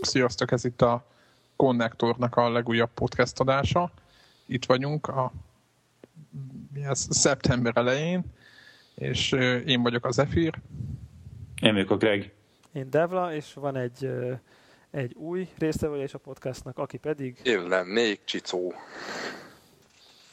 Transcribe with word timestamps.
Sziasztok, 0.00 0.52
ez 0.52 0.64
itt 0.64 0.82
a 0.82 1.06
Konnektornak 1.56 2.36
a 2.36 2.50
legújabb 2.50 2.90
podcast 2.94 3.40
adása. 3.40 3.90
Itt 4.46 4.64
vagyunk 4.64 5.08
a 5.08 5.32
mi 6.72 6.84
ez, 6.84 7.06
szeptember 7.10 7.72
elején, 7.76 8.24
és 8.94 9.32
én 9.66 9.82
vagyok 9.82 10.04
az 10.04 10.18
Efir. 10.18 10.54
Én 11.62 11.72
vagyok 11.72 11.90
a 11.90 11.96
Greg. 11.96 12.32
Én 12.72 12.90
Devla, 12.90 13.34
és 13.34 13.54
van 13.54 13.76
egy, 13.76 14.10
egy 14.90 15.14
új 15.14 15.48
résztvevője 15.58 16.04
is 16.04 16.14
a 16.14 16.18
podcastnak, 16.18 16.78
aki 16.78 16.96
pedig... 16.96 17.40
Én 17.42 17.68
lennék 17.68 18.20
Csicó. 18.24 18.74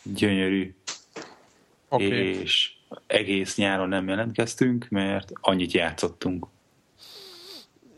Gyönyörű. 0.03 0.75
Oké. 1.89 2.29
És 2.29 2.71
egész 3.07 3.55
nyáron 3.55 3.87
nem 3.87 4.07
jelentkeztünk, 4.07 4.87
mert 4.89 5.31
annyit 5.41 5.71
játszottunk. 5.71 6.45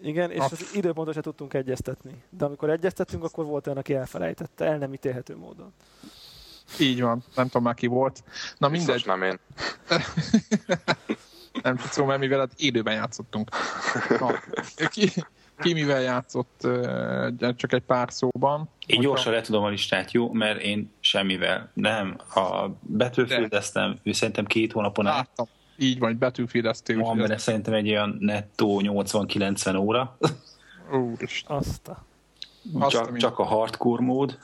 Igen, 0.02 0.32
és 0.32 0.40
az 0.40 0.72
időpontot 0.74 1.14
se 1.14 1.22
tudtunk 1.22 1.54
egyeztetni. 1.54 2.24
De 2.30 2.46
amikor 2.46 2.70
egyeztettünk, 2.70 3.24
akkor 3.24 3.46
volt 3.46 3.68
olyan, 3.68 3.80
aki 3.80 3.94
elfelejtette, 3.94 4.66
el 4.66 4.78
nem 4.78 4.94
ítélhető 4.94 5.38
módon. 5.38 5.74
Így 6.80 7.02
van, 7.02 7.24
nem 7.36 7.46
tudom 7.46 7.64
már 7.64 7.74
ki 7.74 7.88
volt. 7.88 8.24
Na 8.58 8.68
mindegy. 8.68 8.94
Biztos 8.94 9.04
nem 9.04 9.22
én. 9.22 9.40
nem 11.64 11.78
tudom, 11.78 12.08
mert 12.08 12.20
mivel 12.20 12.40
hát 12.40 12.54
időben 12.56 12.94
játszottunk. 12.94 13.50
Na, 14.20 14.40
ki, 14.90 15.12
ki 15.60 15.74
mivel 15.74 16.02
játszott, 16.02 16.68
csak 17.56 17.74
egy 17.74 17.82
pár 17.82 18.08
szóban. 18.12 18.60
Én 18.60 18.96
Hogyha- 18.96 19.02
gyorsan 19.02 19.34
le 19.34 19.42
tudom 19.42 19.64
a 19.64 19.70
listát, 19.70 20.12
jó? 20.12 20.32
Mert 20.32 20.62
én 20.62 20.92
semmivel. 21.00 21.70
Nem, 21.74 22.18
a 22.36 22.68
Battlefield-eztem, 22.98 24.00
ő 24.04 24.12
szerintem 24.12 24.46
két 24.46 24.72
hónapon 24.72 25.08
át 25.08 25.16
Láttam. 25.16 25.46
Így 25.78 26.00
van, 26.00 26.18
betűfélesztő. 26.18 26.98
van 26.98 27.18
benne 27.18 27.38
szerintem 27.38 27.74
egy 27.74 27.90
olyan 27.90 28.18
nettó 28.20 28.82
80-90 28.84 29.80
óra. 29.80 30.18
Úristen. 31.14 31.58
Azt 31.58 31.88
a... 31.88 32.06
Azt 32.80 32.96
a 32.96 33.06
csak, 33.06 33.18
csak 33.18 33.40
a 33.40 33.44
hardcore 33.44 34.04
mód, 34.04 34.38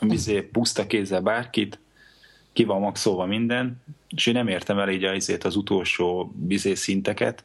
vizé 0.00 0.42
puszta 0.42 0.86
kézzel 0.86 1.20
bárkit, 1.20 1.78
ki 2.52 2.64
van 2.64 2.80
maxolva 2.80 3.26
minden, 3.26 3.82
és 4.16 4.26
én 4.26 4.34
nem 4.34 4.48
értem 4.48 4.78
el 4.78 4.88
így 4.88 5.04
azért 5.04 5.44
az 5.44 5.56
utolsó 5.56 6.32
vizé 6.46 6.74
szinteket, 6.74 7.44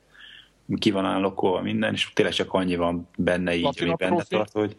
ki 0.78 0.92
van 0.92 1.06
állokkolva 1.06 1.62
minden, 1.62 1.94
és 1.94 2.10
tényleg 2.14 2.34
csak 2.34 2.54
annyi 2.54 2.76
van 2.76 3.08
benne 3.18 3.56
így, 3.56 3.62
Platina 3.62 3.86
ami 3.88 3.96
benne 3.98 4.16
profi? 4.16 4.36
tart, 4.36 4.52
hogy 4.52 4.76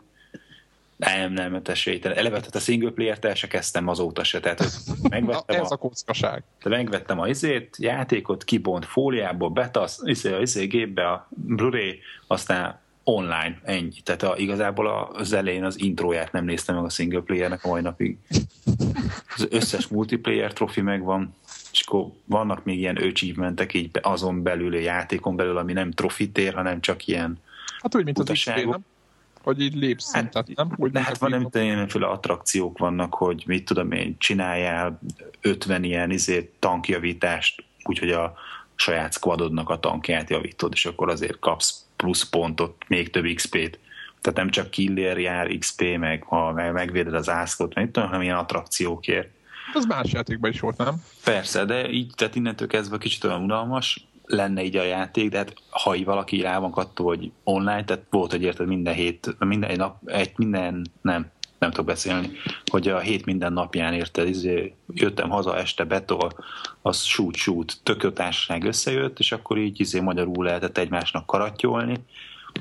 nem, 0.96 1.32
nem, 1.32 1.62
tessék, 1.62 2.04
eleve 2.04 2.36
tehát 2.38 2.54
a 2.54 2.58
single 2.58 2.90
player-t 2.90 3.24
el 3.24 3.34
se 3.34 3.46
kezdtem 3.46 3.88
azóta 3.88 4.24
se, 4.24 4.40
tehát 4.40 4.60
hogy 4.60 4.70
Na, 5.02 5.08
megvettem, 5.08 5.60
ez 5.62 5.70
a 5.70 5.74
a, 5.74 5.76
kockaság. 5.76 6.42
de 6.62 6.68
megvettem 6.68 7.20
a 7.20 7.28
izét, 7.28 7.76
játékot, 7.78 8.44
kibont 8.44 8.84
fóliából, 8.84 9.48
betasz, 9.50 10.00
izé, 10.04 10.32
a 10.32 10.40
izé 10.40 10.66
gépbe 10.66 11.08
a 11.10 11.28
Blu-ray, 11.30 11.98
aztán 12.26 12.80
online, 13.04 13.60
ennyi. 13.62 14.00
Tehát 14.04 14.22
a, 14.22 14.34
igazából 14.36 14.86
a- 14.86 15.10
az 15.12 15.32
elején 15.32 15.64
az 15.64 15.80
intróját 15.80 16.32
nem 16.32 16.44
néztem 16.44 16.74
meg 16.74 16.84
a 16.84 16.88
single 16.88 17.20
playernek 17.20 17.64
a 17.64 17.68
mai 17.68 17.80
napig. 17.80 18.18
Az 19.36 19.46
összes 19.50 19.86
multiplayer 19.88 20.52
trofi 20.52 20.80
megvan, 20.80 21.34
és 21.76 21.82
akkor 21.86 22.06
vannak 22.24 22.64
még 22.64 22.78
ilyen 22.78 22.96
achievementek 22.96 23.74
így 23.74 23.90
azon 24.02 24.42
belül, 24.42 24.74
a 24.74 24.78
játékon 24.78 25.36
belül, 25.36 25.56
ami 25.56 25.72
nem 25.72 25.90
trofit 25.90 26.38
ér, 26.38 26.54
hanem 26.54 26.80
csak 26.80 27.06
ilyen 27.06 27.38
Hát 27.80 27.94
úgy, 27.94 28.04
mint 28.04 28.18
az 28.18 28.24
XP, 28.24 28.46
Utaságok. 28.46 28.70
nem? 28.72 28.84
Hogy 29.42 29.60
így 29.60 29.74
lépsz 29.74 30.04
szintet, 30.04 30.48
nem? 30.54 30.72
Úgy, 30.76 30.90
de 30.90 31.02
hát 31.02 31.18
van 31.18 31.30
tudom, 31.30 31.62
ilyenféle 31.62 32.06
attrakciók 32.06 32.78
vannak, 32.78 33.14
hogy 33.14 33.42
mit 33.46 33.64
tudom 33.64 33.92
én, 33.92 34.14
csináljál 34.18 35.00
50 35.40 35.84
ilyen 35.84 36.10
izé, 36.10 36.52
tankjavítást, 36.58 37.64
úgyhogy 37.84 38.10
a 38.10 38.34
saját 38.74 39.12
squadodnak 39.12 39.70
a 39.70 39.80
tankját 39.80 40.30
javítod, 40.30 40.72
és 40.72 40.86
akkor 40.86 41.08
azért 41.08 41.38
kapsz 41.38 41.84
plusz 41.96 42.28
pontot, 42.28 42.84
még 42.88 43.10
több 43.10 43.24
XP-t. 43.34 43.78
Tehát 44.20 44.38
nem 44.38 44.50
csak 44.50 44.70
killér 44.70 45.18
jár 45.18 45.48
XP, 45.58 45.96
meg 45.98 46.22
ha 46.22 46.52
meg- 46.52 46.72
megvéded 46.72 47.14
az 47.14 47.28
ászlót, 47.28 47.74
meg 47.74 47.90
tudom, 47.90 48.08
hanem 48.08 48.22
ilyen 48.22 48.36
attrakciókért. 48.36 49.28
Az 49.72 49.84
más 49.84 50.12
játékban 50.12 50.50
is 50.50 50.60
volt, 50.60 50.76
nem? 50.76 51.02
Persze, 51.24 51.64
de 51.64 51.90
így, 51.90 52.12
tehát 52.16 52.34
innentől 52.34 52.68
kezdve 52.68 52.98
kicsit 52.98 53.24
olyan 53.24 53.42
unalmas 53.42 54.06
lenne 54.26 54.64
így 54.64 54.76
a 54.76 54.82
játék, 54.82 55.30
de 55.30 55.36
hát 55.36 55.54
ha 55.70 55.96
valaki 56.04 56.40
rá 56.40 56.58
van 56.58 56.70
kattó, 56.70 57.06
hogy 57.06 57.30
online, 57.44 57.84
tehát 57.84 58.04
volt, 58.10 58.30
hogy 58.30 58.42
érted 58.42 58.66
minden 58.66 58.94
hét, 58.94 59.36
minden 59.38 59.70
egy 59.70 59.76
nap, 59.76 60.08
egy 60.08 60.32
minden, 60.36 60.86
nem, 61.02 61.30
nem 61.58 61.70
tudok 61.70 61.86
beszélni, 61.86 62.30
hogy 62.70 62.88
a 62.88 62.98
hét 62.98 63.24
minden 63.24 63.52
napján 63.52 63.92
érted, 63.92 64.28
izé, 64.28 64.74
jöttem 64.94 65.30
haza 65.30 65.56
este 65.56 65.84
betol, 65.84 66.32
az 66.82 67.02
shoot, 67.02 67.34
shoot, 67.34 67.76
tök 67.82 68.02
jó 68.02 68.10
társaság 68.10 68.64
összejött, 68.64 69.18
és 69.18 69.32
akkor 69.32 69.58
így 69.58 69.80
izé 69.80 70.00
magyarul 70.00 70.44
lehetett 70.44 70.78
egymásnak 70.78 71.26
karattyolni, 71.26 71.98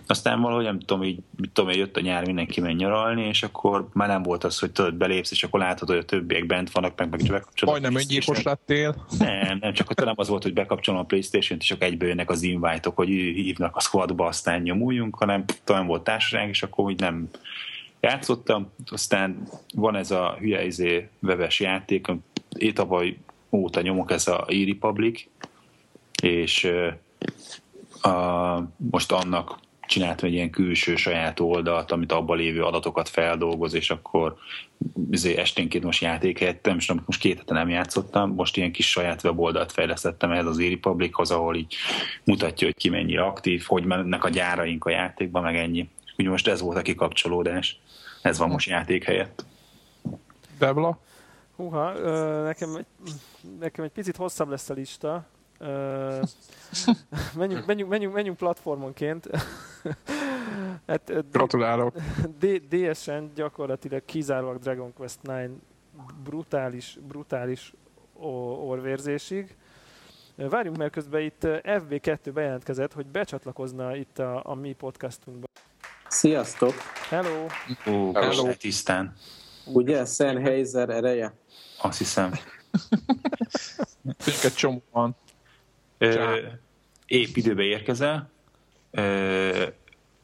aztán 0.08 0.42
valahogy 0.42 0.64
nem 0.64 0.80
tudom, 0.80 1.04
így, 1.04 1.20
mit 1.36 1.52
tudom 1.52 1.70
én, 1.70 1.78
jött 1.78 1.98
a 1.98 2.02
nyár, 2.02 2.26
mindenki 2.26 2.62
megy 2.62 2.76
nyaralni, 2.76 3.28
és 3.28 3.44
akkor 3.44 3.88
már 3.94 4.08
nem 4.08 4.24
volt 4.24 4.44
az, 4.44 4.60
hogy 4.60 4.72
tudod, 4.72 4.94
belépsz, 4.94 5.32
és 5.32 5.44
akkor 5.44 5.60
látod, 5.60 5.88
hogy 5.88 5.98
a 5.98 6.06
többiek 6.06 6.46
bent 6.46 6.72
vannak, 6.72 6.98
meg 6.98 7.10
meg 7.10 7.20
csak 7.20 7.30
bekapcsolod. 7.30 7.76
a 7.76 7.80
Majdnem 7.80 8.02
öngyilkos 8.02 8.44
lettél. 8.44 9.06
Nem, 9.20 9.58
nem, 9.62 9.74
csak 9.74 9.88
hogy 9.88 10.06
nem 10.06 10.14
az 10.18 10.28
volt, 10.28 10.44
hogy 10.44 10.54
bekapcsolom 10.54 11.00
a 11.00 11.04
Playstation-t, 11.04 11.62
és 11.62 11.72
akkor 11.72 11.88
egyből 11.88 12.08
jönnek 12.08 12.30
az 12.30 12.42
invite-ok, 12.42 12.96
hogy 12.96 13.08
hívnak 13.08 13.76
a 13.76 13.80
squadba, 13.80 14.26
aztán 14.26 14.62
nyomuljunk, 14.62 15.16
hanem 15.16 15.46
talán 15.64 15.86
volt 15.86 16.04
társaság, 16.04 16.50
és 16.50 16.64
akkor 16.64 16.86
úgy 16.86 17.00
nem 17.00 17.30
játszottam. 18.00 18.72
Aztán 18.86 19.48
van 19.76 19.96
ez 19.96 20.12
a 20.12 20.36
hülye 20.40 20.66
izé 20.66 21.10
webes 21.22 21.60
játék, 21.60 22.08
én 22.58 22.74
tavaly 22.74 23.18
óta 23.52 23.82
nyomok, 23.82 24.12
ez 24.12 24.28
a 24.28 24.46
e-Republic, 24.48 25.28
és 26.22 26.72
a, 28.02 28.58
most 28.92 29.12
annak 29.12 29.64
csináltam 29.88 30.28
egy 30.28 30.34
ilyen 30.34 30.50
külső 30.50 30.96
saját 30.96 31.40
oldalt, 31.40 31.92
amit 31.92 32.12
abban 32.12 32.38
lévő 32.38 32.64
adatokat 32.64 33.10
feldolgoz, 33.10 33.74
és 33.74 33.90
akkor 33.90 34.36
izé 35.12 35.38
esténként 35.38 35.84
most 35.84 36.02
játék 36.02 36.38
tudom, 36.62 37.04
most 37.06 37.20
két 37.20 37.38
hete 37.38 37.54
nem 37.54 37.70
játszottam, 37.70 38.34
most 38.34 38.58
ilyen 38.58 38.72
kis 38.72 38.90
saját 38.90 39.24
weboldalt 39.24 39.72
fejlesztettem 39.72 40.32
ehhez 40.32 40.46
az 40.46 40.60
e-Republichoz, 40.60 41.32
ahol 41.32 41.56
így 41.56 41.76
mutatja, 42.24 42.68
hogy 42.68 42.76
ki 42.76 42.90
mennyire 42.90 43.24
aktív, 43.24 43.64
hogy 43.68 43.86
mennek 43.86 44.24
a 44.24 44.30
gyáraink 44.30 44.86
a 44.86 44.90
játékban, 44.90 45.44
meg 45.44 45.56
ennyi. 45.56 45.90
Úgy 46.18 46.26
most 46.26 46.48
ez 46.48 46.62
volt 46.62 46.78
a 46.78 46.82
kikapcsolódás. 46.82 47.80
Ez 48.22 48.38
van 48.38 48.50
most 48.50 48.70
játék 48.70 49.04
helyett. 49.04 49.46
Debla? 50.60 51.00
Húha, 51.56 51.92
nekem, 52.44 52.86
nekem 53.60 53.84
egy 53.84 53.92
picit 53.92 54.16
hosszabb 54.16 54.50
lesz 54.50 54.70
a 54.70 54.74
lista. 54.74 55.26
Ö, 55.60 56.22
menjünk, 57.38 57.66
menjünk, 57.66 57.90
menjünk, 57.90 58.14
menjünk 58.14 58.38
platformonként. 58.38 59.30
hát, 60.88 61.30
Gratulálok. 61.32 61.96
D- 62.40 62.68
DSN 62.68 63.24
gyakorlatilag 63.36 64.06
kizárólag 64.06 64.60
Dragon 64.60 64.94
Quest 64.94 65.20
9 65.22 65.52
brutális, 66.24 66.98
brutális 67.08 67.74
orvérzésig. 68.66 69.56
Várjunk, 70.36 70.78
mert 70.78 70.92
közben 70.92 71.22
itt 71.22 71.44
ö, 71.44 71.58
FB2 71.64 72.32
bejelentkezett, 72.34 72.94
hogy 72.94 73.06
becsatlakozna 73.06 73.96
itt 73.96 74.20
a, 74.20 74.42
a 74.46 74.54
mi 74.54 74.74
podcastunkba. 74.74 75.46
Sziasztok! 76.08 76.74
Hello! 77.10 77.46
Ó, 77.88 78.14
Hello. 78.14 78.54
Tisztán. 78.54 79.14
Ugye 79.66 80.06
Sennheiser 80.06 80.90
ereje? 80.90 81.34
Azt 81.82 81.98
hiszem. 81.98 82.32
Tényleg 84.24 84.44
egy 84.46 84.54
csomó 84.54 84.84
van. 84.92 85.16
Ö, 85.98 86.14
Csá. 86.14 86.36
épp 87.06 87.36
időbe 87.36 87.64
érkezel. 87.64 88.30
Ö, 88.92 89.64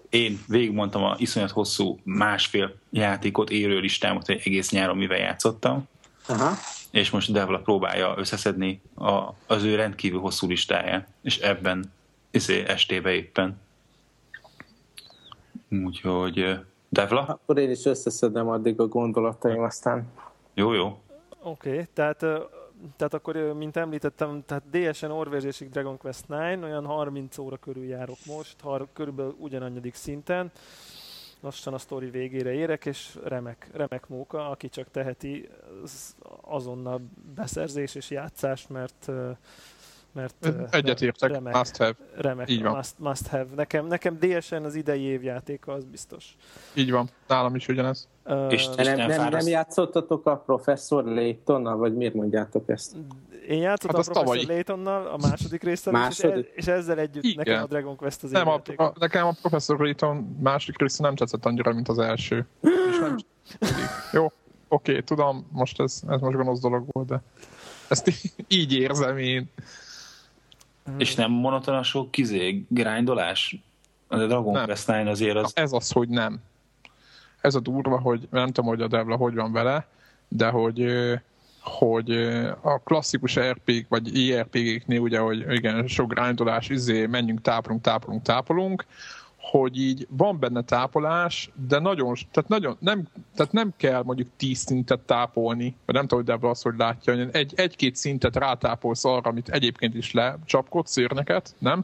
én 0.10 0.40
végigmondtam 0.48 1.04
a 1.04 1.16
iszonyat 1.18 1.52
hosszú 1.52 2.00
másfél 2.04 2.76
játékot, 2.90 3.50
érő 3.50 3.80
listámot, 3.80 4.26
hogy 4.26 4.42
egész 4.44 4.72
nyáron 4.72 4.98
mivel 4.98 5.18
játszottam, 5.18 5.88
Aha. 6.28 6.54
és 6.92 7.10
most 7.10 7.32
Devla 7.32 7.60
próbálja 7.60 8.14
összeszedni 8.18 8.82
a, 8.96 9.30
az 9.48 9.64
ő 9.64 9.76
rendkívül 9.76 10.20
hosszú 10.20 10.48
listáját, 10.48 11.08
és 11.22 11.38
ebben 11.38 11.94
izé, 12.32 12.64
estébe 12.68 13.12
éppen. 13.12 13.60
Úgyhogy 15.70 16.60
Devla, 16.90 17.22
Akkor 17.22 17.58
én 17.58 17.70
is 17.70 17.86
összeszedem 17.86 18.48
addig 18.48 18.80
a 18.80 18.88
gondolataim, 18.88 19.62
aztán 19.62 20.08
jó, 20.54 20.74
jó. 20.74 21.02
Oké, 21.44 21.70
okay, 21.70 21.86
tehát, 21.94 22.26
tehát 22.96 23.14
akkor, 23.14 23.36
mint 23.36 23.78
említettem, 23.78 24.44
tehát 24.46 24.70
DSN 24.70 25.06
orvérzésig 25.06 25.70
Dragon 25.70 25.98
Quest 25.98 26.26
9, 26.26 26.64
olyan 26.64 26.86
30 26.86 27.38
óra 27.38 27.58
körül 27.58 27.86
járok 27.86 28.18
most, 28.26 28.62
har, 28.62 28.88
körülbelül 28.94 29.36
ugyanannyadik 29.40 29.96
szinten. 29.96 30.52
Lassan 31.40 31.74
a 31.74 31.78
sztori 31.78 32.10
végére 32.10 32.52
érek, 32.52 32.86
és 32.86 33.18
remek, 33.24 33.70
remek 33.74 34.08
móka, 34.08 34.50
aki 34.50 34.70
csak 34.70 34.92
teheti, 34.92 35.50
az 35.84 36.16
azonnal 36.42 37.02
beszerzés 37.36 37.96
és 37.96 38.10
játszás, 38.10 38.68
mert 38.68 39.12
mert 40.12 40.50
Egyetértek, 40.70 41.32
remek, 41.32 41.54
must 41.54 41.78
have. 41.78 41.96
remek 42.16 42.50
Így 42.50 42.62
van. 42.62 42.76
must, 42.76 43.00
must 43.00 43.28
have. 43.28 43.46
Nekem, 43.56 43.86
nekem 43.86 44.18
DSN 44.20 44.56
az 44.56 44.76
idei 44.76 45.02
év 45.02 45.24
játéka, 45.24 45.74
az 45.74 45.84
biztos. 45.84 46.36
Így 46.74 46.92
van. 46.92 47.10
Nálam 47.28 47.56
is 47.56 47.68
ugyanez. 47.68 48.08
És- 48.50 48.70
De 48.70 48.96
nem, 48.96 49.08
nem 49.08 49.30
nem, 49.30 49.48
játszottatok 49.48 50.26
a 50.26 50.38
professzor 50.38 51.04
Laytonnal, 51.04 51.78
vagy 51.78 51.96
miért 51.96 52.14
mondjátok 52.14 52.70
ezt? 52.70 52.96
Én 53.48 53.62
játszottam 53.62 53.96
Hát 53.96 53.96
a 53.96 54.00
az 54.00 54.06
Professor 54.06 54.24
tavalyi. 54.24 54.46
Laytonnal 54.46 55.08
a 55.08 55.18
második 55.30 55.64
résztel, 55.64 55.94
és, 55.94 56.00
Második? 56.00 56.46
ez, 56.46 56.52
és 56.56 56.68
ezzel 56.68 56.98
együtt 57.00 57.24
Igen. 57.24 57.36
nekem 57.46 57.64
a 57.64 57.66
Dragon 57.68 57.96
Quest 57.96 58.24
az 58.24 58.32
Nem, 58.32 58.48
a, 58.48 58.62
a, 58.76 58.94
nekem 59.00 59.26
a 59.28 59.34
Professor 59.42 59.80
Layton 59.80 60.38
másik 60.42 60.78
része 60.80 61.04
nem 61.04 61.16
tetszett 61.16 61.46
annyira, 61.46 61.74
mint 61.74 61.88
az 61.88 62.00
első. 62.00 62.46
És 62.62 62.98
nem 63.00 63.18
Jó, 64.14 64.32
oké, 64.68 65.00
tudom, 65.00 65.48
most 65.52 65.80
ez, 65.82 66.02
ez 66.08 66.20
most 66.20 66.36
gonosz 66.38 66.60
dolog 66.60 66.86
volt, 66.92 67.08
de 67.08 67.22
ezt 67.90 68.08
í- 68.08 68.34
így 68.48 68.74
érzem 68.74 69.18
én. 69.18 69.50
És 70.98 71.16
nem 71.16 71.32
monoton 71.32 71.76
a 71.76 71.84
sok 71.84 72.12
kizé, 72.12 72.66
grindolás? 72.68 73.56
A 74.08 74.18
Dragon 74.18 74.54
Nem. 74.54 74.66
Quest 74.66 74.86
9 74.86 75.10
azért 75.10 75.36
az... 75.36 75.52
Ez 75.56 75.72
az, 75.74 75.92
hogy 75.92 76.10
nem. 76.10 76.40
Ez 77.42 77.56
a 77.56 77.60
durva, 77.60 78.00
hogy 78.00 78.28
nem 78.32 78.46
tudom, 78.46 78.70
hogy 78.70 78.82
a 78.82 78.88
Devla 78.88 79.16
hogy 79.16 79.36
van 79.36 79.52
vele, 79.52 79.88
de 80.28 80.50
hogy, 80.50 80.86
hogy 81.62 82.12
a 82.62 82.78
klasszikus 82.84 83.40
RPG 83.40 83.86
vagy 83.90 84.18
IRPG-knél 84.18 85.00
ugye, 85.00 85.20
hogy 85.20 85.46
igen, 85.50 85.88
sok 85.88 86.14
grindolás, 86.14 86.70
izé, 86.70 87.06
menjünk, 87.06 87.42
tápolunk, 87.42 87.82
tápolunk, 87.82 88.22
tápolunk, 88.22 88.86
hogy 89.42 89.78
így 89.80 90.08
van 90.10 90.40
benne 90.40 90.62
tápolás, 90.62 91.52
de 91.68 91.80
nagyon, 91.80 92.16
tehát 92.32 92.50
nagyon, 92.50 92.78
nem, 92.80 93.08
tehát 93.36 93.52
nem 93.52 93.74
kell 93.78 94.04
mondjuk 94.04 94.28
tíz 94.38 94.58
szintet 94.58 95.00
tápolni, 95.00 95.76
vagy 95.86 95.96
nem 95.96 96.08
tudom, 96.08 96.20
hogy 96.20 96.34
Debra 96.34 96.50
azt, 96.50 96.64
hogy 96.64 96.74
látja, 96.78 97.14
egy, 97.32 97.54
egy-két 97.56 97.96
szintet 97.96 98.36
rátápolsz 98.36 99.06
arra, 99.06 99.30
amit 99.30 99.50
egyébként 99.50 99.96
is 99.96 100.12
lecsapkodsz 100.12 100.92
szérneket, 100.92 101.56
nem? 101.58 101.84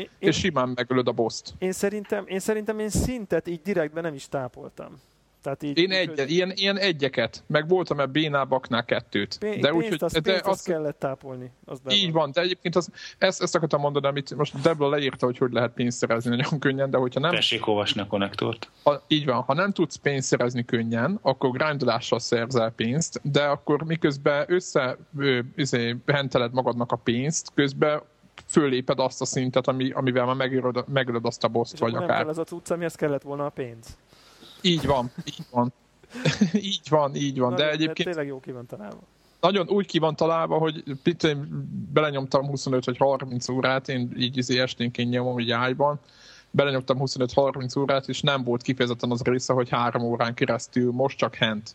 Én, 0.00 0.28
És 0.28 0.38
simán 0.38 0.72
megölöd 0.74 1.08
a 1.08 1.12
boszt. 1.12 1.54
én, 1.58 1.72
szerintem, 1.72 2.24
én 2.26 2.38
szerintem 2.38 2.78
én 2.78 2.88
szintet 2.90 3.48
így 3.48 3.60
direktben 3.62 4.02
nem 4.02 4.14
is 4.14 4.28
tápoltam. 4.28 5.00
Tehát 5.42 5.62
így, 5.62 5.78
Én 5.78 5.84
úgy, 5.88 5.92
egy, 5.94 6.18
hogy 6.18 6.30
ilyen, 6.30 6.52
ilyen 6.54 6.78
egyeket, 6.78 7.42
meg 7.46 7.68
voltam 7.68 8.00
ebbe 8.00 8.12
Bénábaknál 8.12 8.84
kettőt. 8.84 9.38
Pé- 9.38 9.60
de 9.60 9.72
úgy, 9.72 9.78
pénzt, 9.78 9.90
hogy, 9.90 10.02
azt, 10.04 10.14
de 10.14 10.20
pénzt 10.20 10.46
az, 10.46 10.52
azt 10.52 10.66
kellett 10.66 10.98
tápolni. 10.98 11.50
Az 11.64 11.80
így 11.88 12.12
van, 12.12 12.30
de 12.32 12.40
egyébként 12.40 12.76
az, 12.76 12.88
ezt, 13.18 13.42
ezt 13.42 13.54
akartam 13.54 13.80
mondani, 13.80 14.06
amit 14.06 14.34
most 14.34 14.60
Debla 14.60 14.88
leírta, 14.88 15.26
hogy 15.26 15.38
hogy 15.38 15.52
lehet 15.52 15.72
pénzt 15.72 15.98
szerezni 15.98 16.36
nagyon 16.36 16.58
könnyen, 16.58 16.90
de 16.90 16.96
hogyha 16.98 17.20
nem, 17.20 17.30
Tessék 17.30 17.66
olvasni 17.66 18.00
a 18.00 18.06
konnektort. 18.06 18.70
ha, 18.82 19.02
így 19.08 19.24
van, 19.24 19.42
ha 19.42 19.54
nem 19.54 19.72
tudsz 19.72 19.96
pénzt 19.96 20.28
szerezni 20.28 20.64
könnyen, 20.64 21.18
akkor 21.22 21.50
grindolással 21.50 22.18
szerzel 22.18 22.70
pénzt, 22.70 23.20
de 23.22 23.44
akkor 23.44 23.82
miközben 23.84 24.44
össze 24.48 24.96
ö, 25.18 25.38
izé, 25.56 25.96
henteled 26.06 26.52
magadnak 26.52 26.92
a 26.92 26.96
pénzt, 26.96 27.50
közben 27.54 28.02
föléped 28.50 28.98
azt 28.98 29.20
a 29.20 29.24
szintet, 29.24 29.66
ami, 29.68 29.90
amivel 29.90 30.24
már 30.26 30.34
megölöd, 30.34 30.84
megölöd 30.88 31.24
azt 31.26 31.44
a 31.44 31.48
boszt, 31.48 31.78
vagy 31.78 31.88
akkor 31.88 32.00
nem 32.00 32.08
akár. 32.08 32.20
kell 32.20 32.28
az 32.30 32.38
a 32.38 32.44
cucc, 32.44 32.70
amihez 32.70 32.94
kellett 32.94 33.22
volna 33.22 33.44
a 33.44 33.48
pénz. 33.48 33.96
Így 34.60 34.86
van, 34.86 35.10
így 35.24 35.46
van. 35.50 35.72
így 36.52 36.80
van, 36.88 37.14
így 37.14 37.38
van. 37.38 37.50
De 37.50 37.56
Nagyon- 37.56 37.72
egyébként 37.72 38.08
Tényleg 38.08 38.26
jó 38.26 38.40
ki 38.40 38.52
van 38.52 38.66
találva. 38.66 38.98
nagyon 39.40 39.68
úgy 39.68 39.86
ki 39.86 39.98
van 39.98 40.16
találva, 40.16 40.58
hogy 40.58 40.82
itt 41.04 41.22
én 41.22 41.48
belenyomtam 41.92 42.46
25 42.46 42.84
vagy 42.84 42.96
30 42.96 43.48
órát, 43.48 43.88
én 43.88 44.12
így 44.16 44.36
izé 44.36 44.60
esténként 44.60 45.10
nyomom 45.10 45.38
így 45.38 45.50
ágyban, 45.50 45.98
belenyomtam 46.50 46.96
25-30 47.00 47.78
órát, 47.78 48.08
és 48.08 48.20
nem 48.20 48.44
volt 48.44 48.62
kifejezetten 48.62 49.10
az 49.10 49.22
része, 49.22 49.52
hogy 49.52 49.68
három 49.68 50.02
órán 50.02 50.34
keresztül, 50.34 50.92
most 50.92 51.18
csak 51.18 51.34
hent. 51.34 51.74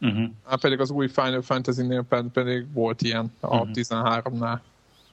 Uh-huh. 0.00 0.30
Hát 0.46 0.60
pedig 0.60 0.80
az 0.80 0.90
új 0.90 1.08
Final 1.08 1.42
Fantasy-nél 1.42 2.02
ped- 2.08 2.28
pedig 2.32 2.72
volt 2.72 3.02
ilyen 3.02 3.32
a 3.40 3.56
Mhm. 3.64 3.70
13-nál. 3.74 4.58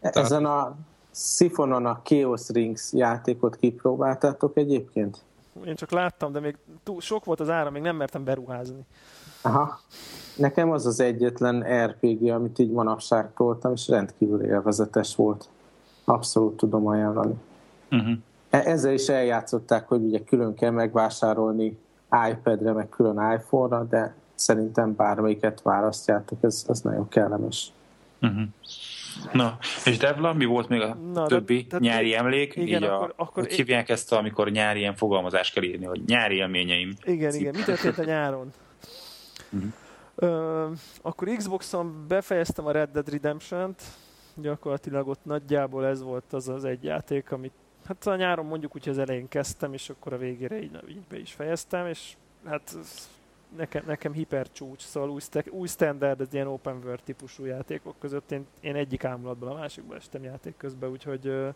Ezen 0.02 0.46
a 0.46 0.76
Siphonon 1.18 1.86
a 1.86 2.02
Chaos 2.04 2.50
Rings 2.50 2.94
játékot 2.94 3.56
kipróbáltátok 3.56 4.58
egyébként? 4.58 5.18
Én 5.66 5.76
csak 5.76 5.92
láttam, 5.92 6.32
de 6.32 6.40
még 6.40 6.58
túl, 6.84 7.02
sok 7.02 7.26
volt 7.26 7.40
az 7.40 7.50
ára, 7.50 7.70
még 7.70 7.82
nem 7.82 7.96
mertem 7.96 8.24
beruházni. 8.24 8.86
Aha. 9.42 9.80
Nekem 10.36 10.72
az 10.72 10.86
az 10.86 11.00
egyetlen 11.00 11.86
RPG, 11.86 12.30
amit 12.30 12.60
így 12.60 12.72
manapság 12.72 13.34
toltam, 13.34 13.72
és 13.72 13.88
rendkívül 13.88 14.42
élvezetes 14.42 15.16
volt. 15.16 15.50
Abszolút 16.06 16.58
tudom 16.58 16.88
ajánlani. 16.88 17.34
Uh-huh. 17.92 18.18
Ezzel 18.50 18.94
is 18.94 19.08
eljátszották, 19.08 19.88
hogy 19.88 20.02
ugye 20.04 20.24
külön 20.24 20.54
kell 20.54 20.72
megvásárolni 20.72 21.78
iPad-re, 22.30 22.72
meg 22.72 22.90
külön 22.90 23.32
iPhone-ra, 23.32 23.84
de 23.84 24.16
szerintem 24.36 24.96
bármelyiket 24.96 25.62
választjátok, 25.62 26.38
ez, 26.44 26.66
ez 26.68 26.82
nagyon 26.82 27.08
kellemes. 27.08 27.72
Uh-huh. 28.22 28.48
Na, 29.34 29.58
és 29.86 29.98
Devla, 29.98 30.34
mi 30.34 30.46
volt 30.46 30.68
még 30.68 30.82
a 30.82 30.94
Na, 30.96 31.22
de- 31.22 31.28
többi 31.28 31.66
tehát 31.68 31.84
nyári 31.84 32.04
még- 32.06 32.14
emlék? 32.14 32.56
igen, 32.56 32.68
így 32.82 32.88
akkor- 32.90 33.14
a, 33.18 33.22
akkor 33.22 33.44
hogy 33.44 33.54
hívják 33.54 33.90
ezt, 33.90 34.14
amikor 34.14 34.50
nyári 34.52 34.80
ilyen 34.80 34.96
fogalmazást 34.96 35.54
kell 35.54 35.64
írni, 35.64 35.86
hogy 35.86 36.02
nyári 36.06 36.36
élményeim. 36.36 36.94
Igen, 37.04 37.32
Cip. 37.32 37.42
igen. 37.42 37.54
Mi 37.56 37.64
történt 37.64 37.98
a 37.98 38.04
nyáron? 38.04 38.52
Mhm. 39.50 39.66
Ö, 40.16 40.68
akkor 41.02 41.28
Xboxon 41.38 42.06
befejeztem 42.08 42.66
a 42.66 42.72
Red 42.72 42.90
Dead 42.92 43.10
Redemption-t. 43.10 43.82
Gyakorlatilag 44.36 45.08
ott 45.08 45.26
nagyjából 45.26 45.86
ez 45.86 46.02
volt 46.02 46.34
az 46.34 46.48
az 46.50 46.66
egy 46.66 46.84
játék, 46.84 47.32
amit 47.32 47.52
hát 47.88 48.08
a 48.08 48.16
nyáron 48.16 48.46
mondjuk 48.46 48.76
úgy, 48.76 48.90
az 48.90 48.98
elején 48.98 49.28
kezdtem, 49.28 49.74
és 49.74 49.90
akkor 49.90 50.14
a 50.14 50.18
végére 50.18 50.62
így, 50.62 50.72
így 50.90 51.02
be 51.10 51.20
is 51.20 51.32
fejeztem, 51.32 51.88
és 51.88 52.14
hát 52.46 52.76
nekem, 53.56 53.84
nekem 53.86 54.14
hipercsúcs, 54.14 54.82
szóval 54.82 55.10
új, 55.10 55.20
sta- 55.20 55.50
új 55.50 55.68
standard, 55.68 56.22
ez 56.22 56.34
ilyen 56.34 56.48
open 56.48 56.76
world 56.84 57.04
típusú 57.04 57.46
játékok 57.46 57.96
között. 58.00 58.32
Én, 58.32 58.46
én 58.60 58.76
egyik 58.76 59.04
ámulatból 59.04 59.50
a 59.50 59.54
másikba 59.54 59.96
estem 59.96 60.24
játék 60.24 60.58
közben, 60.58 60.90
úgyhogy 60.90 61.28
ö, 61.28 61.50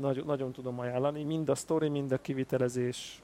nagyon, 0.00 0.26
nagyon 0.26 0.52
tudom 0.52 0.78
ajánlani. 0.78 1.22
Mind 1.22 1.48
a 1.48 1.54
story, 1.54 1.88
mind 1.88 2.12
a 2.12 2.18
kivitelezés, 2.18 3.22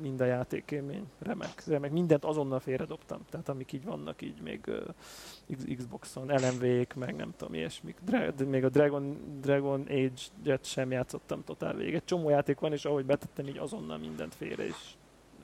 mind 0.00 0.20
a 0.20 0.24
játékélmény. 0.24 1.06
Remek, 1.18 1.62
remek. 1.66 1.90
Mindent 1.90 2.24
azonnal 2.24 2.60
félredobtam. 2.60 3.20
Tehát 3.30 3.48
amik 3.48 3.72
így 3.72 3.84
vannak, 3.84 4.22
így 4.22 4.40
még 4.42 4.60
uh, 4.66 5.76
Xboxon, 5.76 6.26
LMV-k, 6.26 6.94
meg 6.94 7.16
nem 7.16 7.34
tudom, 7.36 7.54
ilyesmik. 7.54 7.96
Dra- 8.02 8.46
még 8.48 8.64
a 8.64 8.68
Dragon, 8.68 9.18
Dragon 9.40 9.80
Age-et 9.80 10.64
sem 10.64 10.90
játszottam 10.90 11.44
totál 11.44 11.74
végig. 11.74 11.94
Egy 11.94 12.04
csomó 12.04 12.28
játék 12.28 12.58
van, 12.58 12.72
és 12.72 12.84
ahogy 12.84 13.04
betettem, 13.04 13.46
így 13.46 13.58
azonnal 13.58 13.98
mindent 13.98 14.34
félre, 14.34 14.66
és 14.66 14.94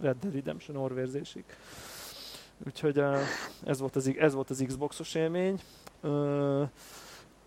Red 0.00 0.16
Dead 0.20 0.34
Redemption 0.34 0.76
orvérzésig. 0.76 1.44
Úgyhogy 2.66 2.98
uh, 2.98 3.18
ez, 3.64 3.80
volt 3.80 3.96
az, 3.96 4.14
ez 4.18 4.34
volt 4.34 4.50
az 4.50 4.64
Xboxos 4.66 5.14
élmény. 5.14 5.60
Uh, 6.02 6.68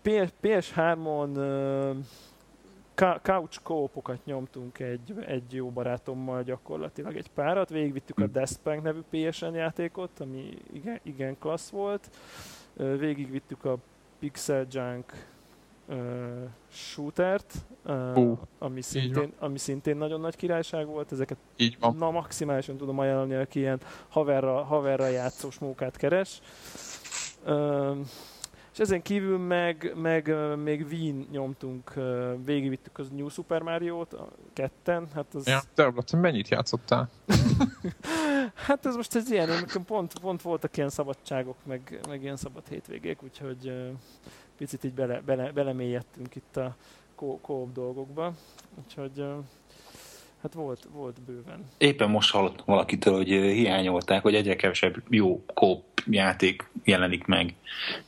PS, 0.02 0.28
PS3-on 0.42 1.36
uh, 1.36 2.04
Ka- 3.00 3.20
couch 3.22 3.62
koopokat 3.62 4.24
nyomtunk 4.24 4.78
egy, 4.78 5.14
egy 5.26 5.54
jó 5.54 5.70
barátommal 5.70 6.42
gyakorlatilag 6.42 7.16
egy 7.16 7.30
párat, 7.30 7.68
végigvittük 7.68 8.18
a 8.18 8.24
Hm. 8.24 8.32
Deathpunk 8.32 8.82
nevű 8.82 9.00
PSN 9.10 9.54
játékot, 9.54 10.20
ami 10.20 10.58
igen, 10.72 11.00
igen 11.02 11.38
klassz 11.38 11.70
volt, 11.70 12.10
végigvittük 12.76 13.64
a 13.64 13.76
Pixel 14.18 14.66
Junk 14.70 15.12
uh, 15.90 15.96
shootert, 16.72 17.54
uh, 17.84 18.38
ami, 18.58 18.82
szintén, 18.82 19.32
ami 19.38 19.58
szintén 19.58 19.96
nagyon 19.96 20.20
nagy 20.20 20.36
királyság 20.36 20.86
volt, 20.86 21.12
ezeket 21.12 21.36
Így 21.56 21.76
van. 21.80 21.96
na 21.96 22.10
maximálisan 22.10 22.76
tudom 22.76 22.98
ajánlani, 22.98 23.34
aki 23.34 23.58
ilyen 23.58 23.80
haverra, 24.08 24.62
haverra 24.62 25.06
játszós 25.06 25.58
mókát 25.58 25.96
keres. 25.96 26.40
Üm, 27.46 28.06
és 28.72 28.78
ezen 28.78 29.02
kívül 29.02 29.38
meg, 29.38 29.92
meg 29.96 30.26
ö, 30.26 30.54
még 30.54 30.86
Wien 30.90 31.26
nyomtunk, 31.30 31.96
ö, 31.96 32.34
végigvittük 32.44 32.98
az 32.98 33.08
New 33.08 33.28
Super 33.28 33.62
Mario-t, 33.62 34.12
a 34.12 34.28
ketten, 34.52 35.08
hát 35.14 35.34
az, 35.34 35.46
Ja, 35.46 35.60
te 35.74 36.16
mennyit 36.16 36.48
játszottál? 36.48 37.10
hát 38.66 38.86
ez 38.86 38.96
most 38.96 39.14
ez 39.14 39.30
ilyen, 39.30 39.48
pont, 39.86 40.18
pont 40.18 40.42
voltak 40.42 40.76
ilyen 40.76 40.90
szabadságok, 40.90 41.56
meg, 41.64 42.00
meg 42.08 42.22
ilyen 42.22 42.36
szabad 42.36 42.68
hétvégék, 42.68 43.22
úgyhogy 43.22 43.68
ö, 43.68 43.88
picit 44.60 44.84
így 44.84 44.92
bele, 44.92 45.20
bele, 45.26 45.52
belemélyedtünk 45.52 46.34
itt 46.34 46.56
a 46.56 46.76
ko- 47.14 47.38
co-op 47.42 47.72
dolgokba, 47.72 48.32
úgyhogy 48.84 49.24
hát 50.42 50.52
volt, 50.52 50.88
volt 50.92 51.20
bőven. 51.20 51.68
Éppen 51.78 52.10
most 52.10 52.30
hallott 52.30 52.62
valakitől, 52.64 53.16
hogy 53.16 53.28
hiányolták, 53.28 54.22
hogy 54.22 54.34
egyre 54.34 54.56
kevesebb 54.56 55.02
jó 55.08 55.44
kóp 55.54 55.84
játék 56.10 56.70
jelenik 56.84 57.24
meg, 57.24 57.54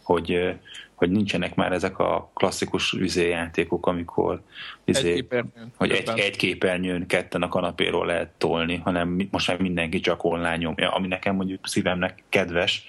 hogy, 0.03 0.55
hogy 0.95 1.11
nincsenek 1.11 1.55
már 1.55 1.73
ezek 1.73 1.99
a 1.99 2.31
klasszikus 2.35 2.93
üzé 2.93 3.29
játékok, 3.29 3.87
amikor 3.87 4.41
Egy 4.85 4.97
izé, 4.97 5.15
képernyőn. 5.15 5.73
hogy 5.77 5.91
egy, 5.91 5.97
Közben. 6.05 6.17
egy 6.25 6.37
képernyőn 6.37 7.07
ketten 7.07 7.43
a 7.43 7.49
kanapéról 7.49 8.07
lehet 8.07 8.29
tolni, 8.39 8.77
hanem 8.77 9.29
most 9.31 9.49
már 9.49 9.59
mindenki 9.61 10.01
csak 10.01 10.25
online 10.25 10.57
nyomja, 10.57 10.91
ami 10.95 11.07
nekem 11.07 11.35
mondjuk 11.35 11.67
szívemnek 11.69 12.23
kedves, 12.29 12.85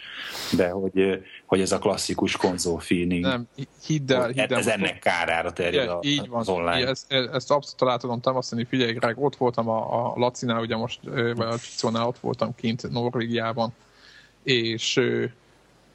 de 0.56 0.70
hogy, 0.70 1.24
hogy 1.46 1.62
ez 1.62 1.72
a 1.72 1.80
klasszikus 1.80 2.38
konzol 2.38 2.80
feeling, 2.80 3.26
Nem, 3.26 3.48
hidd 3.86 4.12
el, 4.14 4.26
hogy 4.26 4.40
hidd 4.40 4.52
el. 4.54 4.58
ez 4.60 4.68
ennek 4.68 5.00
kárára 5.00 5.54
terjed 5.54 5.90
a, 5.90 6.00
így 6.02 6.28
van. 6.28 6.40
az 6.40 6.50
online. 6.50 6.88
Ezt, 6.88 7.12
ezt 7.14 7.52
abszolút 7.52 7.82
alá 7.82 7.98
tudom 7.98 8.22
támasztani. 8.22 8.66
Figyelj, 8.66 8.94
Greg, 8.94 9.24
ott 9.24 9.36
voltam 9.36 9.70
a, 9.70 10.06
a 10.06 10.14
Lacinál, 10.16 10.62
ugye 10.62 10.76
most, 10.76 11.00
vagy 11.36 11.40
a 11.48 11.58
Csicónál 11.58 12.08
ott 12.08 12.20
voltam 12.20 12.56
kint 12.56 12.92
Norvégiában, 12.92 13.74
és 14.44 15.00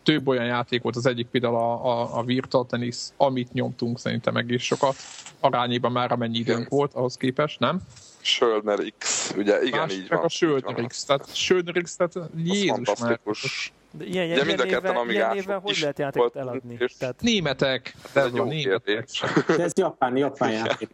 több 0.02 0.28
olyan 0.28 0.44
játék 0.44 0.82
volt, 0.82 0.96
az 0.96 1.06
egyik 1.06 1.26
például 1.26 1.54
a, 1.54 1.84
a, 1.86 2.18
a 2.18 2.22
Virtual 2.22 2.66
Tennis, 2.66 2.96
amit 3.16 3.52
nyomtunk 3.52 3.98
szerintem 3.98 4.36
egész 4.36 4.62
sokat, 4.62 4.96
arányében 5.40 5.92
már 5.92 6.12
amennyi 6.12 6.38
időnk 6.38 6.68
volt 6.68 6.94
ahhoz 6.94 7.16
képest, 7.16 7.58
nem? 7.58 7.80
Sölner 8.20 8.78
X. 8.98 9.32
ugye 9.36 9.62
igen, 9.62 9.78
Másik 9.80 9.96
így 9.98 10.08
meg 10.08 10.18
van. 10.18 10.24
a 10.26 10.28
Schönerix. 10.28 11.04
Tehát 11.04 11.34
Schönerix, 11.36 11.96
tehát 11.96 12.16
Az 12.16 12.26
Jézus 12.36 12.68
már. 12.68 12.84
fantasztikus. 12.84 13.72
De 13.90 14.04
ilyen, 14.04 14.24
ilyen, 14.26 14.46
mind 14.46 14.60
a 14.60 14.64
ilyen, 14.64 14.80
ketten 14.80 14.90
ilyen 14.90 15.04
amigások 15.04 15.34
névvel 15.34 15.58
hogy 15.58 15.78
lehet 15.80 15.98
játékot 15.98 16.36
eladni? 16.36 16.76
és- 16.78 16.94
Tehát 16.98 17.20
Németek. 17.20 17.94
Ez 18.04 18.12
De 18.12 18.22
egy 18.22 18.34
jó 18.34 18.44
németek. 18.44 19.08
ez 19.58 19.72
japán, 19.76 20.16
japán 20.16 20.50
játék. 20.50 20.88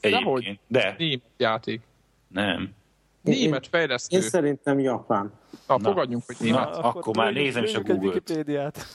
Egyébként. 0.00 0.58
De, 0.66 0.94
Német 0.98 1.22
játék. 1.36 1.80
nem. 2.28 2.70
Német 3.22 3.66
fejlesztő. 3.66 4.16
Én 4.16 4.22
szerintem 4.22 4.78
japán. 4.78 5.32
Na, 5.66 5.76
Na. 5.78 5.88
fogadjunk, 5.88 6.22
hogy 6.26 6.36
Na, 6.38 6.44
német. 6.44 6.76
akkor 6.76 7.16
már 7.16 7.32
nézem 7.32 7.64
is 7.64 7.74
a. 7.74 7.80
Wikipédiát. 7.86 8.86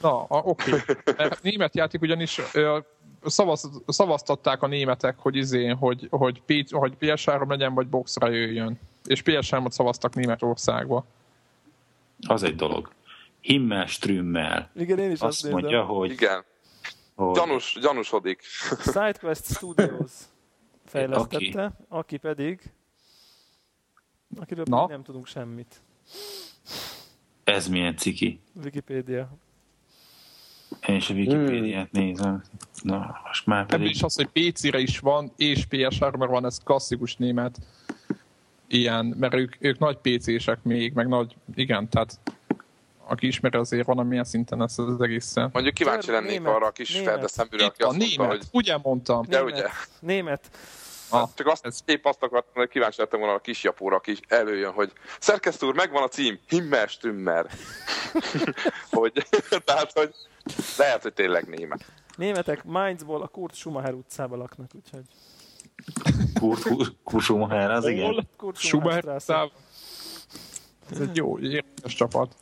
Na, 0.00 0.22
a- 0.24 0.42
oké. 0.44 0.70
Mert 1.16 1.42
német 1.42 1.74
játék 1.74 2.00
ugyanis 2.00 2.40
ö, 2.52 2.78
szavaz, 3.24 3.70
szavaztatták 3.86 4.62
a 4.62 4.66
németek, 4.66 5.18
hogy 5.18 5.36
izé, 5.36 5.66
hogy, 5.68 6.06
hogy, 6.10 6.42
P- 6.42 6.70
hogy 6.70 6.92
PS3 7.00 7.48
legyen, 7.48 7.74
vagy 7.74 7.88
boxra 7.88 8.28
jöjjön. 8.28 8.78
És 9.04 9.22
PS3-ot 9.24 9.70
szavaztak 9.70 10.14
Németországba. 10.14 11.04
Az 12.26 12.42
egy 12.42 12.54
dolog. 12.56 12.90
Himmel 13.40 13.86
Strümmel. 13.86 14.70
Igen, 14.74 14.98
én 14.98 15.10
is 15.10 15.20
azt, 15.20 15.22
Azt 15.22 15.42
nézem. 15.42 15.58
mondja, 15.58 15.84
hogy, 15.84 16.10
Igen, 16.10 16.44
hogy 17.14 17.34
gyanús, 17.34 17.78
gyanúsodik. 17.80 18.42
SideQuest 18.82 19.44
Studios 19.44 20.12
fejlesztette, 20.84 21.72
aki 21.88 22.16
pedig 22.16 22.60
akiről 24.40 24.64
Na? 24.68 24.86
nem 24.86 25.02
tudunk 25.02 25.26
semmit. 25.26 25.80
ez 27.44 27.68
milyen 27.68 27.96
ciki. 27.96 28.40
Wikipédia. 28.64 29.28
Én 30.86 30.94
is 30.96 31.10
a 31.10 31.14
Wikipédiát 31.14 31.92
nézem. 31.92 32.42
Na, 32.82 33.20
most 33.26 33.46
már 33.46 33.66
pedig... 33.66 33.90
is 33.90 34.02
az, 34.02 34.14
hogy 34.14 34.28
PC-re 34.52 34.78
is 34.78 34.98
van, 34.98 35.32
és 35.36 35.66
PS3-ra 35.70 36.26
van, 36.28 36.44
ez 36.44 36.58
klasszikus 36.58 37.16
német 37.16 37.58
ilyen, 38.68 39.04
mert 39.06 39.34
ők, 39.34 39.56
ők 39.58 39.78
nagy 39.78 39.96
PC-sek 39.96 40.62
még, 40.62 40.92
meg 40.92 41.08
nagy, 41.08 41.36
igen, 41.54 41.88
tehát 41.88 42.20
aki 43.08 43.26
ismeri 43.26 43.56
azért 43.56 43.86
van, 43.86 43.98
amilyen 43.98 44.24
szinten 44.24 44.62
ezt 44.62 44.78
az 44.78 45.00
egészen. 45.00 45.50
Mondjuk 45.52 45.74
kíváncsi 45.74 46.10
lennék 46.10 46.30
német, 46.30 46.54
arra 46.54 46.66
a 46.66 46.70
kis 46.70 46.92
német. 46.92 47.08
ferdeszeműre, 47.08 47.64
aki 47.64 47.82
azt 47.82 47.96
mondta, 47.96 48.22
német, 48.22 48.36
hogy 48.36 48.48
ugye 48.52 48.78
mondtam. 48.82 49.24
De 49.28 49.38
Német. 49.38 49.52
ugye. 49.54 49.66
Német. 50.00 50.50
Ah, 51.10 51.28
Csak 51.34 51.46
azt, 51.46 51.64
ez- 51.66 51.82
épp 51.84 52.04
azt 52.04 52.22
akartam, 52.22 52.52
hogy 52.54 52.68
kíváncsi 52.68 53.00
lettem 53.00 53.18
volna 53.20 53.34
a 53.34 53.40
kis 53.40 53.62
japóra, 53.62 53.96
aki 53.96 54.16
előjön, 54.28 54.72
hogy 54.72 54.92
szerkesztő 55.20 55.66
úr, 55.66 55.74
megvan 55.74 56.02
a 56.02 56.08
cím, 56.08 56.38
Himmel 56.48 56.86
Stümmer. 56.86 57.46
hogy, 58.90 59.12
tehát, 59.64 59.92
hogy 59.92 60.14
lehet, 60.78 61.02
hogy 61.02 61.12
tényleg 61.12 61.48
német. 61.48 61.84
Németek 62.16 62.64
Mainzból 62.64 63.22
a 63.22 63.26
Kurt 63.26 63.54
Schumacher 63.54 63.92
utcába 63.92 64.36
laknak, 64.36 64.70
úgyhogy 64.74 65.04
Kurt, 66.40 66.62
Kurt, 66.62 66.92
Kurt 67.04 67.24
Schumacher, 67.24 67.70
az 67.70 67.86
igen. 67.86 68.28
Kurt 68.36 68.56
Schumacher 68.56 69.20
Schumacher. 69.20 69.50
Ez 70.90 71.00
egy 71.00 71.16
jó, 71.16 71.38
érdekes 71.38 71.94
csapat. 71.94 72.34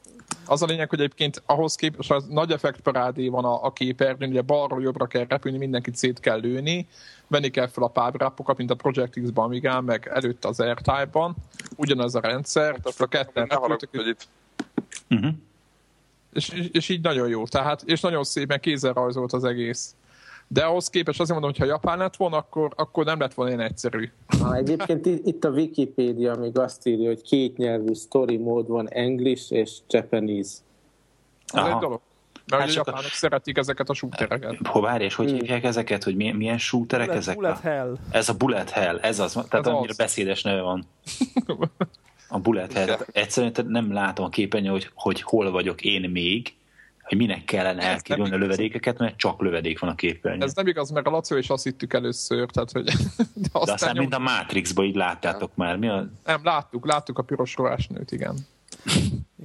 Az 0.47 0.63
a 0.63 0.67
lényeg, 0.67 0.89
hogy 0.89 0.99
egyébként 0.99 1.43
ahhoz 1.47 1.75
képest 1.75 2.11
az 2.11 2.25
nagy 2.29 2.51
effektparádé 2.51 3.29
van 3.29 3.45
a, 3.45 3.65
a 3.65 3.73
képernyőn, 3.73 4.31
ugye 4.31 4.43
balról 4.43 4.83
jobbra 4.83 5.07
kell 5.07 5.25
repülni, 5.29 5.59
mindenkit 5.59 5.97
szét 5.97 6.21
kell 6.21 6.39
lőni, 6.39 6.87
venni 7.27 7.51
kell 7.51 7.67
fel 7.67 7.85
a 7.85 7.89
pábrápokat, 7.89 8.57
mint 8.57 8.71
a 8.71 8.75
Project 8.75 9.21
X-ban, 9.23 9.45
Amigán, 9.45 9.85
meg 9.85 10.11
előtt 10.13 10.45
az 10.45 10.63
R-Type-ban. 10.63 11.37
Ugyanaz 11.77 12.15
a 12.15 12.21
rendszer, 12.21 12.81
csak 12.83 13.01
a 13.01 13.07
ketten 13.07 13.47
repültek, 13.47 13.89
hogy 13.91 14.07
itt 14.07 14.29
Uh-huh. 15.11 15.33
és, 16.33 16.49
és, 16.49 16.69
és, 16.73 16.89
így 16.89 17.01
nagyon 17.01 17.29
jó. 17.29 17.47
Tehát, 17.47 17.83
és 17.83 18.01
nagyon 18.01 18.25
szépen 18.25 18.61
kézzel 18.61 18.93
rajzolt 18.93 19.33
az 19.33 19.45
egész. 19.45 19.95
De 20.49 20.63
ahhoz 20.65 20.91
képest 20.91 21.21
azért 21.21 21.41
mondom, 21.41 21.51
hogy 21.51 21.61
ha 21.69 21.75
japán 21.75 21.99
lett 21.99 22.17
volna, 22.17 22.37
akkor, 22.37 22.73
akkor 22.77 23.05
nem 23.05 23.21
lett 23.21 23.35
volna 23.35 23.53
ilyen 23.53 23.65
egyszerű. 23.65 24.11
Na, 24.39 24.55
egyébként 24.57 25.07
itt 25.07 25.45
a 25.45 25.49
Wikipédia 25.51 26.35
még 26.37 26.59
azt 26.59 26.87
írja, 26.87 27.07
hogy 27.09 27.23
két 27.23 27.57
nyelvű 27.57 27.93
story 27.95 28.37
mód 28.37 28.69
van, 28.69 28.89
English 28.89 29.53
és 29.53 29.73
Japanese. 29.89 30.55
Ez 31.47 31.61
Aha. 31.61 31.69
egy 31.75 31.77
dolog. 31.79 32.01
Mert 32.47 32.63
Hát 32.63 32.71
a 32.71 32.75
csak 32.75 32.87
a- 32.87 32.91
japánok 32.91 33.11
szeretik 33.11 33.57
ezeket 33.59 33.89
a 33.89 33.95
shootereket. 33.95 34.57
Hol 34.67 34.83
várj, 34.83 35.05
és 35.05 35.15
hogy 35.15 35.29
Hmm. 35.31 35.39
hívják 35.39 35.65
ezeket, 35.65 36.05
hogy 36.05 36.17
milyen, 36.17 36.37
milyen 36.37 36.59
shooterek 36.59 37.07
Bullet, 37.07 37.23
ezek? 37.23 37.37
Bullet 37.37 37.57
A, 37.59 37.61
Hell. 37.61 37.97
ez 38.11 38.29
a 38.29 38.35
Bullet 38.35 38.71
Hell, 38.71 38.99
ez 38.99 39.19
az, 39.19 39.33
tehát 39.33 39.55
Ez 39.67 39.67
annyira 39.73 39.91
az. 39.91 39.97
beszédes 39.97 40.43
neve 40.43 40.61
van. 40.61 40.85
A 42.29 42.39
Bullet 42.39 42.73
Hell. 42.73 42.99
Egyszerűen 43.13 43.53
nem 43.69 43.93
látom 43.93 44.25
a 44.25 44.29
képernyőn, 44.29 44.73
hogy, 44.73 44.91
hogy 44.95 45.23
hol 45.23 45.51
vagyok 45.51 45.81
én 45.83 46.11
még, 46.11 46.55
hogy 47.05 47.19
minek 47.19 47.45
kellene 47.45 47.83
elkerülni 47.83 48.31
a 48.31 48.37
nem 48.37 48.41
lövedékeket, 48.41 48.99
mert 48.99 49.17
csak 49.17 49.41
lövedék 49.41 49.79
van 49.79 49.91
a 49.91 49.95
képernyőn. 49.95 50.43
Ez 50.43 50.55
nem 50.55 50.67
igaz, 50.67 50.91
mert 50.91 51.07
a 51.07 51.11
Laci 51.11 51.37
és 51.37 51.49
azt 51.49 51.65
hittük 51.65 51.93
először, 51.93 52.51
tehát 52.51 52.71
hogy... 52.71 52.85
De 53.35 53.49
aztán, 53.53 53.65
De 53.65 53.73
aztán, 53.73 53.93
nyom... 53.93 54.01
mint 54.01 54.15
a 54.15 54.19
Matrixba 54.19 54.85
így 54.85 54.95
láttátok 54.95 55.55
már. 55.55 55.77
Mi 55.77 55.89
a... 55.89 56.07
Nem, 56.25 56.41
láttuk, 56.43 56.87
láttuk 56.87 57.19
a 57.19 57.23
piros 57.23 57.55
ruhásnőt, 57.57 58.13
igen. 58.13 58.37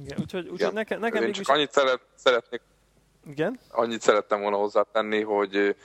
Igen, 0.04 0.18
úgyhogy, 0.20 0.42
úgyhogy 0.42 0.58
igen. 0.58 0.72
nekem, 0.72 1.00
nekem 1.00 1.22
Én 1.22 1.32
csak 1.32 1.48
annyit 1.48 1.72
szeret, 1.72 2.00
szeretnék 2.14 2.60
Igen? 3.30 3.58
annyit 3.70 4.00
szerettem 4.00 4.40
volna 4.40 4.56
hozzátenni, 4.56 5.22
hogy 5.22 5.76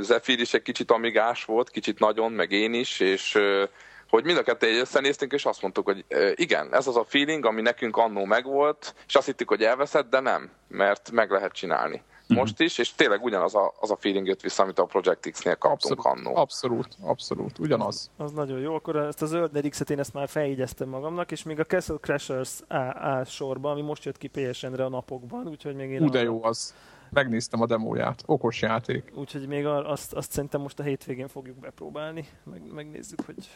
Zephyr 0.00 0.40
is 0.40 0.54
egy 0.54 0.62
kicsit 0.62 0.90
amigás 0.90 1.44
volt, 1.44 1.70
kicsit 1.70 1.98
nagyon, 1.98 2.32
meg 2.32 2.50
én 2.50 2.74
is, 2.74 3.00
és 3.00 3.34
ö, 3.34 3.64
hogy 4.10 4.24
mind 4.24 4.38
a 4.38 4.42
ketten 4.42 4.68
egy 4.68 4.76
összenéztünk, 4.78 5.32
és 5.32 5.44
azt 5.44 5.62
mondtuk, 5.62 5.84
hogy 5.84 6.04
igen, 6.34 6.74
ez 6.74 6.86
az 6.86 6.96
a 6.96 7.04
feeling, 7.04 7.44
ami 7.44 7.60
nekünk 7.60 7.96
annó 7.96 8.24
megvolt, 8.24 8.94
és 9.06 9.14
azt 9.14 9.26
hittük, 9.26 9.48
hogy 9.48 9.62
elveszett, 9.62 10.10
de 10.10 10.20
nem, 10.20 10.50
mert 10.68 11.10
meg 11.10 11.30
lehet 11.30 11.52
csinálni. 11.52 12.02
Most 12.34 12.60
is, 12.60 12.78
és 12.78 12.94
tényleg 12.94 13.22
ugyanaz 13.24 13.54
a, 13.54 13.72
az 13.80 13.90
a 13.90 13.96
feeling 13.96 14.26
jött 14.26 14.40
vissza, 14.40 14.62
amit 14.62 14.78
a 14.78 14.84
Project 14.84 15.30
X-nél 15.30 15.56
kaptunk 15.56 15.98
Abszolút, 16.04 16.26
annó. 16.26 16.36
abszolút, 16.36 16.88
abszolút, 17.02 17.58
ugyanaz. 17.58 18.10
Az 18.16 18.32
nagyon 18.32 18.58
jó. 18.58 18.74
Akkor 18.74 18.96
ezt 18.96 19.22
a 19.22 19.26
zöld 19.26 19.68
X-et 19.68 19.90
én 19.90 19.98
ezt 19.98 20.12
már 20.12 20.28
feljegyeztem 20.28 20.88
magamnak, 20.88 21.30
és 21.30 21.42
még 21.42 21.60
a 21.60 21.64
Castle 21.64 21.96
Crashers 22.00 22.60
A, 22.68 22.74
A 22.74 23.24
sorba, 23.24 23.70
ami 23.70 23.82
most 23.82 24.04
jött 24.04 24.18
ki 24.18 24.28
PSN-re 24.28 24.84
a 24.84 24.88
napokban, 24.88 25.48
úgyhogy 25.48 25.74
még 25.74 25.90
én 25.90 26.02
Ú, 26.02 26.10
de 26.10 26.22
jó 26.22 26.44
az. 26.44 26.74
Megnéztem 27.10 27.60
a 27.60 27.66
demóját. 27.66 28.22
Okos 28.26 28.62
játék. 28.62 29.12
Úgyhogy 29.14 29.46
még 29.46 29.66
azt, 29.66 30.12
azt 30.12 30.32
szerintem 30.32 30.60
most 30.60 30.78
a 30.78 30.82
hétvégén 30.82 31.28
fogjuk 31.28 31.56
bepróbálni, 31.56 32.28
meg, 32.44 32.72
megnézzük, 32.72 33.20
hogy, 33.20 33.48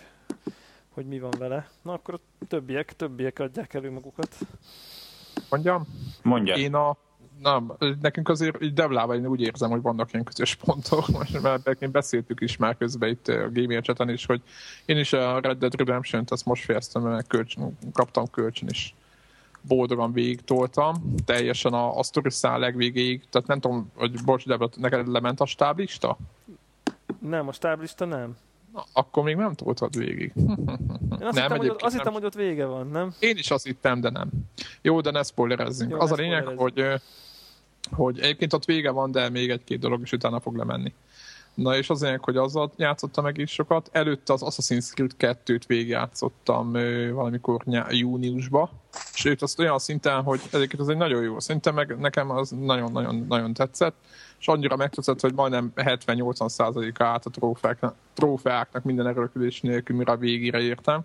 hogy 0.89 1.07
mi 1.07 1.19
van 1.19 1.35
vele. 1.39 1.69
Na 1.83 1.93
akkor 1.93 2.15
a 2.15 2.45
többiek, 2.49 2.93
többiek 2.93 3.39
adják 3.39 3.75
elő 3.75 3.91
magukat. 3.91 4.37
Mondjam? 5.51 5.87
Mondja. 6.23 6.55
Én 6.55 6.75
a 6.75 6.97
nem, 7.43 7.73
nekünk 8.01 8.29
azért 8.29 8.63
így 8.63 8.73
devlában 8.73 9.17
én 9.17 9.27
úgy 9.27 9.41
érzem, 9.41 9.71
hogy 9.71 9.83
vannak 9.83 10.13
ilyen 10.13 10.25
közös 10.25 10.55
pontok, 10.55 11.09
most 11.09 11.43
mert 11.43 11.91
beszéltük 11.91 12.41
is 12.41 12.57
már 12.57 12.77
közben 12.77 13.09
itt 13.09 13.29
a 13.29 13.51
Gamer 13.53 13.83
Chaten 13.83 14.09
is, 14.09 14.27
hogy 14.27 14.43
én 14.85 14.99
is 14.99 15.13
a 15.13 15.41
Red 15.41 15.59
Dead 15.59 15.75
Redemption-t 15.75 16.31
azt 16.31 16.45
most 16.45 16.65
fejeztem, 16.65 17.03
mert 17.03 17.27
kölcsön, 17.27 17.79
kaptam 17.93 18.31
kölcsön 18.31 18.69
is. 18.69 18.95
Boldogan 19.69 20.13
végig 20.13 20.41
toltam, 20.45 21.15
teljesen 21.25 21.73
a, 21.73 21.99
a 21.99 22.03
sztori 22.03 22.31
szál 22.31 22.59
legvégéig, 22.59 23.23
tehát 23.31 23.49
nem 23.49 23.61
tudom, 23.61 23.91
hogy 23.95 24.25
bocs, 24.25 24.47
de 24.47 24.59
neked 24.77 25.09
lement 25.09 25.41
a 25.41 25.47
stáblista? 25.47 26.17
Nem, 27.19 27.49
a 27.49 27.53
stáblista 27.53 28.05
nem. 28.05 28.37
Na, 28.73 28.85
akkor 28.93 29.23
még 29.23 29.37
nem 29.37 29.55
toltad 29.55 29.97
végig. 29.97 30.33
Én 30.37 30.47
azt, 31.21 31.35
Nem, 31.35 31.43
hittem, 31.43 31.57
hogy, 31.57 31.69
ott- 31.69 31.83
azt 31.83 31.93
hittem, 31.97 32.13
nem. 32.13 32.23
hogy 32.23 32.25
ott 32.25 32.35
vége 32.35 32.65
van, 32.65 32.87
nem? 32.87 33.15
Én 33.19 33.37
is 33.37 33.51
azt 33.51 33.65
hittem, 33.65 34.01
de 34.01 34.11
nem. 34.11 34.31
Jó, 34.83 35.01
de 35.01 35.11
ne 35.11 35.23
spoilerezzünk. 35.23 35.91
Jó, 35.91 35.99
az 36.01 36.11
ne 36.11 36.17
a 36.17 36.19
lényeg, 36.19 36.47
hogy, 36.47 36.85
hogy 37.93 38.19
egyébként 38.19 38.53
ott 38.53 38.65
vége 38.65 38.91
van, 38.91 39.11
de 39.11 39.29
még 39.29 39.51
egy-két 39.51 39.79
dolog 39.79 40.01
is 40.03 40.13
utána 40.13 40.41
fog 40.41 40.57
lemenni. 40.57 40.93
Na 41.55 41.77
és 41.77 41.91
az 41.91 42.03
lényeg, 42.03 42.25
hogy 42.25 42.37
azzal 42.37 42.73
játszottam 42.77 43.27
is 43.33 43.51
sokat. 43.51 43.89
Előtte 43.93 44.33
az 44.33 44.43
Assassin's 44.45 44.93
Creed 44.93 45.39
2-t 45.47 45.63
végigjátszottam 45.67 46.73
valamikor 47.13 47.65
nyá- 47.65 47.93
júniusba. 47.93 48.71
Sőt, 49.13 49.43
azt 49.43 49.59
olyan 49.59 49.79
szinten, 49.79 50.23
hogy 50.23 50.41
egyébként 50.53 50.83
ez 50.83 50.89
egy 50.89 50.97
nagyon 50.97 51.23
jó. 51.23 51.41
Szerintem 51.41 51.75
meg 51.75 51.99
nekem 51.99 52.31
az 52.31 52.51
nagyon-nagyon 52.51 53.25
nagyon 53.29 53.53
tetszett. 53.53 53.95
És 54.41 54.49
annyira 54.49 54.77
megtetszett, 54.77 55.21
hogy 55.21 55.35
majdnem 55.35 55.73
70-80 55.77 56.49
százaléka 56.49 57.05
át 57.05 57.27
a 57.27 57.31
trófeáknak, 57.31 57.95
trófeáknak 58.15 58.83
minden 58.83 59.07
erőlködés 59.07 59.61
nélkül, 59.61 59.97
mire 59.97 60.13
a 60.13 60.17
végére 60.17 60.61
értem. 60.61 61.01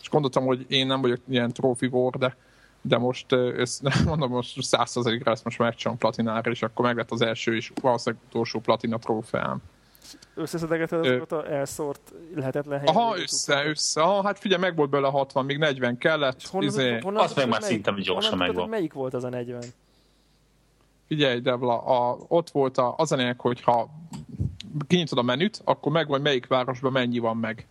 És 0.00 0.08
gondoltam, 0.08 0.44
hogy 0.44 0.64
én 0.68 0.86
nem 0.86 1.00
vagyok 1.00 1.20
ilyen 1.28 1.52
trófivór, 1.52 2.16
de 2.16 2.36
de 2.80 2.98
most, 2.98 3.32
össz, 3.32 3.80
mondom, 4.04 4.30
most 4.30 4.58
100%-ra 4.60 5.30
ezt 5.30 5.44
most 5.44 5.58
megcsinálom 5.58 5.98
platinára, 5.98 6.50
és 6.50 6.62
akkor 6.62 6.84
meg 6.84 6.96
lett 6.96 7.10
az 7.10 7.20
első 7.20 7.56
és 7.56 7.72
valószínűleg 7.80 8.24
utolsó 8.26 8.60
platina 8.60 8.98
trófeám. 8.98 9.62
Összeszedegeted 10.34 10.98
azokat 11.06 11.32
a 11.32 11.52
elszórt 11.52 12.12
lehetetlen 12.34 12.78
helyen. 12.78 12.94
Aha, 12.94 13.18
össze, 13.18 13.64
össze. 13.66 14.02
Aha, 14.02 14.22
hát 14.22 14.38
figyelj, 14.38 14.60
meg 14.60 14.76
volt 14.76 14.90
belőle 14.90 15.10
60, 15.10 15.44
még 15.44 15.58
40 15.58 15.98
kellett. 15.98 16.36
És 16.40 16.48
honnan, 16.48 16.68
Izé, 16.68 16.98
honnan 16.98 17.22
Azt 17.22 17.36
meg 17.36 17.48
már 17.48 17.62
szinte 17.62 17.94
gyorsan 18.02 18.38
megvan. 18.38 18.60
hogy 18.60 18.70
melyik 18.70 18.92
volt 18.92 19.14
az 19.14 19.24
a 19.24 19.28
40? 19.28 19.62
figyelj, 21.06 21.40
Devla, 21.40 21.78
a, 21.78 22.18
ott 22.28 22.50
volt 22.50 22.78
a, 22.78 22.94
az 22.96 23.12
a 23.12 23.16
lényeg, 23.16 23.40
hogy 23.40 23.60
ha 23.62 23.88
kinyitod 24.86 25.18
a 25.18 25.22
menüt, 25.22 25.60
akkor 25.64 25.92
megvan, 25.92 26.20
melyik 26.20 26.46
városban 26.46 26.92
mennyi 26.92 27.18
van 27.18 27.36
meg. 27.36 27.66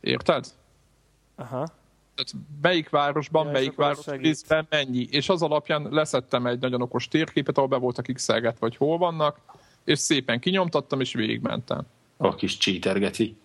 Érted? 0.00 0.46
Aha. 1.36 1.66
Tehát 2.14 2.46
melyik 2.62 2.88
városban, 2.88 3.46
Ja, 3.46 3.52
melyik 3.52 3.70
akkor 3.72 3.84
az 3.84 3.90
város 3.90 4.04
segít. 4.04 4.24
részben 4.24 4.66
mennyi. 4.70 5.08
És 5.10 5.28
az 5.28 5.42
alapján 5.42 5.86
leszettem 5.90 6.46
egy 6.46 6.58
nagyon 6.58 6.82
okos 6.82 7.08
térképet, 7.08 7.56
ahol 7.56 7.68
be 7.68 7.76
voltak 7.76 8.06
x 8.12 8.28
vagy 8.58 8.76
hol 8.76 8.98
vannak, 8.98 9.38
és 9.84 9.98
szépen 9.98 10.40
kinyomtattam, 10.40 11.00
és 11.00 11.12
végigmentem. 11.12 11.86
A 12.16 12.34
kis 12.34 12.56
cheater, 12.56 12.98
geci. 12.98 13.36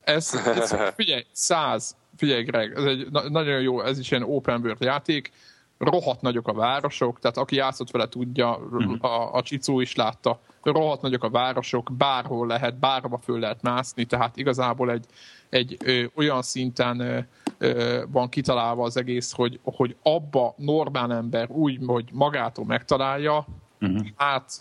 Ez, 0.00 0.34
ez 0.46 0.74
figyelj, 0.94 1.24
száz, 1.32 1.96
figyelj 2.16 2.42
Greg, 2.42 2.76
ez 2.76 2.84
egy 2.84 3.10
nagyon 3.10 3.60
jó, 3.60 3.82
ez 3.82 3.98
is 3.98 4.10
ilyen 4.10 4.22
open 4.22 4.60
world 4.60 4.80
játék, 4.80 5.32
rohadt 5.78 6.20
nagyok 6.20 6.48
a 6.48 6.52
városok, 6.52 7.18
tehát 7.18 7.36
aki 7.36 7.56
játszott 7.56 7.90
vele 7.90 8.08
tudja, 8.08 8.56
uh-huh. 8.56 9.04
a, 9.04 9.34
a 9.34 9.42
Csicó 9.42 9.80
is 9.80 9.94
látta, 9.94 10.40
rohadt 10.62 11.02
nagyok 11.02 11.24
a 11.24 11.30
városok, 11.30 11.90
bárhol 11.96 12.46
lehet, 12.46 12.78
bárhova 12.78 13.18
föl 13.18 13.38
lehet 13.38 13.62
mászni, 13.62 14.04
tehát 14.04 14.36
igazából 14.36 14.90
egy, 14.90 15.04
egy 15.48 15.76
ö, 15.84 16.04
olyan 16.14 16.42
szinten 16.42 17.00
ö, 17.00 17.18
ö, 17.58 18.02
van 18.08 18.28
kitalálva 18.28 18.84
az 18.84 18.96
egész, 18.96 19.32
hogy, 19.32 19.60
hogy 19.62 19.96
abba 20.02 20.54
normál 20.56 21.12
ember 21.12 21.50
úgy, 21.50 21.78
hogy 21.86 22.08
magától 22.12 22.64
megtalálja, 22.64 23.46
uh-huh. 23.80 24.06
hát 24.16 24.60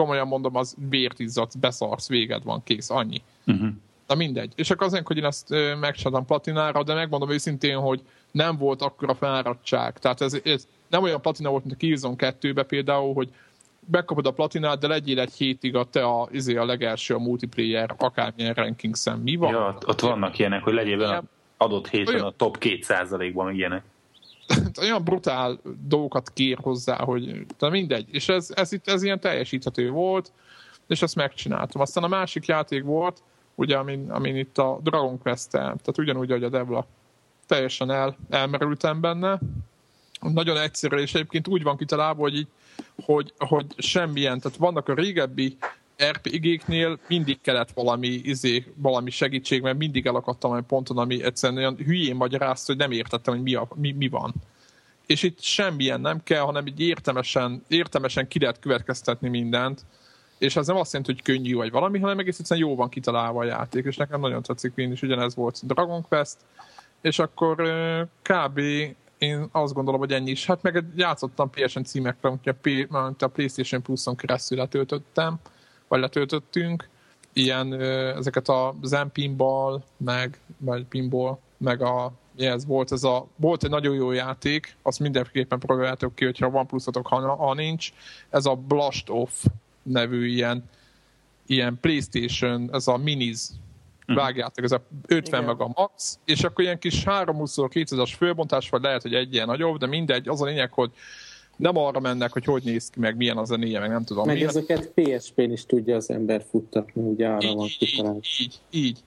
komolyan 0.00 0.26
mondom, 0.26 0.56
az 0.56 0.76
vért 0.88 1.18
izzadsz, 1.18 1.54
beszarsz, 1.54 2.08
véged 2.08 2.44
van, 2.44 2.62
kész, 2.64 2.90
annyi. 2.90 3.22
Uh-huh. 3.46 3.68
Na 4.06 4.14
mindegy. 4.14 4.52
És 4.56 4.70
akkor 4.70 4.86
azért, 4.86 5.06
hogy 5.06 5.16
én 5.16 5.24
ezt 5.24 5.48
megcsináltam 5.80 6.26
platinára, 6.26 6.82
de 6.82 6.94
megmondom 6.94 7.30
őszintén, 7.30 7.78
hogy 7.78 8.00
nem 8.30 8.56
volt 8.56 8.82
akkora 8.82 9.14
fáradtság. 9.14 9.98
Tehát 9.98 10.20
ez, 10.20 10.40
ez 10.44 10.66
nem 10.88 11.02
olyan 11.02 11.20
platina 11.20 11.50
volt, 11.50 11.64
mint 11.64 11.74
a 11.74 11.78
Killzone 11.78 12.14
2-be 12.40 12.62
például, 12.62 13.14
hogy 13.14 13.28
megkapod 13.90 14.26
a 14.26 14.30
platinát, 14.30 14.78
de 14.78 14.86
legyél 14.86 15.20
egy 15.20 15.32
hétig 15.32 15.76
a 15.76 15.84
te 15.84 16.04
a, 16.04 16.28
izé 16.32 16.56
a 16.56 16.64
legelső 16.64 17.14
a 17.14 17.18
multiplayer 17.18 17.94
akármilyen 17.98 18.54
ranking 18.54 18.94
szem. 18.94 19.20
Mi 19.20 19.36
van? 19.36 19.50
Ja, 19.50 19.78
ott 19.86 20.00
vannak 20.00 20.38
ilyenek, 20.38 20.62
hogy 20.62 20.72
legyél 20.72 21.00
olyan, 21.00 21.28
adott 21.56 21.88
héten 21.88 22.14
olyan, 22.14 22.26
a 22.26 22.30
top 22.36 22.56
2%-ban 22.60 23.54
ilyenek. 23.54 23.82
olyan 24.82 25.04
brutál 25.04 25.60
dolgokat 25.86 26.30
kér 26.32 26.58
hozzá, 26.62 26.96
hogy 26.96 27.46
de 27.58 27.68
mindegy. 27.68 28.06
És 28.10 28.28
ez, 28.28 28.48
ez, 28.54 28.72
itt, 28.72 28.88
ez 28.88 29.02
ilyen 29.02 29.20
teljesíthető 29.20 29.90
volt, 29.90 30.32
és 30.86 31.02
ezt 31.02 31.14
megcsináltam. 31.14 31.80
Aztán 31.80 32.04
a 32.04 32.08
másik 32.08 32.46
játék 32.46 32.82
volt, 32.82 33.22
ugye, 33.54 33.76
amin, 33.76 34.10
amin 34.10 34.36
itt 34.36 34.58
a 34.58 34.80
Dragon 34.82 35.18
quest 35.18 35.50
tehát 35.50 35.98
ugyanúgy, 35.98 36.30
hogy 36.30 36.44
a 36.44 36.48
Devla 36.48 36.86
teljesen 37.46 37.90
el, 37.90 38.16
elmerültem 38.28 39.00
benne. 39.00 39.38
Nagyon 40.20 40.56
egyszerű, 40.56 40.96
és 40.96 41.14
egyébként 41.14 41.48
úgy 41.48 41.62
van 41.62 41.76
kitalálva, 41.76 42.20
hogy 42.20 42.34
így 42.34 42.48
hogy, 43.04 43.32
hogy 43.38 43.66
semmilyen, 43.76 44.40
tehát 44.40 44.58
vannak 44.58 44.88
a 44.88 44.94
régebbi 44.94 45.56
RPG-knél 46.04 46.98
mindig 47.08 47.40
kellett 47.40 47.70
valami, 47.70 48.06
izé, 48.06 48.64
valami 48.76 49.10
segítség, 49.10 49.62
mert 49.62 49.78
mindig 49.78 50.06
elakadtam 50.06 50.54
egy 50.54 50.62
ponton, 50.62 50.98
ami 50.98 51.22
egyszerűen 51.22 51.58
olyan 51.58 51.76
hülyén 51.76 52.16
magyarázta, 52.16 52.72
hogy 52.72 52.80
nem 52.80 52.90
értettem, 52.90 53.34
hogy 53.34 53.42
mi, 53.42 53.54
a, 53.54 53.68
mi, 53.74 53.92
mi 53.92 54.08
van. 54.08 54.34
És 55.06 55.22
itt 55.22 55.40
semmilyen 55.40 56.00
nem 56.00 56.22
kell, 56.22 56.40
hanem 56.40 56.66
így 56.66 56.80
értemesen, 56.80 57.62
értemesen 57.68 58.28
ki 58.28 58.38
lehet 58.38 58.58
következtetni 58.58 59.28
mindent, 59.28 59.84
és 60.38 60.56
ez 60.56 60.66
nem 60.66 60.76
azt 60.76 60.92
jelenti, 60.92 61.12
hogy 61.12 61.22
könnyű 61.22 61.54
vagy 61.54 61.70
valami, 61.70 61.98
hanem 61.98 62.18
egész 62.18 62.38
egyszerűen 62.38 62.68
jó 62.68 62.76
van 62.76 62.88
kitalálva 62.88 63.40
a 63.40 63.44
játék, 63.44 63.84
és 63.84 63.96
nekem 63.96 64.20
nagyon 64.20 64.42
tetszik, 64.42 64.72
én 64.74 64.92
is 64.92 65.02
ugyanez 65.02 65.34
volt 65.34 65.66
Dragon 65.66 66.02
Quest, 66.08 66.36
és 67.00 67.18
akkor 67.18 67.56
kb 68.22 68.60
én 69.18 69.48
azt 69.52 69.74
gondolom, 69.74 70.00
hogy 70.00 70.12
ennyi 70.12 70.30
is. 70.30 70.46
Hát 70.46 70.62
meg 70.62 70.84
játszottam 70.96 71.50
PSN 71.50 71.82
címekre, 71.82 72.30
úgyhogy 72.30 72.86
a, 72.90 72.96
a 73.18 73.26
PlayStation 73.26 73.82
Plus-on 73.82 74.16
keresztül 74.16 74.58
letöltöttem, 74.58 75.40
vagy 75.90 76.00
letöltöttünk. 76.00 76.88
Ilyen, 77.32 77.80
ezeket 78.16 78.48
a 78.48 78.74
Zen 78.82 79.12
Pinball, 79.12 79.82
meg, 79.96 80.38
vagy 80.58 80.84
Pinball, 80.84 81.38
meg 81.56 81.82
a 81.82 82.12
ez 82.36 82.66
volt, 82.66 82.92
ez 82.92 83.04
a, 83.04 83.26
volt 83.36 83.64
egy 83.64 83.70
nagyon 83.70 83.94
jó 83.94 84.12
játék, 84.12 84.76
azt 84.82 84.98
mindenképpen 84.98 85.58
próbáljátok 85.58 86.14
ki, 86.14 86.24
hogyha 86.24 86.50
van 86.50 86.66
pluszatok, 86.66 87.06
ha, 87.06 87.34
ha 87.34 87.54
nincs. 87.54 87.92
Ez 88.30 88.46
a 88.46 88.54
Blast 88.54 89.10
Off 89.10 89.44
nevű 89.82 90.26
ilyen, 90.26 90.68
ilyen 91.46 91.78
PlayStation, 91.80 92.68
ez 92.72 92.88
a 92.88 92.96
Minis 92.96 93.38
Hm. 94.06 94.16
vágjátok, 94.16 94.64
ez 94.64 94.72
a 94.72 94.82
50 95.06 95.44
meg 95.44 95.60
a 95.60 95.70
max, 95.74 96.18
és 96.24 96.44
akkor 96.44 96.64
ilyen 96.64 96.78
kis 96.78 97.02
320x200-as 97.06 98.12
fölbontás, 98.16 98.68
vagy 98.68 98.82
lehet, 98.82 99.02
hogy 99.02 99.14
egy 99.14 99.34
ilyen 99.34 99.46
nagyobb, 99.46 99.78
de 99.78 99.86
mindegy, 99.86 100.28
az 100.28 100.42
a 100.42 100.44
lényeg, 100.44 100.72
hogy 100.72 100.90
nem 101.60 101.76
arra 101.76 102.00
mennek, 102.00 102.32
hogy 102.32 102.44
hogy 102.44 102.62
néz 102.64 102.90
ki, 102.90 103.00
meg 103.00 103.16
milyen 103.16 103.36
az 103.36 103.50
a 103.50 103.54
zenéje, 103.54 103.80
meg 103.80 103.90
nem 103.90 104.04
tudom. 104.04 104.26
Meg 104.26 104.34
milyen. 104.34 104.48
ezeket 104.48 104.90
PSP-n 104.94 105.50
is 105.50 105.66
tudja 105.66 105.96
az 105.96 106.10
ember 106.10 106.44
futtatni, 106.50 107.02
ugye 107.02 107.28
arra 107.28 107.48
így, 107.48 107.54
van 107.54 107.66
kitalálva. 107.78 108.18
Így, 108.18 108.60
így, 108.70 108.84
így. 108.84 108.98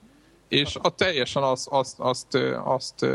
És 0.48 0.76
a 0.82 0.90
teljesen 0.90 1.42
azt, 1.42 1.68
azt, 1.68 2.00
azt, 2.00 2.34
azt, 2.64 3.06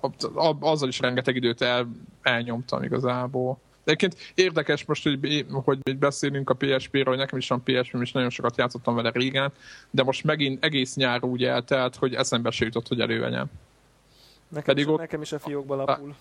azt 0.00 0.28
azzal 0.60 0.88
is 0.88 1.00
rengeteg 1.00 1.36
időt 1.36 1.60
el, 1.60 1.88
elnyomtam 2.22 2.82
igazából. 2.82 3.58
De 3.84 3.92
egyébként 3.92 4.32
érdekes 4.34 4.84
most, 4.84 5.02
hogy, 5.02 5.46
hogy 5.64 5.96
beszélünk 5.98 6.50
a 6.50 6.54
PSP-ről, 6.54 7.04
hogy 7.04 7.16
nekem 7.16 7.38
is 7.38 7.48
van 7.48 7.62
PSP, 7.62 7.94
és 8.00 8.12
nagyon 8.12 8.30
sokat 8.30 8.56
játszottam 8.56 8.94
vele 8.94 9.10
régen, 9.10 9.52
de 9.90 10.02
most 10.02 10.24
megint 10.24 10.64
egész 10.64 10.94
nyár 10.94 11.24
úgy 11.24 11.44
eltelt, 11.44 11.96
hogy 11.96 12.14
eszembe 12.14 12.50
se 12.50 12.64
jutott, 12.64 12.88
hogy 12.88 13.00
elővenyem. 13.00 13.50
Nekem, 14.48 14.74
Pedig 14.74 14.84
is, 14.84 14.90
ott... 14.90 14.98
nekem 14.98 15.22
is 15.22 15.32
a 15.32 15.38
fiókba 15.38 15.74
lapul. 15.76 16.14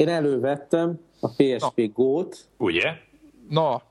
Én 0.00 0.08
elővettem 0.08 1.00
a 1.20 1.28
PSP 1.28 1.76
Na. 1.76 1.88
Go-t. 1.94 2.48
Ugye? 2.56 2.92
Na, 3.48 3.82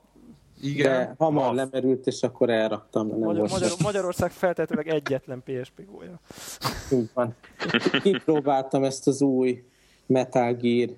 igen. 0.62 0.92
De 0.92 1.16
hamar 1.18 1.46
Na. 1.46 1.54
lemerült, 1.54 2.08
és 2.08 2.24
akkor 2.24 2.50
elraktam. 2.50 3.08
Nem 3.08 3.20
Magyar, 3.20 3.50
Magyar, 3.50 3.72
Magyarország 3.82 4.32
feltétlenül 4.32 4.92
egyetlen 4.92 5.44
PSP 5.44 5.86
gólya. 5.92 6.20
Úgy 6.92 7.10
van. 7.14 7.36
Kipróbáltam 8.02 8.84
ezt 8.84 9.08
az 9.08 9.22
új 9.22 9.64
Metal 10.06 10.54
Gear 10.54 10.90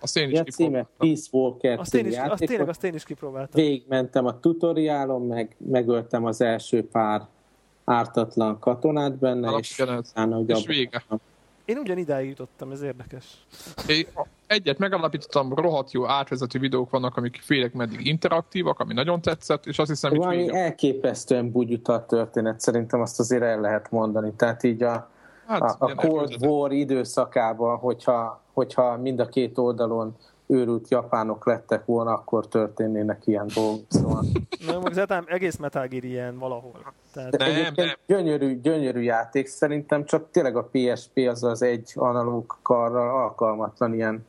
azt 0.00 0.16
én 0.16 0.30
is 0.30 0.54
címe 0.54 0.86
Peace 0.98 1.28
Walker 1.30 1.78
azt 1.78 1.94
én 1.94 2.06
is, 2.06 2.16
azt 2.16 2.44
tényleg, 2.44 2.68
azt 2.68 2.84
én 2.84 2.94
is 2.94 3.04
kipróbáltam. 3.04 3.62
Végigmentem 3.62 4.26
a 4.26 4.40
tutoriálon, 4.40 5.26
meg 5.26 5.56
megöltem 5.58 6.24
az 6.24 6.40
első 6.40 6.88
pár 6.88 7.26
ártatlan 7.84 8.58
katonát 8.58 9.18
benne, 9.18 9.48
Alap, 9.48 9.60
és, 9.60 9.78
utána, 9.78 10.36
hogy 10.36 10.50
és 10.50 10.66
vége. 10.66 11.04
Én 11.66 11.78
ugyan 11.78 11.98
idáig 11.98 12.28
jutottam, 12.28 12.70
ez 12.70 12.82
érdekes. 12.82 13.24
Én 13.88 14.06
egyet 14.46 14.78
megalapítottam, 14.78 15.54
rohadt 15.54 15.92
jó 15.92 16.08
átvezető 16.08 16.58
videók 16.58 16.90
vannak, 16.90 17.16
amik 17.16 17.40
félek 17.42 17.72
meddig 17.72 18.06
interaktívak, 18.06 18.80
ami 18.80 18.94
nagyon 18.94 19.20
tetszett, 19.20 19.66
és 19.66 19.78
azt 19.78 19.90
hiszem, 19.90 20.10
hogy... 20.10 20.18
Valami 20.18 20.54
elképesztően 20.54 21.50
bugyuta 21.50 21.92
a 21.92 22.06
történet, 22.06 22.60
szerintem 22.60 23.00
azt 23.00 23.18
azért 23.18 23.42
el 23.42 23.60
lehet 23.60 23.90
mondani. 23.90 24.32
Tehát 24.36 24.62
így 24.62 24.82
a, 24.82 25.10
hát, 25.46 25.62
a, 25.62 25.76
a 25.78 25.94
Cold 25.94 26.36
War 26.40 26.72
időszakában, 26.72 27.76
hogyha 27.76 28.44
hogyha 28.56 28.96
mind 28.96 29.20
a 29.20 29.26
két 29.26 29.58
oldalon 29.58 30.16
őrült 30.46 30.90
japánok 30.90 31.46
lettek 31.46 31.84
volna, 31.84 32.12
akkor 32.12 32.48
történnének 32.48 33.26
ilyen 33.26 33.46
dolgok. 33.54 33.84
Szóval. 33.88 34.24
Na, 34.66 34.78
most 34.78 35.06
egész 35.26 35.56
Metal 35.56 35.86
Gear 35.86 36.04
ilyen 36.04 36.38
valahol. 36.38 36.94
Tehát... 37.12 37.36
nem, 37.36 37.72
nem. 37.74 37.88
Gyönyörű, 38.06 38.60
gyönyörű 38.60 39.00
játék, 39.00 39.46
szerintem 39.46 40.04
csak 40.04 40.30
tényleg 40.30 40.56
a 40.56 40.68
PSP 40.72 41.28
az 41.28 41.44
az 41.44 41.62
egy 41.62 41.92
analóg 41.94 42.56
karral 42.62 43.22
alkalmatlan 43.22 43.94
ilyen 43.94 44.26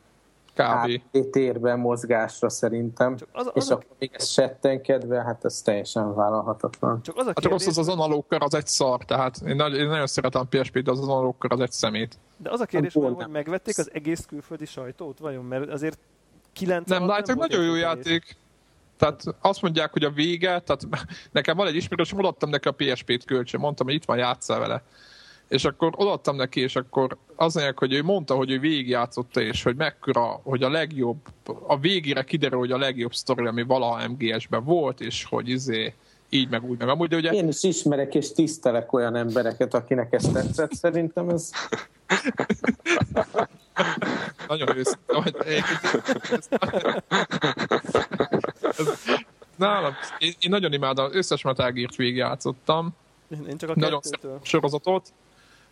Kb. 0.58 1.30
térben 1.30 1.80
mozgásra 1.80 2.50
szerintem, 2.50 3.16
Csak 3.16 3.28
az, 3.32 3.46
az 3.46 3.52
és 3.56 3.70
a... 3.70 3.74
akkor 3.74 3.96
még 4.00 4.12
ez 4.14 4.28
settenkedve, 4.28 5.24
hát 5.24 5.46
ez 5.46 5.62
teljesen 5.62 6.16
vállalhatatlan. 6.16 7.02
Csak 7.02 7.16
az 7.16 7.28
a 7.28 7.34
kérdés... 7.34 7.44
Hát 7.44 7.52
rossz 7.52 7.68
az, 7.68 7.78
az 7.78 7.88
analóg 7.88 8.26
az 8.30 8.54
egy 8.54 8.68
szar, 8.68 9.06
tehát 9.06 9.42
én, 9.46 9.56
nagy, 9.56 9.74
én 9.74 9.88
nagyon 9.88 10.08
szeretem 10.08 10.48
PSP, 10.50 10.80
de 10.80 10.92
az 10.92 11.00
az 11.00 11.08
analóg 11.08 11.36
az 11.40 11.60
egy 11.60 11.72
szemét. 11.72 12.18
De 12.38 12.50
az 12.50 12.60
a 12.60 12.66
kérdés, 12.66 12.94
hogy, 12.94 13.14
hogy 13.14 13.28
megvették 13.28 13.78
az 13.78 13.90
egész 13.94 14.26
külföldi 14.26 14.66
sajtót, 14.66 15.20
vajon? 15.20 15.46
Mert 15.46 15.70
azért 15.70 16.00
9 16.54 16.90
Nem, 16.90 17.06
nem 17.06 17.38
nagyon 17.38 17.64
jó 17.64 17.76
játék. 17.76 18.38
Tehát 18.98 19.24
azt 19.42 19.62
mondják, 19.62 19.92
hogy 19.92 20.04
a 20.04 20.10
vége, 20.10 20.60
tehát 20.60 20.88
nekem 21.32 21.58
van 21.58 21.68
egy 21.68 21.76
ismerős, 21.76 22.14
odaadtam 22.14 22.50
neki 22.50 22.68
a 22.68 22.72
PSP-t 22.72 23.26
kölcsön, 23.26 23.60
mondtam, 23.60 23.86
hogy 23.86 23.96
itt 23.96 24.06
van, 24.06 24.18
játsszál 24.18 24.60
vele 24.60 24.84
és 25.48 25.66
akkor 25.66 25.94
odaadtam 25.96 26.36
neki, 26.36 26.60
és 26.60 26.76
akkor 26.76 27.18
az 27.36 27.54
mondják, 27.54 27.80
hogy 27.80 27.94
ő 27.94 28.04
mondta, 28.04 28.36
hogy 28.36 28.52
ő 28.52 28.60
végigjátszotta, 28.60 29.42
és 29.42 29.64
hogy 29.64 29.76
mekkora, 29.76 30.40
hogy 30.44 30.64
a 30.64 30.70
legjobb, 30.70 31.18
a 31.68 31.80
végére 31.80 32.24
kiderül, 32.24 32.60
hogy 32.60 32.72
a 32.72 32.78
legjobb 32.78 33.14
sztori, 33.14 33.46
ami 33.46 33.62
valaha 33.64 34.08
MGS-ben 34.08 34.64
volt, 34.64 35.02
és 35.02 35.24
hogy 35.24 35.50
izé, 35.50 35.94
így 36.30 36.50
meg 36.50 36.64
úgy 36.64 36.78
meg 36.78 36.88
amúgy, 36.88 37.10
de 37.10 37.16
ugye... 37.16 37.32
Én 37.32 37.48
is 37.48 37.64
ismerek 37.64 38.16
és 38.16 38.32
tisztelek 38.32 38.94
olyan 38.94 39.16
embereket, 39.16 39.74
akinek 39.74 40.14
ezt 40.14 40.34
tetszett, 40.34 40.74
szerintem 40.74 41.30
ez... 41.30 41.52
Nagyon 44.48 44.78
őszinte 44.78 45.14
vagy. 45.14 45.36
Nálam, 49.56 49.94
én, 50.18 50.34
én, 50.40 50.50
nagyon 50.50 50.74
imádom, 50.74 51.10
összes 51.12 51.42
Metal 51.42 51.72
Gear-t 51.72 51.96
végigjátszottam. 51.96 52.96
Én 53.50 53.58
csak 53.58 53.70
a 53.70 53.74
nagyon 53.76 54.00
sorozatot 54.42 55.12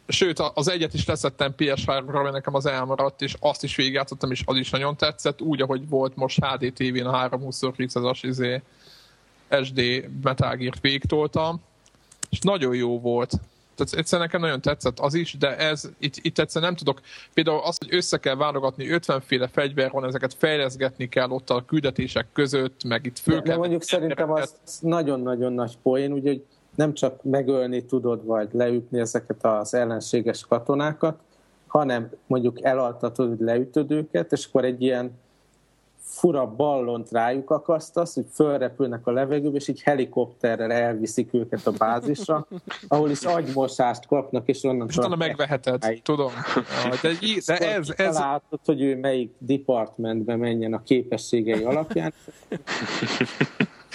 sőt, 0.08 0.40
az 0.40 0.68
egyet 0.68 0.94
is 0.94 1.06
leszettem 1.06 1.54
PS3-ra, 1.58 2.22
mert 2.22 2.34
nekem 2.34 2.56
az 2.56 2.66
elmaradt, 2.66 3.22
és 3.22 3.36
azt 3.40 3.64
is 3.64 3.76
végigjátszottam, 3.76 4.32
és 4.32 4.42
az 4.46 4.58
is 4.58 4.70
nagyon 4.70 4.98
tetszett, 4.98 5.42
úgy, 5.42 5.62
ahogy 5.62 5.90
volt 5.90 6.16
most 6.16 6.46
HD 6.46 6.74
TV-n 6.74 7.06
a 7.06 7.30
320x200-as 7.30 8.20
izé, 8.22 8.62
SD 9.64 10.10
Metal 10.24 10.56
Gear-t 10.56 10.80
és 12.30 12.40
nagyon 12.40 12.76
jó 12.76 13.00
volt. 13.00 13.30
Tehát 13.76 13.94
egyszerűen 13.94 14.28
nekem 14.28 14.42
nagyon 14.42 14.62
tetszett 14.62 15.00
az 15.00 15.14
is, 15.14 15.38
de 15.38 15.58
ez 15.58 15.90
itt, 16.00 16.16
itt 16.22 16.40
egyszerűen 16.40 16.72
nem 16.72 16.80
tudok. 16.80 17.02
Például 17.34 17.60
az, 17.64 17.78
hogy 17.78 17.94
össze 17.94 18.18
kell 18.18 18.36
válogatni 18.36 18.90
50 18.90 19.22
féle 19.22 19.48
fegyver 19.48 19.92
van, 19.92 20.06
ezeket 20.06 20.34
fejleszgetni 20.34 21.10
kell 21.10 21.30
ott 21.30 21.50
a 21.50 21.66
küldetések 21.66 22.28
között, 22.34 22.84
meg 22.84 23.06
itt 23.06 23.20
föl 23.20 23.36
de, 23.36 23.42
kell. 23.42 23.52
De 23.52 23.58
mondjuk 23.58 23.84
szerintem 23.84 24.32
az 24.32 24.56
nagyon-nagyon 24.82 25.54
nagy 25.54 25.78
poén, 25.84 26.12
úgyhogy 26.12 26.44
nem 26.76 26.94
csak 26.94 27.24
megölni 27.24 27.86
tudod, 27.86 28.26
vagy 28.26 28.50
leütni 28.52 29.00
ezeket 29.00 29.46
az 29.46 29.74
ellenséges 29.74 30.46
katonákat, 30.46 31.20
hanem 31.68 32.10
mondjuk 32.28 32.64
elaltatod, 32.64 33.28
hogy 33.28 33.40
leütöd 33.40 33.92
őket, 33.92 34.32
és 34.32 34.46
akkor 34.46 34.66
egy 34.66 34.82
ilyen 34.82 35.12
fura 36.06 36.48
ballont 36.56 37.12
rájuk 37.12 37.50
akasztasz, 37.50 38.14
hogy 38.14 38.26
fölrepülnek 38.34 39.08
a 39.08 39.12
levegőbe, 39.12 39.58
és 39.58 39.68
így 39.68 39.82
helikopterrel 39.82 40.72
elviszik 40.72 41.34
őket 41.34 41.68
a 41.68 41.72
bázisra, 41.72 42.48
ahol 42.88 43.10
is 43.10 43.24
agymosást 43.24 44.08
kapnak, 44.08 44.48
és 44.48 44.64
onnan... 44.64 44.88
És 44.90 44.98
utána 44.98 45.16
megveheted, 45.16 45.84
egy. 45.84 46.02
tudom. 46.02 46.32
De, 47.02 47.12
de 47.46 47.58
ez, 47.58 47.90
ez... 47.96 48.16
Találtad, 48.16 48.60
hogy 48.66 48.82
ő 48.82 48.98
melyik 48.98 49.34
departmentbe 49.38 50.36
menjen 50.36 50.74
a 50.74 50.84
képességei 50.84 51.64
alapján. 51.64 52.14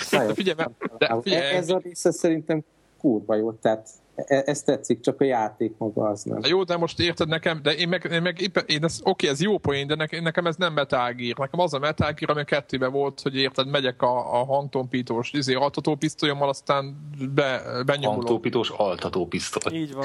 Figyelj, 0.03 0.57
de 0.99 1.19
figyelj. 1.23 1.57
Ez 1.57 1.71
a 1.71 1.79
része 1.83 2.11
szerintem 2.11 2.65
kurva 2.99 3.35
jó, 3.35 3.53
tehát 3.53 3.89
ez 4.27 4.63
tetszik, 4.63 5.01
csak 5.01 5.21
a 5.21 5.25
játék 5.25 5.75
maga 5.79 6.09
az 6.09 6.23
nem. 6.23 6.41
Jó, 6.43 6.63
de 6.63 6.77
most 6.77 7.01
érted 7.01 7.29
nekem, 7.29 7.63
de 7.63 7.75
én 7.75 7.89
meg, 7.89 8.09
én 8.13 8.23
meg 8.23 8.41
éppen, 8.41 8.65
én 8.67 8.85
ez, 8.85 9.01
oké, 9.03 9.29
ez 9.29 9.41
jó 9.41 9.59
poén, 9.59 9.87
de 9.87 9.95
nekem, 9.95 10.23
nekem 10.23 10.47
ez 10.47 10.57
nem 10.57 10.73
Metal 10.73 11.13
Gear. 11.13 11.39
Nekem 11.39 11.61
az 11.61 11.75
a 11.75 11.79
Metal 11.79 12.13
Gear, 12.13 12.31
ami 12.31 12.41
a 12.41 12.45
kettőben 12.45 12.93
volt, 12.93 13.21
hogy 13.21 13.37
érted, 13.37 13.69
megyek 13.69 14.03
a, 14.03 14.41
a 14.41 14.45
hangtompítós 14.45 15.33
izé, 15.33 15.55
altatópisztolyommal, 15.55 16.49
aztán 16.49 17.11
be, 17.35 17.63
benyomulok. 17.87 18.15
Hangtompítós 18.15 18.71
altatópisztoly. 18.71 19.79
Így 19.79 19.93
van. 19.93 20.05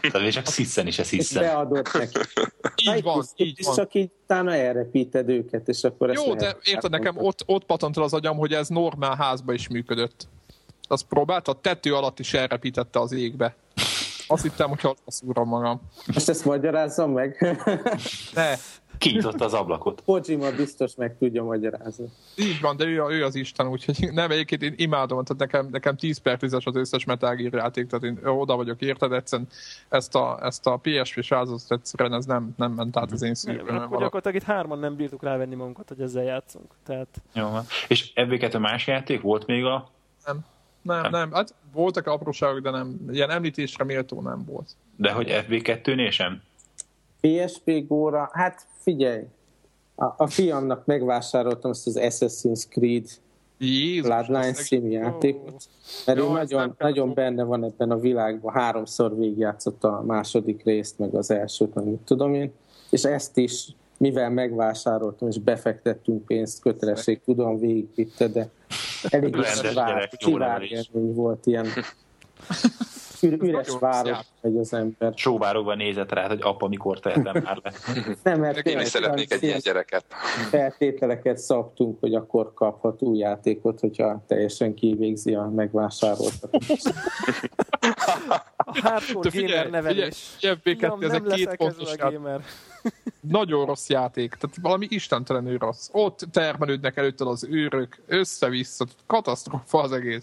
Tehát 0.10 0.30
csak 0.30 0.46
sziszen 0.46 0.86
is 0.86 0.98
ez 0.98 1.10
hiszen. 1.10 1.42
Beadott 1.42 1.92
neki. 1.92 2.18
így 2.94 3.02
van, 3.02 3.24
így 3.36 3.60
van. 3.64 3.74
csak 3.74 3.94
így 3.94 4.10
utána 4.22 4.54
elrepíted 4.54 5.28
őket, 5.28 5.68
és 5.68 5.84
akkor 5.84 6.12
Jó, 6.12 6.34
de 6.34 6.56
érted, 6.64 6.90
nekem 6.90 7.16
ott, 7.18 7.42
ott 7.46 7.64
patant 7.64 7.96
az 7.96 8.12
agyam, 8.12 8.36
hogy 8.36 8.52
ez 8.52 8.68
normál 8.68 9.16
házba 9.16 9.52
is 9.52 9.68
működött 9.68 10.28
azt 10.88 11.04
próbált, 11.04 11.48
a 11.48 11.52
tető 11.52 11.94
alatt 11.94 12.18
is 12.18 12.34
elrepítette 12.34 13.00
az 13.00 13.12
égbe. 13.12 13.54
Azt 14.28 14.42
hittem, 14.42 14.68
hogy 14.68 14.80
azt 14.82 15.24
szúrom 15.24 15.48
magam. 15.48 15.80
Most 16.06 16.28
ezt 16.28 16.44
magyarázzam 16.44 17.10
meg? 17.10 17.56
ne. 18.34 18.54
Kinyitotta 18.98 19.44
az 19.44 19.54
ablakot. 19.54 20.02
Kojima 20.04 20.50
biztos 20.50 20.94
meg 20.94 21.16
tudja 21.18 21.44
magyarázni. 21.44 22.06
Így 22.36 22.60
van, 22.60 22.76
de 22.76 22.84
ő, 22.84 23.02
ő 23.08 23.24
az 23.24 23.34
Isten, 23.34 23.68
úgyhogy 23.68 24.12
nem, 24.12 24.30
egyébként 24.30 24.62
én 24.62 24.74
imádom, 24.76 25.24
tehát 25.24 25.42
nekem, 25.42 25.68
nekem 25.70 25.96
10 25.96 26.18
per 26.18 26.38
10 26.38 26.52
az 26.52 26.62
összes 26.72 27.04
Metal 27.04 27.34
Gear 27.34 27.54
játék, 27.54 27.86
tehát 27.86 28.04
én 28.04 28.18
oda 28.24 28.56
vagyok 28.56 28.80
érted, 28.80 29.12
egyszerűen 29.12 29.48
ezt 29.88 30.14
a, 30.14 30.38
ezt 30.42 30.66
a 30.66 30.80
PSP 30.82 31.22
sázatot 31.22 31.62
egyszerűen 31.68 32.12
ez 32.12 32.24
nem, 32.24 32.54
nem 32.56 32.72
ment 32.72 32.96
át 32.96 33.12
az 33.12 33.22
én 33.22 33.34
szívem. 33.34 33.76
Akkor 33.76 34.00
gyakorlatilag 34.00 34.36
itt 34.36 34.42
hárman 34.42 34.78
nem 34.78 34.96
bírtuk 34.96 35.22
rávenni 35.22 35.54
magunkat, 35.54 35.88
hogy 35.88 36.00
ezzel 36.00 36.24
játszunk. 36.24 36.74
Tehát... 36.84 37.22
Jó, 37.32 37.48
és 37.88 38.12
ebből 38.14 38.60
más 38.60 38.86
játék 38.86 39.20
volt 39.20 39.46
még 39.46 39.64
a 39.64 39.90
nem 40.26 40.44
nem, 40.86 41.10
nem. 41.10 41.32
Hát 41.32 41.54
voltak 41.72 42.06
apróságok, 42.06 42.60
de 42.60 42.70
nem. 42.70 42.96
Ilyen 43.10 43.30
említésre 43.30 43.84
méltó 43.84 44.20
nem 44.20 44.44
volt. 44.44 44.70
De 44.96 45.12
hogy 45.12 45.26
FB2-nél 45.30 46.10
sem? 46.10 46.42
PSP 47.20 47.86
góra, 47.86 48.30
hát 48.32 48.66
figyelj, 48.82 49.24
a, 49.94 50.04
a 50.16 50.26
fiamnak 50.26 50.86
megvásároltam 50.86 51.70
ezt 51.70 51.86
az 51.86 51.98
Assassin's 52.00 52.68
Creed 52.68 53.06
Jézus, 53.58 54.06
Bloodline 54.06 54.52
című 54.52 54.88
játékot, 54.88 55.64
mert 56.06 56.18
ő 56.18 56.28
nagyon, 56.28 56.74
nagyon 56.78 57.14
benne 57.14 57.42
van 57.42 57.64
ebben 57.64 57.90
a 57.90 57.98
világban, 57.98 58.54
háromszor 58.54 59.16
végigjátszott 59.16 59.84
a 59.84 60.02
második 60.06 60.64
részt, 60.64 60.98
meg 60.98 61.14
az 61.14 61.30
elsőt, 61.30 61.74
meg 61.74 61.84
tudom 62.04 62.34
én, 62.34 62.52
és 62.90 63.02
ezt 63.04 63.36
is 63.36 63.68
mivel 63.98 64.30
megvásároltam 64.30 65.28
és 65.28 65.38
befektettünk 65.38 66.26
pénzt, 66.26 66.60
kötelesség, 66.60 67.20
tudom, 67.24 67.58
végigvitte, 67.58 68.28
de 68.28 68.48
elég 69.02 69.36
is 69.36 70.90
volt 70.92 71.46
ilyen 71.46 71.66
üres 73.22 73.68
város 73.80 74.18
egy 74.40 74.56
az 74.56 74.72
ember. 74.72 75.12
Sóvárogva 75.14 75.74
nézett 75.74 76.12
rá, 76.12 76.26
hogy 76.28 76.38
apa, 76.42 76.68
mikor 76.68 77.00
tehetem 77.00 77.42
már 77.42 77.60
le. 77.62 77.72
Nem, 78.22 78.40
mert 78.40 78.66
én 78.66 78.80
is 78.80 78.88
szeretnék 78.88 79.32
egy 79.32 79.42
ilyen 79.42 79.58
gyereket. 79.62 80.04
Feltételeket 80.50 81.38
szabtunk, 81.38 82.00
hogy 82.00 82.14
akkor 82.14 82.54
kaphat 82.54 83.02
új 83.02 83.18
játékot, 83.18 83.80
hogyha 83.80 84.24
teljesen 84.26 84.74
kivégzi 84.74 85.34
a 85.34 85.50
megvásároltat. 85.54 86.56
A 88.56 88.80
hardcore 88.80 89.30
gamer 89.40 89.70
nevelés. 89.70 90.36
FB2, 90.40 91.02
ez 91.02 91.12
egy 91.12 91.22
két 91.22 91.56
pontos 91.56 91.94
Nagyon 93.20 93.66
rossz 93.66 93.88
játék, 93.88 94.34
tehát 94.34 94.56
valami 94.62 94.86
istentelenül 94.90 95.58
rossz. 95.58 95.88
Ott 95.92 96.18
termelődnek 96.32 96.96
előtted 96.96 97.26
az 97.26 97.46
őrök, 97.50 97.96
össze-vissza, 98.06 98.86
katasztrófa 99.06 99.80
az 99.80 99.92
egész. 99.92 100.22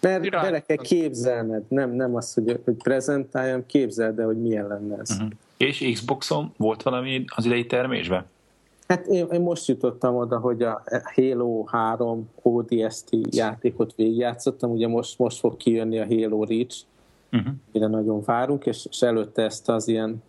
Mert 0.00 0.24
Irány. 0.24 0.42
bele 0.42 0.60
kell 0.60 0.76
képzelned, 0.76 1.62
nem, 1.68 1.90
nem 1.90 2.14
az, 2.14 2.34
hogy, 2.34 2.60
hogy 2.64 2.74
prezentáljam, 2.74 3.66
képzeld 3.66 4.18
el, 4.18 4.26
hogy 4.26 4.40
milyen 4.40 4.66
lenne 4.66 4.96
ez. 5.00 5.10
Uh-huh. 5.10 5.30
És 5.56 5.90
Xboxon 5.92 6.52
volt 6.56 6.82
valami 6.82 7.24
az 7.34 7.44
idei 7.44 7.66
termésben? 7.66 8.26
Hát 8.88 9.06
én, 9.06 9.26
én 9.32 9.40
most 9.40 9.68
jutottam 9.68 10.16
oda, 10.16 10.38
hogy 10.38 10.62
a 10.62 10.82
Halo 11.14 11.64
3 11.64 12.28
ODST 12.42 13.08
játékot 13.30 13.94
végigjátszottam, 13.96 14.70
ugye 14.70 14.88
most, 14.88 15.18
most 15.18 15.38
fog 15.38 15.56
kijönni 15.56 15.98
a 15.98 16.06
Halo 16.06 16.44
Reach, 16.44 16.76
uh-huh. 17.32 17.52
mire 17.72 17.86
nagyon 17.86 18.22
várunk, 18.24 18.66
és, 18.66 18.86
és 18.90 19.02
előtte 19.02 19.42
ezt 19.42 19.68
az 19.68 19.88
ilyen 19.88 20.22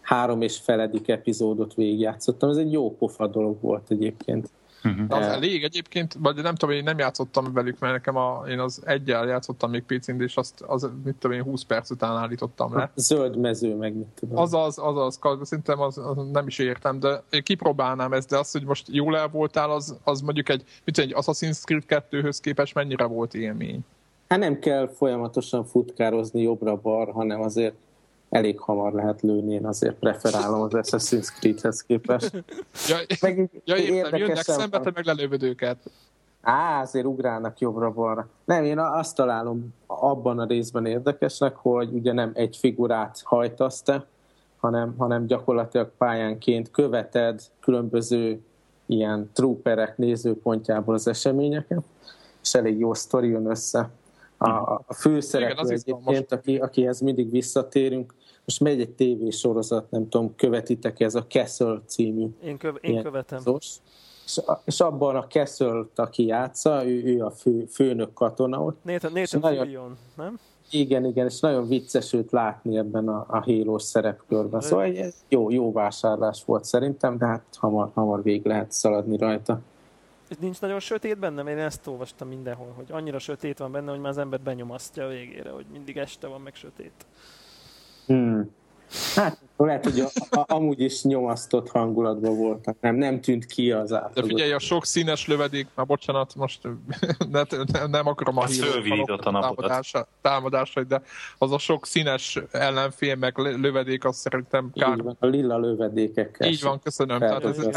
három 0.00 0.42
és 0.42 0.58
feledik 0.58 1.08
epizódot 1.08 1.74
végigjátszottam. 1.74 2.50
Ez 2.50 2.56
egy 2.56 2.72
jó 2.72 2.96
pofa 2.96 3.26
dolog 3.26 3.56
volt 3.60 3.90
egyébként. 3.90 4.50
Uh-huh. 4.84 5.18
Az 5.18 5.26
elég 5.26 5.64
egyébként, 5.64 6.16
vagy 6.18 6.36
nem 6.36 6.54
tudom, 6.54 6.74
én 6.74 6.82
nem 6.82 6.98
játszottam 6.98 7.52
velük, 7.52 7.78
mert 7.78 7.92
nekem 7.92 8.16
a, 8.16 8.44
én 8.48 8.58
az 8.58 8.82
egyel 8.84 9.26
játszottam 9.26 9.70
még 9.70 9.82
pc 9.82 10.08
és 10.08 10.36
azt, 10.36 10.60
az, 10.60 10.90
mit 11.04 11.14
tudom 11.18 11.36
én, 11.36 11.42
20 11.42 11.62
perc 11.62 11.90
után 11.90 12.16
állítottam 12.16 12.76
le. 12.76 12.90
Zöld 12.94 13.36
mező, 13.36 13.76
meg 13.76 13.94
mit 13.94 14.06
tudom. 14.14 14.36
Azaz, 14.36 14.78
azaz, 14.78 15.18
szerintem 15.42 15.80
az, 15.80 15.98
az, 15.98 16.16
nem 16.32 16.46
is 16.46 16.58
értem, 16.58 17.00
de 17.00 17.22
én 17.30 17.42
kipróbálnám 17.42 18.12
ezt, 18.12 18.28
de 18.28 18.38
az, 18.38 18.52
hogy 18.52 18.64
most 18.64 18.86
jól 18.90 19.16
el 19.16 19.28
voltál, 19.28 19.70
az, 19.70 19.98
az 20.04 20.20
mondjuk 20.20 20.48
egy, 20.48 20.64
mit 20.84 20.98
egy 20.98 21.14
Assassin's 21.16 21.62
Creed 21.62 22.04
2-höz 22.10 22.38
képest 22.40 22.74
mennyire 22.74 23.04
volt 23.04 23.34
élmény? 23.34 23.84
Hát 24.28 24.38
nem 24.38 24.58
kell 24.58 24.88
folyamatosan 24.88 25.64
futkározni 25.64 26.42
jobbra-bar, 26.42 27.12
hanem 27.12 27.40
azért 27.40 27.74
elég 28.30 28.58
hamar 28.58 28.92
lehet 28.92 29.22
lőni, 29.22 29.52
én 29.52 29.66
azért 29.66 29.94
preferálom 29.94 30.60
az 30.60 30.70
Assassin's 30.72 31.38
Creed-hez 31.38 31.82
képest. 31.82 32.44
Ja, 32.88 32.96
meg 33.20 33.50
ja 33.64 33.76
értem, 33.76 34.18
jönnek 34.18 34.42
szembe, 34.42 34.80
te 34.80 34.90
meg 34.94 35.04
lelövöd 35.04 35.42
őket. 35.42 35.76
Á, 36.42 36.80
azért 36.80 37.06
ugrálnak 37.06 37.58
jobbra-balra. 37.58 38.28
Nem, 38.44 38.64
én 38.64 38.78
azt 38.78 39.16
találom 39.16 39.74
abban 39.86 40.38
a 40.38 40.46
részben 40.46 40.86
érdekesnek, 40.86 41.56
hogy 41.56 41.92
ugye 41.92 42.12
nem 42.12 42.30
egy 42.34 42.56
figurát 42.56 43.20
hajtasz 43.24 43.82
te, 43.82 44.06
hanem, 44.60 44.94
hanem 44.98 45.26
gyakorlatilag 45.26 45.90
pályánként 45.98 46.70
követed 46.70 47.40
különböző 47.60 48.40
ilyen 48.86 49.30
trooperek 49.32 49.96
nézőpontjából 49.96 50.94
az 50.94 51.08
eseményeket, 51.08 51.82
és 52.42 52.54
elég 52.54 52.78
jó 52.78 52.94
sztori 52.94 53.28
jön 53.28 53.50
össze. 53.50 53.90
A, 54.36 54.48
a 54.86 54.94
főszereplő 54.94 55.68
egyébként, 55.68 56.32
aki, 56.32 56.56
akihez 56.56 57.00
mindig 57.00 57.30
visszatérünk, 57.30 58.14
most 58.48 58.60
megy 58.60 58.80
egy 58.80 58.90
tévésorozat, 58.90 59.90
nem 59.90 60.08
tudom, 60.08 60.34
követitek 60.34 61.00
ez 61.00 61.14
a 61.14 61.26
Castle 61.26 61.80
című. 61.86 62.26
Én, 62.44 62.58
köv- 62.58 62.84
én 62.84 63.02
követem. 63.02 63.40
Szós. 63.40 63.76
És, 64.24 64.40
és 64.64 64.80
abban 64.80 65.16
a 65.16 65.26
castle 65.26 65.84
aki 65.94 66.26
játsza, 66.26 66.86
ő, 66.86 67.02
ő 67.04 67.24
a 67.24 67.30
fő, 67.30 67.64
főnök 67.64 68.12
katona 68.12 68.62
ott. 68.62 68.84
Nathan, 68.84 69.12
Nathan 69.12 69.40
nagyon, 69.40 69.64
Fillion, 69.64 69.96
nem? 70.16 70.38
Igen, 70.70 71.04
igen, 71.04 71.26
és 71.26 71.40
nagyon 71.40 71.68
vicces 71.68 72.12
őt 72.12 72.30
látni 72.30 72.76
ebben 72.76 73.08
a, 73.08 73.26
a 73.28 73.42
hélós 73.42 73.82
szerepkörben. 73.82 74.60
Szóval 74.60 74.84
egy 74.84 75.14
jó, 75.28 75.50
jó 75.50 75.72
vásárlás 75.72 76.44
volt 76.44 76.64
szerintem, 76.64 77.18
de 77.18 77.26
hát 77.26 77.44
hamar, 77.56 77.90
hamar 77.94 78.22
vég 78.22 78.46
lehet 78.46 78.72
szaladni 78.72 79.16
rajta. 79.16 79.60
És 80.28 80.36
nincs 80.40 80.60
nagyon 80.60 80.80
sötét 80.80 81.18
benne, 81.18 81.50
én 81.50 81.58
ezt 81.58 81.86
olvastam 81.86 82.28
mindenhol, 82.28 82.72
hogy 82.76 82.86
annyira 82.90 83.18
sötét 83.18 83.58
van 83.58 83.72
benne, 83.72 83.90
hogy 83.90 84.00
már 84.00 84.10
az 84.10 84.18
ember 84.18 84.40
benyomasztja 84.40 85.04
a 85.04 85.08
végére, 85.08 85.50
hogy 85.50 85.66
mindig 85.72 85.96
este 85.96 86.26
van 86.26 86.40
meg 86.40 86.54
sötét. 86.54 87.06
Hmm. 88.08 88.50
Hát 89.14 89.38
lehet, 89.56 89.84
hogy 89.84 90.00
a, 90.00 90.08
a, 90.30 90.44
amúgy 90.54 90.80
is 90.80 91.02
nyomasztott 91.02 91.68
hangulatban 91.68 92.36
voltak, 92.36 92.76
nem, 92.80 92.94
nem 92.94 93.20
tűnt 93.20 93.46
ki 93.46 93.72
az 93.72 93.92
át. 93.92 94.12
De 94.14 94.22
figyelj, 94.22 94.52
a 94.52 94.58
sok 94.58 94.84
színes 94.84 95.26
lövedék, 95.26 95.66
már 95.74 95.86
bocsánat, 95.86 96.34
most 96.34 96.60
ne, 97.30 97.42
nem, 97.72 97.90
nem 97.90 98.06
akarom 98.06 98.36
a 98.36 98.46
hírt 98.46 99.20
támadásra, 99.22 100.08
támadásra, 100.22 100.82
de 100.82 101.02
az 101.38 101.52
a 101.52 101.58
sok 101.58 101.86
színes 101.86 102.38
ellenfél, 102.50 103.16
meg 103.16 103.38
lövedék, 103.38 104.04
az 104.04 104.16
szerintem 104.16 104.70
kár. 104.74 104.96
Így 104.96 105.02
van, 105.02 105.16
a 105.20 105.26
lila 105.26 105.58
lövedékekkel. 105.58 106.48
Így 106.48 106.62
van, 106.62 106.80
köszönöm. 106.80 107.18
Tehát 107.18 107.44
ez 107.44 107.68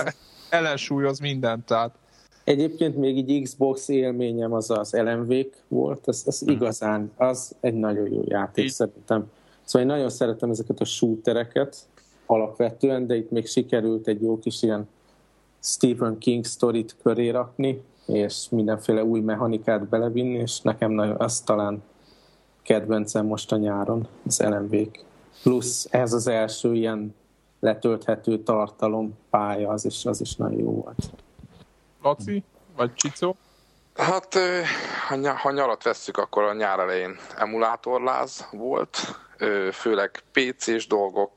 ellensúlyoz 0.49 1.19
mindent, 1.19 1.65
tehát 1.65 1.95
Egyébként 2.43 2.97
még 2.97 3.29
így 3.29 3.43
Xbox 3.43 3.87
élményem 3.87 4.53
az 4.53 4.69
az 4.69 4.93
lmv 4.93 5.33
volt, 5.67 6.07
ez, 6.07 6.23
ez 6.25 6.41
mhm. 6.41 6.51
igazán, 6.51 7.11
az 7.17 7.55
egy 7.59 7.73
nagyon 7.73 8.13
jó 8.13 8.21
játék 8.25 8.65
így. 8.65 8.71
szerintem. 8.71 9.31
Szóval 9.71 9.87
én 9.87 9.93
nagyon 9.93 10.09
szeretem 10.09 10.49
ezeket 10.49 10.79
a 10.79 10.85
shootereket 10.85 11.77
alapvetően, 12.25 13.07
de 13.07 13.15
itt 13.15 13.31
még 13.31 13.47
sikerült 13.47 14.07
egy 14.07 14.21
jó 14.21 14.39
kis 14.39 14.61
ilyen 14.61 14.89
Stephen 15.59 16.17
King 16.17 16.45
sztorit 16.45 16.95
köré 17.03 17.29
rakni, 17.29 17.81
és 18.05 18.47
mindenféle 18.49 19.03
új 19.03 19.19
mechanikát 19.19 19.87
belevinni, 19.87 20.37
és 20.37 20.59
nekem 20.59 20.91
nagyon, 20.91 21.15
az 21.19 21.41
talán 21.41 21.83
kedvencem 22.61 23.25
most 23.25 23.51
a 23.51 23.57
nyáron, 23.57 24.07
az 24.25 24.39
lmv 24.39 24.75
Plusz 25.43 25.87
ez 25.89 26.13
az 26.13 26.27
első 26.27 26.73
ilyen 26.73 27.15
letölthető 27.59 28.43
tartalom 28.43 29.17
pálya, 29.29 29.69
az 29.69 29.85
is, 29.85 30.05
az 30.05 30.21
is 30.21 30.35
nagyon 30.35 30.59
jó 30.59 30.71
volt. 30.71 31.11
Laci? 32.01 32.43
Vagy 32.75 32.93
Csicó? 32.93 33.35
Hát, 33.95 34.37
ha, 35.07 35.35
ha 35.35 35.51
nyarat 35.51 35.83
vesszük, 35.83 36.17
akkor 36.17 36.43
a 36.43 36.53
nyár 36.53 36.79
elején 36.79 37.15
emulátorláz 37.37 38.47
volt, 38.51 38.97
főleg 39.71 40.23
PC-s 40.31 40.87
dolgok, 40.87 41.31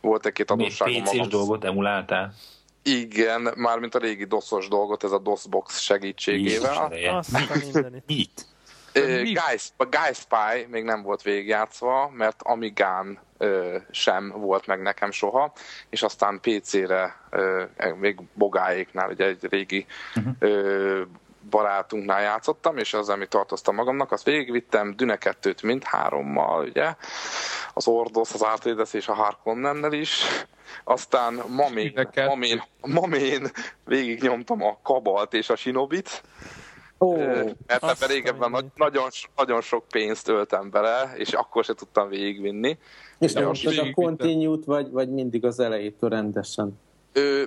volt 0.00 0.26
egy-két 0.26 0.50
adósságom. 0.50 1.02
PC-s 1.02 1.28
dolgot 1.28 1.64
emuláltál? 1.64 2.34
Igen, 2.82 3.52
mármint 3.56 3.94
a 3.94 3.98
régi 3.98 4.24
DOS-os 4.24 4.68
dolgot, 4.68 5.04
ez 5.04 5.12
a 5.12 5.18
DOSBox 5.18 5.80
segítségével. 5.80 6.92
Mit? 8.06 8.46
Guy, 9.78 10.12
Spy 10.12 10.66
még 10.68 10.84
nem 10.84 11.02
volt 11.02 11.22
végigjátszva, 11.22 12.10
mert 12.14 12.42
Amigán 12.42 13.18
ö, 13.38 13.76
sem 13.90 14.30
volt 14.36 14.66
meg 14.66 14.82
nekem 14.82 15.10
soha, 15.10 15.52
és 15.90 16.02
aztán 16.02 16.40
PC-re 16.40 17.20
ö, 17.30 17.64
még 17.98 18.20
Bogáéknál, 18.34 19.10
ugye 19.10 19.24
egy 19.24 19.46
régi 19.50 19.86
uh-huh. 20.16 20.34
ö, 20.38 21.02
barátunknál 21.50 22.22
játszottam, 22.22 22.76
és 22.76 22.94
az, 22.94 23.08
amit 23.08 23.28
tartoztam 23.28 23.74
magamnak, 23.74 24.12
azt 24.12 24.24
végigvittem 24.24 24.96
Düne 24.96 25.18
2-t 25.20 25.62
mind 25.62 25.84
hárommal, 25.84 26.64
ugye, 26.64 26.94
az 27.74 27.88
Ordos, 27.88 28.32
az 28.32 28.42
Artrides 28.42 28.92
és 28.92 29.08
a 29.08 29.14
Harkonnennel 29.14 29.92
is, 29.92 30.22
aztán 30.84 31.42
ma 31.48 31.68
még, 31.68 32.08
ma, 32.14 32.34
még, 32.34 32.62
ma 32.80 33.06
még 33.06 33.50
végig 33.84 34.22
nyomtam 34.22 34.62
a 34.62 34.78
Kabalt 34.82 35.34
és 35.34 35.50
a 35.50 35.56
Sinobit, 35.56 36.22
Oh, 36.98 37.16
mert 37.66 37.84
ebben 37.84 38.08
régebben 38.08 38.50
nagy, 38.50 38.64
nagyon, 38.74 39.08
nagyon 39.36 39.60
sok 39.60 39.84
pénzt 39.88 40.28
öltem 40.28 40.70
bele, 40.70 41.12
és 41.16 41.32
akkor 41.32 41.64
se 41.64 41.74
tudtam 41.74 42.08
végigvinni. 42.08 42.78
És 43.18 43.34
most 43.34 43.78
a 43.78 43.90
continue 43.94 44.58
vagy, 44.64 44.90
vagy 44.90 45.10
mindig 45.10 45.44
az 45.44 45.60
elejétől 45.60 46.10
rendesen? 46.10 46.80
Ö, 47.12 47.42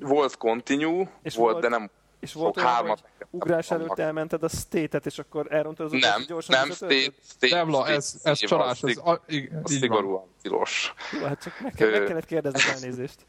volt 0.00 0.36
continue, 0.36 1.10
és 1.22 1.34
volt, 1.34 1.50
volt, 1.50 1.62
de 1.62 1.68
nem 1.68 1.90
és 2.22 2.32
volt 2.32 2.56
olyan, 2.56 2.68
hármat 2.68 3.00
hogy 3.00 3.26
ugrás 3.30 3.70
előtt 3.70 3.98
elmented 3.98 4.42
a 4.42 4.48
state-et, 4.48 5.06
és 5.06 5.18
akkor 5.18 5.52
elrontad 5.52 5.86
az 5.86 6.00
Nem, 6.00 6.24
gyorsan 6.26 6.58
nem, 6.58 6.70
state, 6.70 7.12
state, 7.28 7.56
nem, 7.56 7.70
la, 7.70 7.88
ez, 7.88 8.14
ez 8.22 8.38
csalás, 8.38 8.82
ez 8.82 8.96
a, 8.96 9.22
igen, 9.26 9.62
szigorúan 9.64 10.24
tilos. 10.42 10.94
Jó, 11.12 11.24
hát 11.24 11.42
csak 11.42 11.60
meg, 11.60 11.72
kell, 11.72 11.90
meg 11.90 12.04
kellett 12.04 12.24
kérdezni 12.24 12.70
elnézést. 12.74 13.26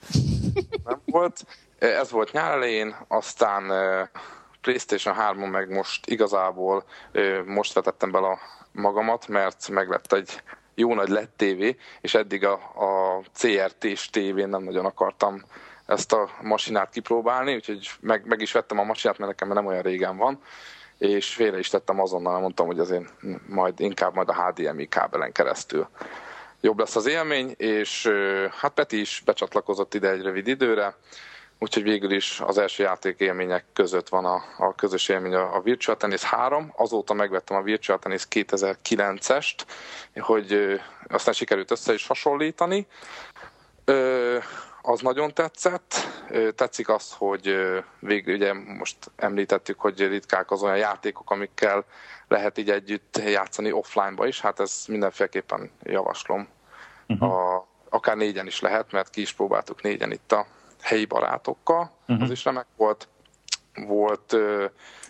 Nem 0.83 1.01
volt. 1.05 1.45
Ez 1.77 2.11
volt 2.11 2.31
nyár 2.31 2.51
elején, 2.51 2.95
aztán 3.07 3.63
PlayStation 4.61 5.15
3-on 5.19 5.51
meg 5.51 5.69
most 5.69 6.09
igazából 6.09 6.83
most 7.45 7.73
vetettem 7.73 8.11
bele 8.11 8.27
a 8.27 8.39
magamat, 8.71 9.27
mert 9.27 9.69
meglett 9.69 10.13
egy 10.13 10.41
jó 10.75 10.93
nagy 10.93 11.09
lett 11.09 11.33
tévé, 11.37 11.77
és 12.01 12.13
eddig 12.13 12.45
a, 12.45 12.53
a 12.53 13.21
CRT-s 13.33 14.09
tévén 14.09 14.49
nem 14.49 14.63
nagyon 14.63 14.85
akartam 14.85 15.43
ezt 15.93 16.13
a 16.13 16.29
masinát 16.41 16.89
kipróbálni, 16.89 17.53
úgyhogy 17.53 17.89
meg, 17.99 18.25
meg 18.25 18.41
is 18.41 18.51
vettem 18.51 18.79
a 18.79 18.83
masinát, 18.83 19.17
mert 19.17 19.31
nekem 19.31 19.53
nem 19.53 19.65
olyan 19.65 19.81
régen 19.81 20.17
van, 20.17 20.39
és 20.97 21.33
félre 21.33 21.59
is 21.59 21.69
tettem 21.69 22.01
azonnal, 22.01 22.39
mondtam, 22.39 22.65
hogy 22.65 22.79
azért 22.79 23.13
majd 23.47 23.79
inkább 23.79 24.13
majd 24.13 24.29
a 24.29 24.43
HDMI 24.43 24.87
kábelen 24.87 25.31
keresztül 25.31 25.87
jobb 26.63 26.79
lesz 26.79 26.95
az 26.95 27.05
élmény, 27.05 27.53
és 27.57 28.11
hát 28.59 28.73
Peti 28.73 28.99
is 28.99 29.21
becsatlakozott 29.25 29.93
ide 29.93 30.09
egy 30.09 30.21
rövid 30.21 30.47
időre, 30.47 30.95
úgyhogy 31.59 31.83
végül 31.83 32.11
is 32.11 32.39
az 32.39 32.57
első 32.57 32.83
játék 32.83 33.19
élmények 33.19 33.65
között 33.73 34.09
van 34.09 34.25
a, 34.25 34.43
a 34.57 34.75
közös 34.75 35.09
élmény 35.09 35.33
a, 35.33 35.55
a 35.55 35.61
Virtual 35.61 35.97
Tennis 35.97 36.23
3. 36.23 36.73
Azóta 36.75 37.13
megvettem 37.13 37.57
a 37.57 37.61
Virtual 37.61 37.99
Tennis 37.99 38.27
2009-est, 38.29 39.57
hogy 40.19 40.79
aztán 41.07 41.33
sikerült 41.33 41.71
össze 41.71 41.93
is 41.93 42.07
hasonlítani. 42.07 42.87
Ö, 43.85 44.37
az 44.85 45.01
nagyon 45.01 45.33
tetszett. 45.33 45.95
Tetszik 46.55 46.89
az, 46.89 47.13
hogy 47.17 47.55
végül 47.99 48.35
ugye 48.35 48.53
most 48.53 48.97
említettük, 49.15 49.79
hogy 49.79 50.07
ritkák 50.07 50.51
az 50.51 50.63
olyan 50.63 50.77
játékok, 50.77 51.31
amikkel 51.31 51.85
lehet 52.27 52.57
így 52.57 52.69
együtt 52.69 53.21
játszani 53.25 53.71
offline-ba 53.71 54.27
is, 54.27 54.41
hát 54.41 54.59
ez 54.59 54.83
mindenféleképpen 54.87 55.71
javaslom. 55.83 56.47
Uh-huh. 57.07 57.31
A, 57.31 57.67
akár 57.89 58.15
négyen 58.15 58.47
is 58.47 58.59
lehet, 58.59 58.91
mert 58.91 59.09
ki 59.09 59.21
is 59.21 59.33
próbáltuk 59.33 59.81
négyen 59.81 60.11
itt 60.11 60.31
a 60.31 60.45
helyi 60.81 61.05
barátokkal, 61.05 61.91
uh-huh. 62.07 62.23
az 62.23 62.31
is 62.31 62.43
remek 62.45 62.67
volt. 62.77 63.07
Volt 63.73 64.35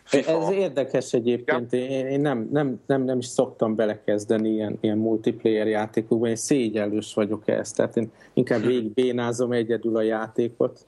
FIFA. 0.03 0.31
Ez 0.31 0.49
érdekes 0.49 1.13
egyébként, 1.13 1.73
én, 1.73 2.07
én 2.07 2.21
nem, 2.21 2.49
nem, 2.51 2.81
nem, 2.85 3.03
nem 3.03 3.17
is 3.17 3.25
szoktam 3.25 3.75
belekezdeni 3.75 4.49
ilyen, 4.49 4.77
ilyen 4.81 4.97
multiplayer 4.97 5.67
játékokban, 5.67 6.29
én 6.29 6.35
szégyellős 6.35 7.13
vagyok 7.13 7.47
ezt, 7.47 7.75
tehát 7.75 7.97
én 7.97 8.11
inkább 8.33 8.61
bénázom 8.95 9.51
egyedül 9.51 9.97
a 9.97 10.01
játékot. 10.01 10.85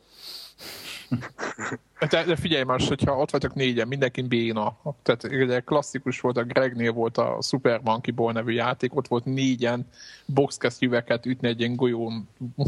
De, 2.10 2.24
de 2.24 2.36
figyelj 2.36 2.64
más, 2.64 2.88
hogyha 2.88 3.18
ott 3.18 3.32
vagyok 3.32 3.54
négyen, 3.54 3.88
mindenki 3.88 4.22
béna. 4.22 4.78
Tehát 5.04 5.24
ugye 5.24 5.60
klasszikus 5.60 6.20
volt, 6.20 6.38
a 6.38 6.44
Gregnél 6.44 6.92
volt 6.92 7.18
a 7.18 7.38
Super 7.42 7.82
Monkey 7.84 8.14
Ball 8.14 8.34
nevű 8.34 8.52
játék, 8.54 8.96
ott 8.96 9.08
volt 9.08 9.26
négyen 9.26 9.88
boxkesztyűveket 10.26 11.26
ütni 11.26 11.48
egy 11.48 11.60
ilyen 11.60 11.76
golyón 11.76 12.28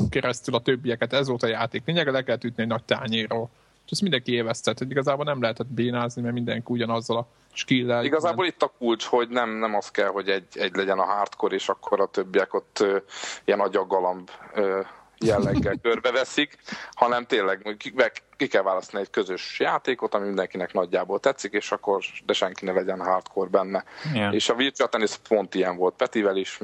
keresztül 0.09 0.55
a 0.55 0.61
többieket, 0.61 1.13
ez 1.13 1.27
volt 1.27 1.43
a 1.43 1.47
játék. 1.47 1.81
Lényeg, 1.85 2.11
le 2.11 2.23
kellett 2.23 2.43
ütni 2.43 2.63
egy 2.63 2.69
nagy 2.69 2.83
tányérról 2.83 3.49
és 3.87 3.93
ezt 3.93 4.01
mindenki 4.01 4.33
élveztet, 4.33 4.77
hogy 4.77 4.89
igazából 4.89 5.25
nem 5.25 5.41
lehetett 5.41 5.67
bénázni, 5.67 6.21
mert 6.21 6.33
mindenki 6.33 6.65
ugyanazzal 6.71 7.17
a 7.17 7.27
skill 7.53 8.03
Igazából 8.03 8.45
itt 8.45 8.61
a 8.61 8.73
kulcs, 8.77 9.05
hogy 9.05 9.29
nem, 9.29 9.49
nem 9.49 9.75
az 9.75 9.91
kell, 9.91 10.07
hogy 10.07 10.29
egy, 10.29 10.47
egy 10.53 10.75
legyen 10.75 10.99
a 10.99 11.03
hardcore, 11.03 11.55
és 11.55 11.69
akkor 11.69 12.01
a 12.01 12.05
többiek 12.05 12.53
ott 12.53 12.79
ö, 12.79 12.97
ilyen 13.45 13.59
agyagalamb 13.59 14.29
ö, 14.53 14.79
jelleggel 15.19 15.77
körbeveszik, 15.81 16.57
hanem 16.93 17.25
tényleg 17.25 17.75
ki, 17.77 17.93
ki 18.35 18.47
kell 18.47 18.61
választani 18.61 19.03
egy 19.03 19.09
közös 19.09 19.59
játékot, 19.59 20.13
ami 20.13 20.25
mindenkinek 20.25 20.73
nagyjából 20.73 21.19
tetszik, 21.19 21.53
és 21.53 21.71
akkor 21.71 22.03
de 22.25 22.33
senki 22.33 22.65
ne 22.65 22.71
legyen 22.71 23.03
hardcore 23.03 23.49
benne. 23.49 23.83
Yeah. 24.13 24.33
És 24.33 24.49
a 24.49 24.55
Virtua 24.55 24.87
Tennis 24.87 25.15
pont 25.27 25.55
ilyen 25.55 25.77
volt 25.77 25.95
Petivel 25.95 26.35
is, 26.35 26.59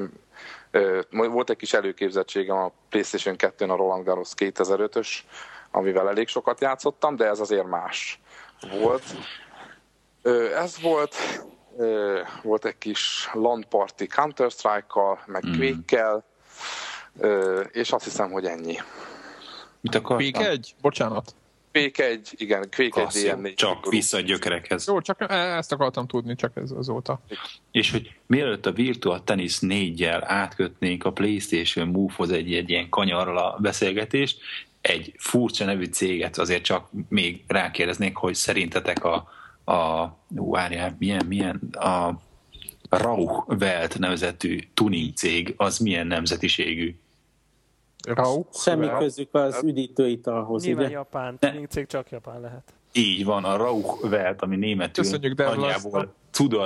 volt 1.10 1.50
egy 1.50 1.56
kis 1.56 1.72
előképzettségem 1.72 2.56
a 2.56 2.72
PlayStation 2.88 3.34
2-n 3.38 3.70
a 3.70 3.76
Roland 3.76 4.04
Garros 4.04 4.30
2005-ös 4.36 5.08
amivel 5.74 6.08
elég 6.08 6.28
sokat 6.28 6.60
játszottam, 6.60 7.16
de 7.16 7.26
ez 7.26 7.40
azért 7.40 7.66
más 7.66 8.20
volt. 8.80 9.02
Ez 10.56 10.80
volt, 10.80 11.16
volt 12.42 12.64
egy 12.64 12.78
kis 12.78 13.30
LAN 13.32 13.64
party 13.68 14.06
Counter-Strike-kal, 14.06 15.18
meg 15.26 15.46
mm. 15.46 15.58
Quake-kel, 15.58 16.24
és 17.72 17.92
azt 17.92 18.04
hiszem, 18.04 18.30
hogy 18.30 18.44
ennyi. 18.44 18.76
Mit 19.80 19.94
akartam? 19.94 20.30
Quake 20.30 20.50
1? 20.50 20.74
Bocsánat. 20.80 21.34
Quake 21.72 22.04
1, 22.04 22.28
igen, 22.36 22.68
Quake 22.76 23.00
1 23.00 23.14
ilyen 23.14 23.54
Csak 23.54 23.90
vissza 23.90 24.16
a 24.16 24.20
gyökerekhez. 24.20 24.86
Jó, 24.86 25.00
csak 25.00 25.20
e- 25.20 25.56
ezt 25.56 25.72
akartam 25.72 26.06
tudni, 26.06 26.34
csak 26.34 26.56
ez 26.56 26.70
azóta. 26.70 27.20
És 27.70 27.90
hogy 27.90 28.14
mielőtt 28.26 28.66
a 28.66 28.72
Virtual 28.72 29.24
Tennis 29.24 29.58
4-jel 29.60 30.22
átkötnénk 30.24 31.04
a 31.04 31.12
PlayStation 31.12 31.88
Move-hoz 31.88 32.30
egy, 32.30 32.54
egy 32.54 32.70
ilyen 32.70 32.88
kanyarral 32.88 33.38
a 33.38 33.58
beszélgetést, 33.60 34.40
egy 34.86 35.14
furcsa 35.18 35.64
nevű 35.64 35.84
céget 35.84 36.38
azért 36.38 36.62
csak 36.62 36.88
még 37.08 37.44
rákérdeznék, 37.46 38.16
hogy 38.16 38.34
szerintetek 38.34 39.04
a, 39.04 39.14
a 39.72 40.04
ú, 40.36 40.50
várjál, 40.50 40.96
milyen, 40.98 41.26
milyen 41.26 41.60
a 41.72 42.10
Rauch 42.88 43.48
Welt 43.48 43.98
nevezetű 43.98 44.58
tuning 44.74 45.14
cég, 45.14 45.54
az 45.56 45.78
milyen 45.78 46.06
nemzetiségű? 46.06 46.98
Rauch? 48.06 48.60
Semmi 48.62 48.88
közük 48.98 49.34
az 49.34 49.62
üdítőitalhoz, 49.64 50.64
Nyilván 50.64 50.84
ugye? 50.84 50.94
Japán, 50.94 51.38
tuning 51.38 51.66
cég 51.68 51.86
csak 51.86 52.10
Japán 52.10 52.40
lehet. 52.40 52.72
Így 52.92 53.24
van, 53.24 53.44
a 53.44 53.56
Rauch 53.56 54.04
Welt, 54.04 54.42
ami 54.42 54.56
németül 54.56 55.04
Köszönjük, 55.04 55.38
nagyjából 55.38 55.90
Tudor 55.90 56.14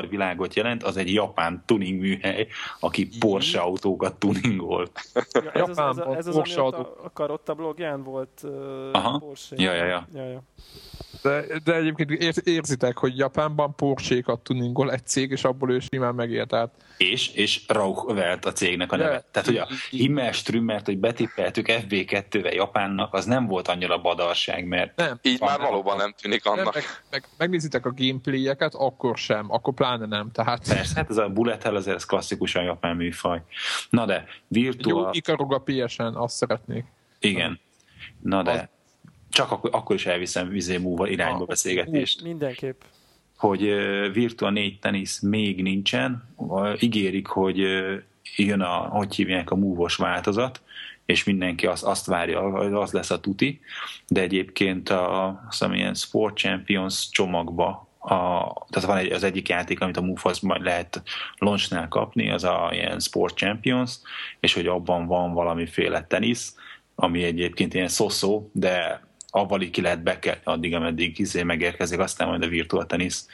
világot 0.08 0.54
jelent, 0.54 0.82
az 0.82 0.96
egy 0.96 1.12
japán 1.12 1.62
tuning 1.66 2.00
műhely, 2.00 2.46
aki 2.80 3.08
Porsche 3.18 3.60
autókat 3.60 4.18
tuningol. 4.18 4.88
Ja, 5.32 5.52
ez, 5.52 5.68
az, 5.68 5.78
ez, 5.78 5.96
az, 5.96 6.16
ez 6.16 6.26
az, 6.26 6.36
ami 6.36 6.56
ott 6.56 6.74
a, 6.74 6.96
a 7.04 7.10
Karotta 7.12 7.54
blogján 7.54 8.02
volt 8.02 8.40
uh, 8.42 8.88
Aha. 8.92 9.18
Porsche. 9.18 9.56
Ja, 9.58 9.72
ja, 9.72 9.84
ja. 9.84 10.08
ja, 10.14 10.24
ja. 10.24 10.42
De, 11.22 11.44
de 11.64 11.74
egyébként 11.74 12.10
érzitek, 12.44 12.98
hogy 12.98 13.16
Japánban 13.16 13.74
Porsche-kat 13.74 14.40
tuningol 14.40 14.92
egy 14.92 15.06
cég, 15.06 15.30
és 15.30 15.44
abból 15.44 15.72
ő 15.72 15.78
simán 15.78 16.14
megél, 16.14 16.46
tehát... 16.46 16.74
És, 16.96 17.28
és 17.28 17.64
Rauch 17.68 18.04
Welt 18.04 18.44
a 18.44 18.52
cégnek 18.52 18.92
a 18.92 18.96
neve. 18.96 19.10
De, 19.10 19.24
tehát, 19.30 19.48
hogy 19.48 19.56
a 19.56 19.68
Himmel 19.90 20.32
Strümmert, 20.32 20.86
hogy 20.86 20.98
betippeltük 20.98 21.66
FB2-vel 21.68 22.54
Japánnak, 22.54 23.14
az 23.14 23.24
nem 23.24 23.46
volt 23.46 23.68
annyira 23.68 23.98
badarság, 24.00 24.66
mert... 24.66 24.96
Nem. 24.96 25.18
Így 25.22 25.40
már 25.40 25.60
valóban 25.60 25.96
nem 25.96 26.14
tűnik 26.20 26.46
annak. 26.46 26.64
Nem, 26.64 26.72
meg, 26.74 26.84
meg, 27.10 27.24
megnézitek 27.36 27.86
a 27.86 27.92
gameplayeket, 27.96 28.74
akkor 28.74 29.16
sem, 29.16 29.50
akkor 29.58 29.74
pláne 29.74 30.06
nem. 30.06 30.30
Tehát... 30.30 30.68
Persze, 30.68 30.94
hát 30.94 31.10
ez 31.10 31.16
a 31.16 31.28
bullet 31.28 31.62
hell 31.62 31.74
azért 31.74 31.96
ez 31.96 32.04
klasszikusan 32.04 32.62
japán 32.62 32.96
műfaj. 32.96 33.42
Na 33.90 34.06
de, 34.06 34.26
virtual... 34.48 35.02
Jó, 35.02 35.10
Ikarog 35.12 35.52
a 35.52 35.58
PSN, 35.58 36.02
azt 36.02 36.36
szeretnék. 36.36 36.84
Igen. 37.18 37.60
Na 38.20 38.42
de, 38.42 38.50
az... 38.50 38.68
csak 39.30 39.50
akkor, 39.50 39.70
akkor 39.72 39.96
is 39.96 40.06
elviszem 40.06 40.48
vizé 40.48 40.76
múva 40.76 41.08
irányba 41.08 41.40
ah, 41.40 41.46
beszélgetést. 41.46 42.22
Mindenképp. 42.22 42.80
hogy 43.36 43.60
Virtua 44.12 44.50
4 44.50 44.78
tenisz 44.78 45.20
még 45.20 45.62
nincsen, 45.62 46.34
ígérik, 46.78 47.26
hogy 47.26 47.56
jön 48.36 48.60
a, 48.60 48.76
hogy 48.76 49.14
hívják, 49.14 49.50
a 49.50 49.56
múvos 49.56 49.96
változat, 49.96 50.62
és 51.08 51.24
mindenki 51.24 51.66
azt, 51.66 51.84
azt 51.84 52.06
várja, 52.06 52.50
hogy 52.50 52.72
az 52.72 52.92
lesz 52.92 53.10
a 53.10 53.20
tuti, 53.20 53.60
de 54.06 54.20
egyébként 54.20 54.88
a, 54.88 55.42
azt 55.48 55.66
ilyen 55.72 55.94
Sport 55.94 56.36
Champions 56.36 57.08
csomagba 57.10 57.87
a, 58.08 58.52
tehát 58.70 58.88
van 58.88 58.96
egy, 58.96 59.12
az 59.12 59.22
egyik 59.22 59.48
játék, 59.48 59.80
amit 59.80 59.96
a 59.96 60.00
move 60.00 60.34
majd 60.42 60.62
lehet 60.62 61.02
launchnál 61.38 61.88
kapni, 61.88 62.30
az 62.30 62.44
a 62.44 62.68
ilyen 62.72 63.00
Sport 63.00 63.36
Champions, 63.36 63.98
és 64.40 64.54
hogy 64.54 64.66
abban 64.66 65.06
van 65.06 65.32
valamiféle 65.32 66.04
tenisz, 66.04 66.56
ami 66.94 67.22
egyébként 67.22 67.74
ilyen 67.74 67.88
szoszó, 67.88 68.50
de 68.52 69.06
avval 69.30 69.58
ki 69.70 69.80
lehet 69.80 70.02
bekelni 70.02 70.40
addig, 70.44 70.74
ameddig 70.74 71.18
izé 71.18 71.42
megérkezik, 71.42 71.98
aztán 71.98 72.28
majd 72.28 72.42
a 72.42 72.48
virtual 72.48 72.86
tenisz. 72.86 73.28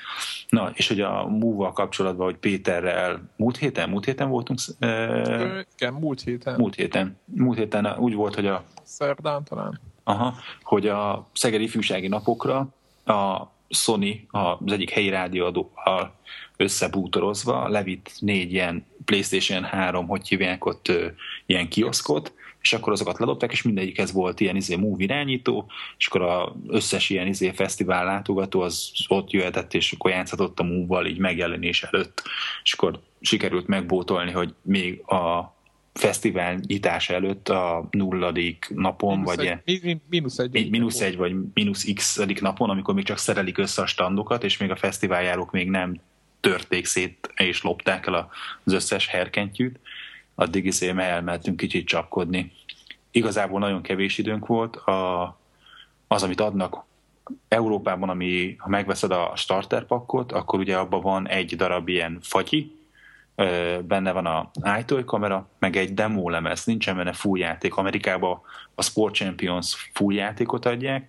Na, 0.49 0.71
és 0.75 0.89
hogy 0.89 1.01
a 1.01 1.27
move 1.27 1.71
kapcsolatban, 1.75 2.27
hogy 2.27 2.37
Péterrel 2.37 3.31
múlt 3.37 3.57
héten, 3.57 3.89
múlt 3.89 4.05
héten 4.05 4.29
voltunk? 4.29 4.59
Ö, 4.79 5.61
igen, 5.79 5.93
múlt 5.93 6.21
héten. 6.21 6.55
Múlt 6.57 6.75
héten. 6.75 7.19
Múlt 7.25 7.59
héten 7.59 7.97
úgy 7.99 8.15
volt, 8.15 8.35
hogy 8.35 8.47
a... 8.47 8.65
Szerdán 8.83 9.45
talán. 9.45 9.81
Aha, 10.05 10.35
hogy 10.63 10.89
a 10.89 11.27
Szegedi 11.33 11.65
Ifjúsági 11.65 12.09
Napokra 12.09 12.69
a 13.05 13.47
Sony, 13.75 14.27
az 14.31 14.73
egyik 14.73 14.91
helyi 14.91 15.09
rádióadóval 15.09 16.15
összebútorozva 16.57 17.69
levitt 17.69 18.13
négy 18.19 18.53
ilyen 18.53 18.87
PlayStation 19.05 19.65
3, 19.65 20.07
hogy 20.07 20.29
hívják 20.29 20.65
ott, 20.65 20.93
ilyen 21.47 21.69
kioszkot, 21.69 22.33
és 22.61 22.73
akkor 22.73 22.93
azokat 22.93 23.19
ledobták, 23.19 23.53
és 23.53 23.63
mindegyikhez 23.63 24.13
volt 24.13 24.41
ilyen 24.41 24.57
izé 24.57 24.77
move 24.77 25.03
irányító, 25.03 25.67
és 25.99 26.07
akkor 26.07 26.23
az 26.23 26.49
összes 26.67 27.11
ilyen 27.11 27.27
izé 27.27 27.51
fesztivál 27.51 28.05
látogató 28.05 28.61
az 28.61 28.91
ott 29.09 29.31
jöhetett, 29.31 29.75
és 29.75 29.93
akkor 29.93 30.11
játszhatott 30.11 30.61
a 30.61 30.63
move 30.63 31.09
így 31.09 31.19
megjelenés 31.19 31.83
előtt, 31.83 32.23
és 32.63 32.73
akkor 32.73 33.01
sikerült 33.21 33.67
megbótolni, 33.67 34.31
hogy 34.31 34.55
még 34.63 35.03
a 35.07 35.54
fesztivál 35.95 36.61
nyitása 36.67 37.15
előtt 37.15 37.49
a 37.49 37.89
nulladik 37.91 38.71
napon, 38.75 39.19
mínusz 39.19 39.35
vagy 39.35 39.47
egy, 39.65 40.01
mínusz 40.09 40.39
egy, 40.39 40.71
mínusz 40.71 41.01
egy, 41.01 41.17
vagy 41.17 41.35
mínusz 41.55 41.85
x 41.95 42.21
napon, 42.41 42.71
amikor 42.71 42.95
még 42.95 43.05
csak 43.05 43.19
szerelik 43.19 43.59
össze 43.59 43.83
a 43.83 43.87
standokat, 43.87 44.45
és 44.45 44.57
még 44.57 44.71
a 44.71 44.77
fesztiváljárók 44.77 45.51
még 45.51 45.71
nem 45.71 46.01
törték 46.41 46.87
szét 46.87 47.33
és 47.37 47.63
lopták 47.63 48.07
el 48.07 48.31
az 48.65 48.73
összes 48.73 49.07
herkentyűt, 49.07 49.79
addig 50.35 50.65
is 50.65 50.81
elmentünk 50.81 51.57
kicsit 51.57 51.87
csapkodni. 51.87 52.53
Igazából 53.11 53.61
nagyon 53.61 53.83
kevés 53.83 54.19
időnk 54.19 54.47
volt. 54.47 54.77
A, 54.77 55.23
az, 56.07 56.23
amit 56.23 56.41
adnak 56.41 56.85
Európában, 57.49 58.09
ami, 58.09 58.55
ha 58.59 58.69
megveszed 58.69 59.11
a 59.11 59.33
starter 59.37 59.85
pakkot, 59.85 60.33
akkor 60.33 60.59
ugye 60.59 60.77
abban 60.77 61.01
van 61.01 61.29
egy 61.29 61.57
darab 61.57 61.89
ilyen 61.89 62.19
fagyi, 62.23 62.73
benne 63.87 64.13
van 64.13 64.27
a 64.27 64.51
iToy 64.79 65.05
kamera, 65.05 65.49
meg 65.59 65.77
egy 65.77 65.95
demo 65.95 66.29
lemez, 66.29 66.65
nincsen 66.65 66.97
benne 66.97 67.13
full 67.13 67.39
játék. 67.39 67.77
Amerikában 67.77 68.41
a 68.75 68.83
Sport 68.83 69.15
Champions 69.15 69.91
full 69.93 70.15
játékot 70.15 70.67
adják. 70.67 71.09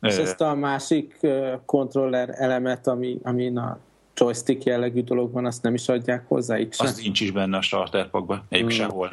És 0.00 0.16
ezt 0.16 0.40
a 0.40 0.54
másik 0.54 1.26
kontroller 1.64 2.34
elemet, 2.38 2.86
ami, 2.86 3.18
ami 3.22 3.56
a 3.56 3.78
joystick 4.16 4.64
jellegű 4.64 5.02
dolog 5.02 5.32
van, 5.32 5.46
azt 5.46 5.62
nem 5.62 5.74
is 5.74 5.88
adják 5.88 6.28
hozzá 6.28 6.58
itt 6.58 6.74
sem? 6.74 6.86
Az 6.86 6.96
nincs 6.96 7.20
is 7.20 7.30
benne 7.30 7.56
a 7.56 7.60
starter 7.60 8.10
packban, 8.10 8.42
egyik 8.48 8.64
hmm. 8.64 8.74
sehol. 8.74 9.10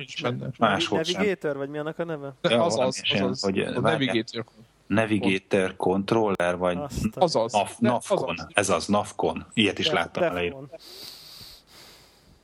Máshol 0.57 0.99
Navigator, 0.99 1.51
sem. 1.51 1.57
vagy 1.57 1.69
mi 1.69 1.77
annak 1.77 1.99
a 1.99 2.03
neve? 2.03 2.33
Ja, 2.41 2.63
az 2.63 2.79
az, 2.79 3.01
az, 3.13 3.21
az, 3.21 3.41
hogy 3.41 3.59
a 3.59 3.79
Navigator. 3.79 4.43
Navigator 4.87 5.75
controller, 5.75 6.57
vagy 6.57 6.77
az 7.13 7.35
az. 7.35 7.53
Nav, 7.53 7.69
Navcon, 7.79 8.35
ez 8.53 8.69
az, 8.69 8.87
Navcon. 8.87 9.45
Ilyet 9.53 9.79
is 9.79 9.89
láttam 9.89 10.23
elején. 10.23 10.55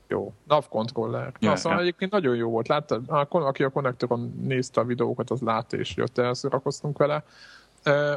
Jó, 0.10 0.34
NAV 0.48 0.67
controller. 0.69 1.34
Ja, 1.39 1.56
szóval 1.56 1.78
ja. 1.78 1.84
egyébként 1.84 2.12
nagyon 2.12 2.36
jó 2.36 2.50
volt. 2.50 2.67
Láttad, 2.67 3.04
aki 3.30 3.63
a 3.63 3.69
konnektoron 3.69 4.34
nézte 4.41 4.82
a 4.82 4.84
videókat, 4.84 5.30
az 5.30 5.41
látta, 5.41 5.78
és 5.78 5.95
jött 5.95 6.17
elszórakoztunk 6.17 6.98
vele 6.98 7.24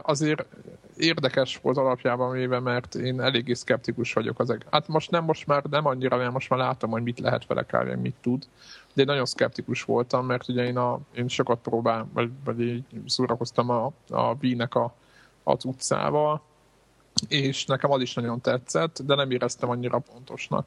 azért 0.03 0.47
érdekes 0.97 1.59
volt 1.63 1.77
alapjában 1.77 2.31
véve, 2.31 2.61
mert 2.61 2.95
én 2.95 3.21
eléggé 3.21 3.53
szkeptikus 3.53 4.13
vagyok 4.13 4.39
az 4.39 4.57
Hát 4.71 4.89
most 4.89 5.11
nem, 5.11 5.25
most 5.25 5.47
már 5.47 5.63
nem 5.63 5.87
annyira, 5.87 6.17
mert 6.17 6.33
most 6.33 6.51
már 6.51 6.59
látom, 6.59 6.91
hogy 6.91 7.03
mit 7.03 7.21
lehet 7.21 7.47
vele 7.47 7.63
kárni, 7.63 7.95
mit 7.95 8.15
tud, 8.21 8.47
de 8.95 9.01
én 9.01 9.07
nagyon 9.07 9.27
szkeptikus 9.27 9.83
voltam, 9.83 10.27
mert 10.27 10.49
ugye 10.49 10.65
én, 10.65 10.77
a, 10.77 10.99
én 11.15 11.29
sokat 11.29 11.59
próbál, 11.59 12.07
vagy, 12.13 12.31
vagy 12.45 12.61
így 12.61 12.85
szórakoztam 13.07 13.71
a, 13.71 13.93
a 14.09 14.35
Wii-nek 14.41 14.75
a, 14.75 14.95
az 15.43 15.65
utcával, 15.65 16.43
és 17.29 17.67
nekem 17.67 17.91
az 17.91 18.01
is 18.01 18.15
nagyon 18.15 18.41
tetszett, 18.41 19.03
de 19.03 19.15
nem 19.15 19.31
éreztem 19.31 19.71
annyira 19.71 19.99
pontosnak. 19.99 20.67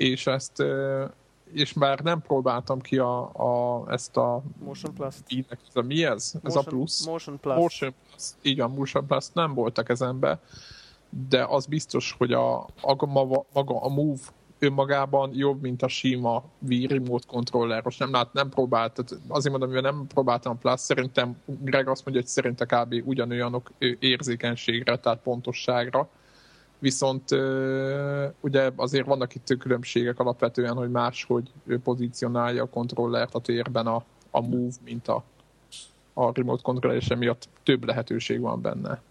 És 0.00 0.26
ezt 0.26 0.62
és 1.52 1.72
már 1.72 2.00
nem 2.00 2.20
próbáltam 2.20 2.80
ki 2.80 2.98
a, 2.98 3.30
a, 3.32 3.84
ezt 3.92 4.16
a... 4.16 4.42
Motion 4.64 4.94
Plus. 4.94 5.14
Ez 5.48 5.74
a, 5.74 5.82
mi 5.82 6.04
ez? 6.04 6.32
Motion, 6.32 6.50
ez 6.50 6.56
a 6.56 6.62
plusz? 6.62 7.06
Motion 7.06 7.40
Plus. 7.40 7.56
Motion 7.56 7.94
Plus. 8.08 8.24
Igen, 8.42 8.70
Motion 8.70 9.06
Plus 9.06 9.28
nem 9.32 9.54
voltak 9.54 9.84
kezembe, 9.84 10.40
de 11.28 11.44
az 11.44 11.66
biztos, 11.66 12.14
hogy 12.18 12.32
a, 12.32 12.58
a 12.80 13.06
maga 13.06 13.80
a 13.80 13.88
Move 13.88 14.20
önmagában 14.58 15.30
jobb, 15.34 15.60
mint 15.60 15.82
a 15.82 15.88
sima 15.88 16.44
Wii 16.68 16.86
Remote 16.86 17.26
Controller. 17.26 17.84
Most 17.84 17.98
nem, 17.98 18.10
lát, 18.12 18.32
nem 18.32 18.48
próbált, 18.48 19.04
azért 19.28 19.58
mondom, 19.58 19.72
hogy 19.72 19.82
nem 19.82 20.06
próbáltam 20.06 20.52
a 20.52 20.58
Plus, 20.60 20.80
szerintem 20.80 21.42
Greg 21.46 21.88
azt 21.88 22.04
mondja, 22.04 22.22
hogy 22.22 22.30
szerinte 22.30 22.64
kb. 22.64 22.94
ugyanolyanok 23.04 23.70
érzékenységre, 23.98 24.98
tehát 24.98 25.22
pontosságra 25.22 26.08
viszont 26.80 27.30
ugye 28.40 28.70
azért 28.76 29.06
vannak 29.06 29.34
itt 29.34 29.58
különbségek 29.58 30.18
alapvetően, 30.18 30.76
hogy 30.76 30.90
máshogy 30.90 31.50
pozícionálja 31.82 32.62
a 32.62 32.68
kontrollert 32.68 33.34
a 33.34 33.38
térben 33.40 33.86
a, 33.86 34.04
a 34.30 34.40
Move, 34.40 34.74
mint 34.84 35.08
a, 35.08 35.24
a 36.14 36.32
Remote 36.34 36.62
Controller, 36.62 36.96
és 36.96 37.08
emiatt 37.08 37.48
több 37.62 37.84
lehetőség 37.84 38.40
van 38.40 38.60
benne. 38.60 39.02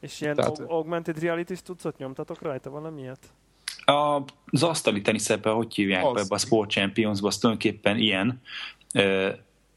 És 0.00 0.20
ilyen 0.20 0.34
Tehát, 0.34 0.60
augmented 0.60 1.18
reality 1.18 1.52
tudsz 1.64 1.84
nyomtatok 1.96 2.42
rajta 2.42 2.70
valamiért? 2.70 3.26
A, 3.84 4.22
az 4.46 4.62
asztali 4.62 5.00
teniszebben, 5.00 5.54
hogy 5.54 5.74
hívják 5.74 6.04
az. 6.04 6.12
be 6.12 6.20
ebbe 6.20 6.34
a 6.34 6.38
Sport 6.38 6.70
Champions-ba, 6.70 7.26
az 7.26 7.38
tulajdonképpen 7.38 7.98
ilyen, 7.98 8.40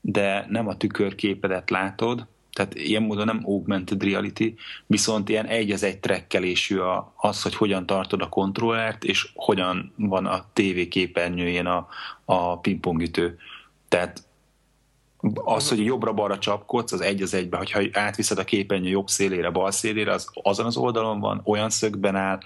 de 0.01 0.45
nem 0.49 0.67
a 0.67 0.77
tükörképedet 0.77 1.69
látod, 1.69 2.25
tehát 2.61 2.87
ilyen 2.87 3.03
módon 3.03 3.25
nem 3.25 3.41
augmented 3.45 4.03
reality, 4.03 4.53
viszont 4.85 5.29
ilyen 5.29 5.45
egy 5.45 5.71
az 5.71 5.83
egy 5.83 5.99
trekkelésű 5.99 6.77
a, 6.77 7.13
az, 7.15 7.41
hogy 7.41 7.55
hogyan 7.55 7.85
tartod 7.85 8.21
a 8.21 8.29
kontrollert, 8.29 9.03
és 9.03 9.29
hogyan 9.33 9.93
van 9.95 10.25
a 10.25 10.45
TV 10.53 10.87
képernyőjén 10.89 11.65
a, 11.65 11.87
a 12.25 12.59
pingpongütő. 12.59 13.37
Tehát 13.87 14.23
az, 15.33 15.69
hogy 15.69 15.85
jobbra-balra 15.85 16.37
csapkodsz, 16.37 16.91
az 16.91 17.01
egy 17.01 17.21
az 17.21 17.33
egybe, 17.33 17.57
hogyha 17.57 17.81
átviszed 17.91 18.37
a 18.37 18.43
képernyő 18.43 18.89
jobb 18.89 19.07
szélére, 19.07 19.49
bal 19.49 19.71
szélére, 19.71 20.13
az 20.13 20.29
azon 20.33 20.65
az 20.65 20.77
oldalon 20.77 21.19
van, 21.19 21.41
olyan 21.43 21.69
szögben 21.69 22.15
áll, 22.15 22.39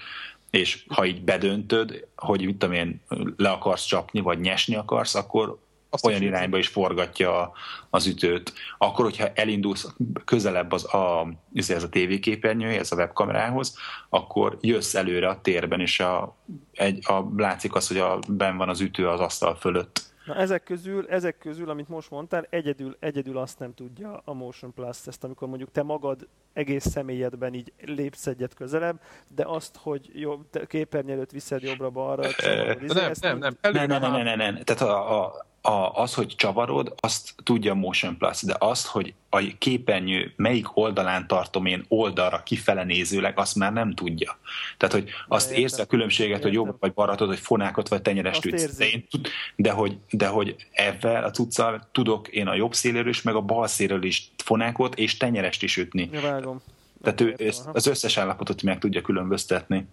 és 0.49 0.83
ha 0.87 1.05
így 1.05 1.23
bedöntöd, 1.23 2.07
hogy 2.15 2.45
mit 2.45 2.57
tudom 2.57 2.75
én, 2.75 3.01
le 3.37 3.49
akarsz 3.49 3.85
csapni, 3.85 4.19
vagy 4.19 4.39
nyesni 4.39 4.75
akarsz, 4.75 5.15
akkor 5.15 5.57
azt 5.95 6.05
olyan 6.05 6.21
irányba 6.21 6.57
is 6.57 6.67
forgatja 6.67 7.51
az 7.89 8.07
ütőt. 8.07 8.53
Akkor, 8.77 9.05
hogyha 9.05 9.27
elindulsz 9.33 9.95
közelebb 10.25 10.71
az 10.71 10.93
a, 10.93 11.27
ez 11.53 11.83
a 11.83 11.89
tévéképernyő, 11.89 12.67
ez 12.67 12.91
a 12.91 12.95
webkamerához, 12.95 13.77
akkor 14.09 14.57
jössz 14.61 14.95
előre 14.95 15.27
a 15.27 15.41
térben, 15.41 15.79
és 15.79 15.99
a, 15.99 16.35
egy, 16.73 16.99
a, 17.07 17.25
látszik 17.37 17.75
az, 17.75 17.87
hogy 17.87 17.97
a, 17.97 18.19
ben 18.27 18.57
van 18.57 18.69
az 18.69 18.81
ütő 18.81 19.07
az 19.07 19.19
asztal 19.19 19.55
fölött. 19.55 20.13
Na 20.25 20.35
ezek 20.35 20.63
közül, 20.63 21.07
ezek 21.09 21.37
közül, 21.37 21.69
amit 21.69 21.89
most 21.89 22.09
mondtál, 22.09 22.47
egyedül, 22.49 22.97
egyedül 22.99 23.37
azt 23.37 23.59
nem 23.59 23.73
tudja 23.73 24.21
a 24.25 24.33
Motion 24.33 24.73
Plus 24.73 24.97
ezt, 25.05 25.23
amikor 25.23 25.47
mondjuk 25.47 25.71
te 25.71 25.83
magad 25.83 26.27
egész 26.53 26.85
személyedben 26.85 27.53
így 27.53 27.73
lépsz 27.85 28.27
egyet 28.27 28.53
közelebb, 28.53 29.01
de 29.35 29.43
azt, 29.45 29.77
hogy 29.81 30.09
jobb, 30.13 30.67
képernyő 30.67 31.13
előtt 31.13 31.31
viszed 31.31 31.61
jobbra-balra, 31.61 32.27
nem, 32.43 32.77
nem, 32.87 33.11
nem, 33.19 33.37
nem, 33.61 33.73
nem, 33.73 33.87
nem, 33.87 34.11
nem, 34.11 34.23
nem, 34.23 34.37
nem, 34.37 34.63
tehát 34.63 34.81
a, 34.81 35.23
a, 35.23 35.45
a, 35.65 35.91
az, 35.93 36.13
hogy 36.13 36.35
csavarod, 36.35 36.93
azt 36.95 37.33
tudja 37.43 37.71
a 37.71 37.75
Motion 37.75 38.17
Plus, 38.17 38.41
de 38.41 38.55
azt, 38.59 38.87
hogy 38.87 39.13
a 39.29 39.41
képernyő 39.57 40.33
melyik 40.35 40.77
oldalán 40.77 41.27
tartom 41.27 41.65
én 41.65 41.85
oldalra 41.87 42.43
kifele 42.43 42.83
nézőleg, 42.83 43.39
azt 43.39 43.55
már 43.55 43.73
nem 43.73 43.93
tudja. 43.93 44.37
Tehát, 44.77 44.95
hogy 44.95 45.09
azt 45.27 45.47
értem. 45.47 45.63
érzi 45.63 45.81
a 45.81 45.85
különbséget, 45.85 46.37
értem. 46.37 46.43
hogy 46.43 46.53
jobb 46.53 46.77
vagy 46.79 46.93
baratod, 46.93 47.27
hogy 47.27 47.39
fonákot 47.39 47.87
vagy 47.87 48.01
tenyerest 48.01 48.45
ütsz. 48.45 48.77
De, 48.77 48.87
én, 48.87 49.07
de, 49.55 49.71
hogy, 49.71 49.97
de 50.09 50.27
hogy 50.27 50.55
ezzel 50.71 51.23
a 51.23 51.31
cuccal 51.31 51.87
tudok 51.91 52.27
én 52.27 52.47
a 52.47 52.55
jobb 52.55 52.73
széléről 52.73 53.09
is, 53.09 53.21
meg 53.21 53.35
a 53.35 53.41
bal 53.41 53.67
széléről 53.67 54.03
is 54.03 54.31
fonákot 54.43 54.95
és 54.95 55.17
tenyerest 55.17 55.63
is 55.63 55.77
ütni. 55.77 56.09
Ja, 56.11 56.21
vágom. 56.21 56.61
Tehát 57.01 57.21
ő 57.21 57.35
az 57.73 57.87
összes 57.87 58.17
állapotot 58.17 58.61
meg 58.61 58.79
tudja 58.79 59.01
különböztetni. 59.01 59.87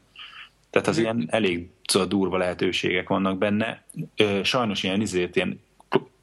Tehát 0.73 0.89
az 0.89 0.99
ilyen 0.99 1.27
elég 1.31 1.69
szóval 1.87 2.09
durva 2.09 2.37
lehetőségek 2.37 3.09
vannak 3.09 3.39
benne. 3.39 3.85
Sajnos 4.43 4.83
ilyen 4.83 5.01
izért, 5.01 5.37
ilyen 5.37 5.61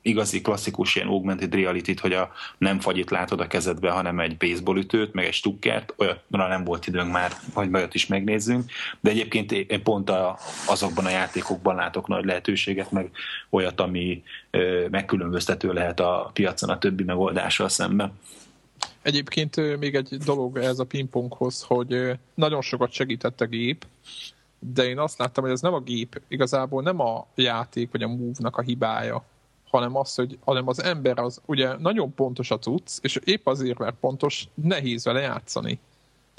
igazi 0.02 0.42
klasszikus 0.42 0.96
ilyen 0.96 1.08
augmented 1.08 1.56
reality 1.56 2.00
hogy 2.02 2.14
a 2.14 2.32
nem 2.58 2.80
fagyit 2.80 3.10
látod 3.10 3.40
a 3.40 3.48
kezedbe, 3.48 3.92
hanem 3.92 4.20
egy 4.20 4.38
baseballütőt, 4.38 5.14
meg 5.14 5.26
egy 5.26 5.34
stukkert, 5.34 5.94
olyanra 5.98 6.48
nem 6.48 6.64
volt 6.64 6.88
időnk 6.88 7.12
már, 7.12 7.32
hogy 7.54 7.70
bajot 7.70 7.94
is 7.94 8.08
megnézzünk, 8.08 8.72
de 9.00 9.10
egyébként 9.10 9.52
én 9.52 9.84
pont 9.84 10.10
a, 10.10 10.38
azokban 10.68 11.06
a 11.06 11.10
játékokban 11.10 11.76
látok 11.76 12.08
nagy 12.08 12.26
lehetőséget, 12.26 12.92
meg 12.92 13.12
olyat, 13.50 13.80
ami 13.80 14.24
ö, 14.50 14.86
megkülönböztető 14.92 15.74
lehet 15.74 16.00
a 16.00 16.30
piacon 16.34 16.70
a 16.70 16.78
többi 16.78 17.04
megoldással 17.04 17.70
szemben. 17.70 18.12
Egyébként 19.02 19.80
még 19.80 19.96
egy 19.96 20.18
dolog 20.26 20.58
ez 20.58 20.80
a 20.80 20.84
pingponghoz, 20.84 21.62
hogy 21.62 22.12
nagyon 22.34 22.62
sokat 22.62 22.92
segített 22.92 23.42
a 23.42 23.46
gép, 23.46 23.86
de 24.60 24.86
én 24.86 25.00
azt 25.00 25.18
láttam, 25.18 25.44
hogy 25.44 25.54
ez 25.54 25.62
nem 25.62 25.74
a 25.74 25.80
gép, 25.80 26.22
igazából 26.28 26.82
nem 26.82 27.00
a 27.00 27.28
játék 27.36 27.92
vagy 27.92 28.04
a 28.04 28.08
move-nak 28.08 28.58
a 28.58 28.62
hibája, 28.62 29.24
hanem 29.70 29.96
az, 29.96 30.16
hogy 30.16 30.38
hanem 30.44 30.68
az 30.68 30.84
ember 30.84 31.20
az 31.20 31.42
ugye 31.46 31.78
nagyon 31.78 32.14
pontos 32.14 32.52
a 32.52 32.60
cucc, 32.60 32.98
és 33.02 33.20
épp 33.24 33.48
azért, 33.48 33.78
mert 33.78 33.96
pontos, 34.00 34.48
nehéz 34.54 35.06
vele 35.06 35.20
játszani. 35.20 35.80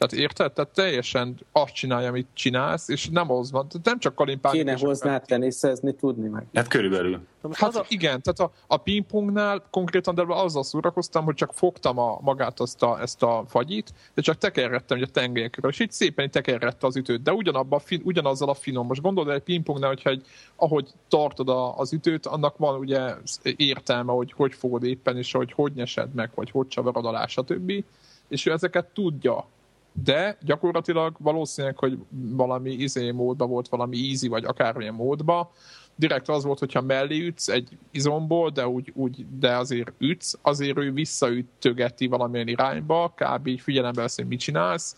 Tehát 0.00 0.24
érted? 0.24 0.52
Tehát 0.52 0.70
teljesen 0.70 1.38
azt 1.52 1.72
csinálja, 1.72 2.08
amit 2.08 2.26
csinálsz, 2.32 2.88
és 2.88 3.08
nem 3.08 3.30
az 3.30 3.50
van. 3.50 3.68
Tehát 3.68 3.86
nem 3.86 3.98
csak 3.98 4.14
kalimpálni. 4.14 4.58
Kéne 4.58 4.76
hozzá 4.78 5.18
teniszezni 5.18 5.94
tudni 5.94 6.28
meg. 6.28 6.46
Hát 6.54 6.68
körülbelül. 6.68 7.20
Hát 7.52 7.76
a... 7.76 7.84
igen, 7.88 8.22
tehát 8.22 8.38
a, 8.38 8.52
a 8.66 8.76
pingpongnál 8.76 9.62
konkrétan 9.70 10.14
de 10.14 10.24
azzal 10.26 10.62
szórakoztam, 10.62 11.24
hogy 11.24 11.34
csak 11.34 11.52
fogtam 11.54 11.98
a, 11.98 12.18
magát 12.20 12.60
azt 12.60 12.82
a, 12.82 13.00
ezt 13.00 13.22
a 13.22 13.44
fagyit, 13.48 13.92
de 14.14 14.22
csak 14.22 14.38
tekerrettem 14.38 14.98
hogy 14.98 15.08
a 15.08 15.12
tengelyekről, 15.12 15.70
és 15.70 15.80
így 15.80 15.92
szépen 15.92 16.30
tekerrette 16.30 16.86
az 16.86 16.96
ütőt, 16.96 17.22
de 17.22 17.32
ugyanabba, 17.32 17.78
fin, 17.78 18.00
ugyanazzal 18.04 18.48
a 18.48 18.54
finom. 18.54 18.86
Most 18.86 19.00
gondolod 19.00 19.34
egy 19.34 19.42
pingpongnál, 19.42 19.88
hogyha 19.88 20.10
egy, 20.10 20.26
ahogy 20.56 20.88
tartod 21.08 21.48
a, 21.48 21.78
az 21.78 21.92
ütőt, 21.92 22.26
annak 22.26 22.56
van 22.56 22.78
ugye 22.78 23.14
értelme, 23.56 24.12
hogy 24.12 24.32
hogy 24.32 24.54
fogod 24.54 24.84
éppen, 24.84 25.16
és 25.16 25.32
hogy 25.32 25.52
hogy 25.52 25.72
nyesed 25.72 26.14
meg, 26.14 26.30
vagy 26.34 26.50
hogy 26.50 26.68
csavarod 26.68 27.04
alá, 27.04 27.26
stb. 27.26 27.84
És 28.28 28.46
ő 28.46 28.52
ezeket 28.52 28.86
tudja 28.86 29.46
de 29.92 30.38
gyakorlatilag 30.42 31.16
valószínűleg, 31.18 31.78
hogy 31.78 31.98
valami 32.10 32.70
izé 32.70 33.10
módba 33.10 33.46
volt, 33.46 33.68
valami 33.68 34.08
easy, 34.08 34.28
vagy 34.28 34.44
akármilyen 34.44 34.94
módba, 34.94 35.52
direkt 35.94 36.28
az 36.28 36.44
volt, 36.44 36.58
hogyha 36.58 36.80
mellé 36.80 37.26
ütsz 37.26 37.48
egy 37.48 37.78
izomból, 37.90 38.50
de, 38.50 38.68
úgy, 38.68 38.92
úgy, 38.94 39.26
de 39.38 39.56
azért 39.56 39.92
ütsz, 39.98 40.38
azért 40.42 40.78
ő 40.78 40.92
visszaütögeti 40.92 42.06
valamilyen 42.06 42.48
irányba, 42.48 43.14
kb. 43.16 43.46
így 43.46 43.60
figyelembe 43.60 44.00
vesz, 44.00 44.16
hogy 44.16 44.26
mit 44.26 44.40
csinálsz, 44.40 44.96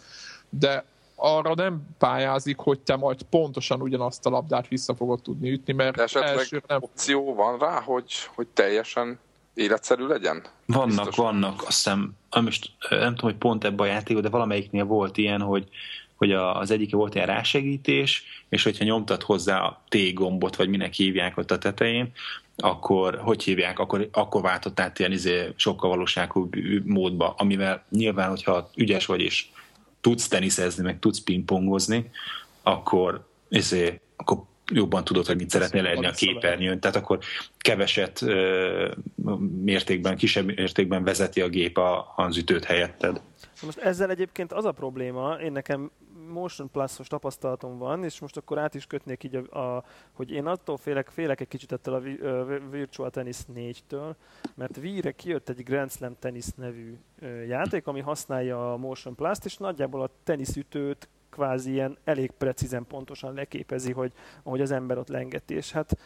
de 0.51 0.84
arra 1.14 1.55
nem 1.55 1.86
pályázik, 1.99 2.59
hogy 2.59 2.80
te 2.80 2.97
majd 2.97 3.22
pontosan 3.22 3.80
ugyanazt 3.80 4.26
a 4.26 4.30
labdát 4.30 4.68
vissza 4.68 4.95
fogod 4.95 5.22
tudni 5.22 5.51
ütni, 5.51 5.72
mert 5.72 5.97
de 5.97 6.03
esetleg 6.03 6.36
első 6.36 6.62
nem... 6.66 6.82
opció 6.82 7.34
van 7.34 7.59
rá, 7.59 7.80
hogy, 7.80 8.12
hogy 8.34 8.47
teljesen 8.47 9.18
életszerű 9.55 10.07
legyen? 10.07 10.42
Vannak, 10.66 10.86
Biztos. 10.86 11.16
vannak, 11.16 11.62
azt 11.62 11.76
hiszem, 11.76 12.12
most 12.30 12.70
nem 12.88 13.14
tudom, 13.14 13.30
hogy 13.30 13.36
pont 13.36 13.64
ebben 13.64 13.86
a 13.86 13.90
játékban, 13.90 14.22
de 14.22 14.28
valamelyiknél 14.28 14.84
volt 14.84 15.16
ilyen, 15.16 15.40
hogy 15.40 15.68
hogy 16.22 16.32
az 16.32 16.70
egyike 16.70 16.96
volt 16.96 17.14
ilyen 17.14 17.26
rásegítés, 17.26 18.24
és 18.48 18.62
hogyha 18.62 18.84
nyomtad 18.84 19.22
hozzá 19.22 19.61
a 19.61 19.82
T 19.88 20.14
gombot, 20.14 20.57
vagy 20.57 20.68
minek 20.68 20.92
hívják 20.92 21.36
ott 21.36 21.50
a 21.50 21.59
tetején, 21.59 22.12
akkor 22.57 23.18
hogy 23.22 23.42
hívják, 23.42 23.78
akkor, 23.78 24.09
akkor 24.12 24.42
váltott 24.42 24.80
át 24.80 24.98
ilyen 24.98 25.12
izé, 25.12 25.53
sokkal 25.57 25.90
valóságú 25.90 26.48
módba, 26.84 27.34
amivel 27.38 27.84
nyilván, 27.90 28.28
hogyha 28.28 28.70
ügyes 28.76 29.07
vagy 29.07 29.20
és 29.20 29.46
tudsz 30.00 30.28
teniszezni, 30.28 30.82
meg 30.82 30.98
tudsz 30.98 31.20
pingpongozni, 31.20 32.11
akkor, 32.62 33.26
izé, 33.48 34.00
akkor 34.16 34.42
jobban 34.73 35.05
tudod, 35.05 35.27
hogy 35.27 35.37
mit 35.37 35.51
szeretnél 35.51 35.83
lenni 35.83 36.07
a 36.07 36.11
képernyőn, 36.11 36.81
tehát 36.81 36.97
akkor 36.97 37.18
keveset 37.59 38.25
mértékben, 39.62 40.16
kisebb 40.16 40.47
mértékben 40.47 41.05
vezeti 41.05 41.41
a 41.41 41.49
gép 41.49 41.79
a, 41.79 42.12
az 42.16 42.37
ütőt 42.37 42.64
helyetted. 42.64 43.20
Most 43.62 43.79
ezzel 43.79 44.11
egyébként 44.11 44.53
az 44.53 44.64
a 44.64 44.73
probléma, 44.73 45.35
én 45.35 45.53
nekem 45.53 45.91
Motion 46.29 46.70
Plus-os 46.70 47.07
tapasztalatom 47.07 47.79
van, 47.79 48.05
és 48.05 48.20
most 48.20 48.37
akkor 48.37 48.59
át 48.59 48.75
is 48.75 48.87
kötnék 48.87 49.25
így, 49.25 49.37
a, 49.37 49.59
a, 49.59 49.85
hogy 50.12 50.31
én 50.31 50.47
attól 50.47 50.77
félek, 50.77 51.09
félek 51.09 51.41
egy 51.41 51.49
kicsit 51.49 51.73
ettől 51.73 51.95
a 51.95 52.41
Virtual 52.70 53.11
Tennis 53.11 53.37
4-től, 53.55 54.14
mert 54.55 54.77
Wii-re 54.77 55.12
kijött 55.12 55.49
egy 55.49 55.62
Grand 55.62 55.91
Slam 55.91 56.16
Tennis 56.18 56.47
nevű 56.57 56.97
játék, 57.47 57.87
ami 57.87 58.01
használja 58.01 58.73
a 58.73 58.77
Motion 58.77 59.14
Plus-t, 59.14 59.45
és 59.45 59.57
nagyjából 59.57 60.03
a 60.03 60.11
teniszütőt 60.25 61.09
kvázi 61.33 61.70
ilyen 61.70 61.99
elég 62.05 62.30
precízen 62.30 62.87
pontosan 62.87 63.35
leképezi, 63.35 63.93
hogy 63.93 64.12
ahogy 64.43 64.61
az 64.61 64.70
ember 64.70 64.99
ott 64.99 65.09
lengeti, 65.09 65.55
és 65.55 65.72
hát 65.72 65.97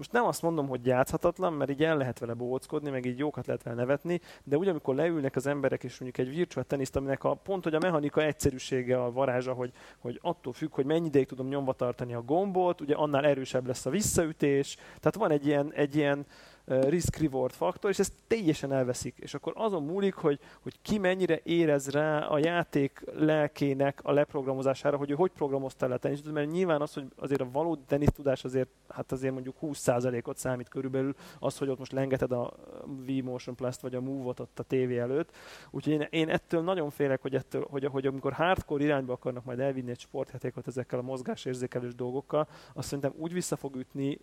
most 0.00 0.12
nem 0.12 0.24
azt 0.24 0.42
mondom, 0.42 0.68
hogy 0.68 0.86
játszhatatlan, 0.86 1.52
mert 1.52 1.70
így 1.70 1.84
el 1.84 1.96
lehet 1.96 2.18
vele 2.18 2.34
bóckodni, 2.34 2.90
meg 2.90 3.04
így 3.04 3.18
jókat 3.18 3.46
lehet 3.46 3.62
vele 3.62 3.76
nevetni, 3.76 4.20
de 4.44 4.56
ugyanakkor 4.56 4.94
leülnek 4.94 5.36
az 5.36 5.46
emberek, 5.46 5.84
és 5.84 5.98
mondjuk 5.98 6.26
egy 6.26 6.34
virtual 6.34 6.64
teniszt, 6.64 6.96
aminek 6.96 7.24
a 7.24 7.34
pont, 7.34 7.64
hogy 7.64 7.74
a 7.74 7.78
mechanika 7.78 8.22
egyszerűsége, 8.22 9.02
a 9.02 9.12
varázsa, 9.12 9.52
hogy, 9.52 9.72
hogy 9.98 10.18
attól 10.22 10.52
függ, 10.52 10.74
hogy 10.74 10.84
mennyi 10.84 11.06
ideig 11.06 11.26
tudom 11.26 11.48
nyomva 11.48 11.72
tartani 11.72 12.14
a 12.14 12.22
gombot, 12.22 12.80
ugye 12.80 12.94
annál 12.94 13.26
erősebb 13.26 13.66
lesz 13.66 13.86
a 13.86 13.90
visszaütés, 13.90 14.74
tehát 14.74 15.14
van 15.14 15.30
egy 15.30 15.46
ilyen, 15.46 15.72
egy 15.72 15.96
ilyen 15.96 16.26
risk-reward 16.70 17.52
faktor, 17.52 17.90
és 17.90 17.98
ezt 17.98 18.12
teljesen 18.26 18.72
elveszik. 18.72 19.14
És 19.18 19.34
akkor 19.34 19.52
azon 19.56 19.82
múlik, 19.82 20.14
hogy, 20.14 20.38
hogy 20.62 20.74
ki 20.82 20.98
mennyire 20.98 21.40
érez 21.42 21.88
rá 21.88 22.18
a 22.18 22.38
játék 22.38 23.02
lelkének 23.12 24.00
a 24.02 24.12
leprogramozására, 24.12 24.96
hogy 24.96 25.10
ő 25.10 25.14
hogy 25.14 25.30
programozta 25.30 25.88
le 25.88 25.94
a 25.94 25.98
tenisz, 25.98 26.22
mert 26.22 26.50
nyilván 26.50 26.80
az, 26.80 26.92
hogy 26.92 27.04
azért 27.16 27.40
a 27.40 27.50
valódi 27.52 27.82
tenisztudás 27.86 28.44
azért, 28.44 28.68
hát 28.88 29.12
azért 29.12 29.32
mondjuk 29.32 29.56
20%-ot 29.62 30.36
számít 30.36 30.68
körülbelül 30.68 31.14
az, 31.38 31.58
hogy 31.58 31.68
ott 31.68 31.78
most 31.78 31.92
lengeted 31.92 32.32
a 32.32 32.52
V-Motion 32.84 33.54
Plus-t 33.54 33.80
vagy 33.80 33.94
a 33.94 34.00
Move-ot 34.00 34.40
ott 34.40 34.58
a 34.58 34.62
tévé 34.62 34.98
előtt. 34.98 35.36
Úgyhogy 35.70 35.92
én, 35.92 36.06
én 36.10 36.28
ettől 36.28 36.62
nagyon 36.62 36.90
félek, 36.90 37.22
hogy, 37.22 37.34
ettől, 37.34 37.66
hogy, 37.70 37.84
hogy 37.84 38.06
amikor 38.06 38.32
hardcore 38.32 38.84
irányba 38.84 39.12
akarnak 39.12 39.44
majd 39.44 39.60
elvinni 39.60 39.90
egy 39.90 40.00
sportjátékot 40.00 40.66
ezekkel 40.66 40.98
a 40.98 41.02
mozgásérzékelős 41.02 41.94
dolgokkal, 41.94 42.48
azt 42.74 42.86
szerintem 42.86 43.12
úgy 43.16 43.32
vissza 43.32 43.56
fog 43.56 43.76
ütni, 43.76 44.18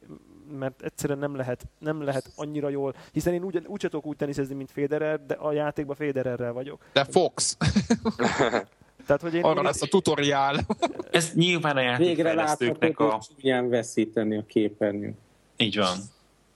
mert 0.52 0.82
egyszerűen 0.82 1.20
nem 1.20 1.36
lehet, 1.36 1.68
nem 1.80 2.02
lehet 2.02 2.32
annyira 2.38 2.70
jól, 2.70 2.96
hiszen 3.12 3.34
én 3.34 3.44
úgy, 3.44 3.62
úgy 3.66 3.80
tudok 3.80 4.06
úgy 4.06 4.16
teniszezni, 4.16 4.56
mint 4.56 4.72
Federer, 4.72 5.26
de 5.26 5.34
a 5.34 5.52
játékban 5.52 5.96
Federerrel 5.96 6.54
vagyok. 6.54 6.82
De 6.94 7.04
Fox. 7.04 7.58
Tehát, 9.08 9.22
hogy 9.22 9.34
én 9.34 9.44
Arra 9.44 9.62
lesz 9.62 9.82
a 9.82 9.88
tutoriál. 9.88 10.60
Ez 11.12 11.32
nyilván 11.34 11.78
a 11.78 11.82
játékfejlesztőknek 11.82 13.00
a... 13.00 13.20
Végre 13.42 13.62
veszíteni 13.62 14.38
a 14.38 14.44
képernyőn. 14.48 15.18
Így 15.58 15.78
van. 15.78 15.98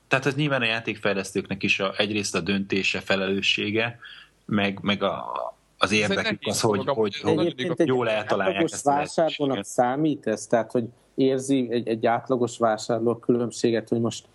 Tehát 0.07 0.25
ez 0.25 0.35
nyilván 0.35 0.61
a 0.61 0.65
játékfejlesztőknek 0.65 1.63
is 1.63 1.79
a, 1.79 1.93
egyrészt 1.97 2.35
a 2.35 2.39
döntése, 2.39 2.99
felelőssége, 2.99 3.99
meg, 4.45 4.79
meg 4.81 5.03
a, 5.03 5.31
az 5.77 5.91
érdekük 5.91 6.39
az, 6.45 6.61
hogy, 6.61 6.87
hogy, 6.87 7.15
hogy 7.21 7.87
jól 7.87 8.09
eltalálják 8.09 8.61
ezt 8.61 8.87
a 8.87 8.91
vásárlónak 8.91 9.65
számít 9.65 10.27
ez? 10.27 10.47
Tehát, 10.47 10.71
hogy 10.71 10.85
érzi 11.15 11.67
egy, 11.71 11.87
egy 11.87 12.05
átlagos 12.05 12.57
vásárló 12.57 13.15
különbséget, 13.15 13.89
hogy 13.89 13.99
most 13.99 14.25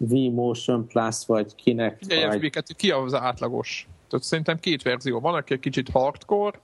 V-Motion 0.00 0.86
Plus, 0.86 1.26
vagy 1.26 1.54
kinek? 1.54 1.98
Vagy... 2.08 2.50
Ki 2.76 2.90
az 2.90 3.14
átlagos? 3.14 3.88
Tehát 4.08 4.24
szerintem 4.24 4.58
két 4.58 4.82
verzió 4.82 5.20
van, 5.20 5.34
aki 5.34 5.52
egy 5.52 5.60
kicsit 5.60 5.88
hardcore 5.88 6.58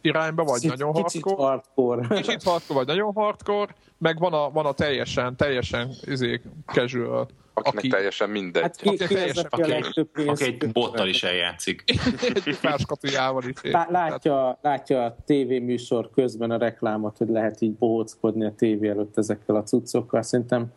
irányba, 0.00 0.44
vagy 0.44 0.60
kicsit, 0.60 0.70
nagyon 0.70 0.92
kicsit 0.92 1.22
hardcore. 1.22 1.48
hardcore. 1.48 2.16
Kicsit 2.20 2.42
hardcore, 2.42 2.78
vagy 2.78 2.86
nagyon 2.86 3.12
hardcore, 3.12 3.74
meg 3.98 4.18
van 4.18 4.32
a, 4.32 4.50
van 4.50 4.66
a 4.66 4.72
teljesen, 4.72 5.36
teljesen 5.36 5.90
izé, 6.04 6.40
casual. 6.66 7.28
Akinek 7.54 7.78
aki, 7.78 7.88
teljesen 7.88 8.30
mindegy. 8.30 8.62
Hát 8.62 8.76
ki, 8.76 8.88
aki, 8.88 9.06
ki 9.06 9.14
teljesen, 9.14 9.46
aki, 9.50 9.72
aki, 9.72 10.08
aki 10.26 10.44
egy 10.44 10.72
bottal 10.72 11.08
is 11.08 11.22
eljátszik. 11.22 11.84
egy 12.44 12.58
máskatujával 12.62 13.42
is. 13.44 13.72
Látja, 13.88 14.58
látja 14.62 15.04
a 15.04 15.16
tévéműsor 15.24 16.10
közben 16.10 16.50
a 16.50 16.58
reklámot, 16.58 17.16
hogy 17.16 17.28
lehet 17.28 17.60
így 17.60 17.72
bohóckodni 17.72 18.44
a 18.44 18.54
tévé 18.56 18.88
előtt 18.88 19.18
ezekkel 19.18 19.56
a 19.56 19.62
cuccokkal. 19.62 20.22
Szerintem 20.22 20.72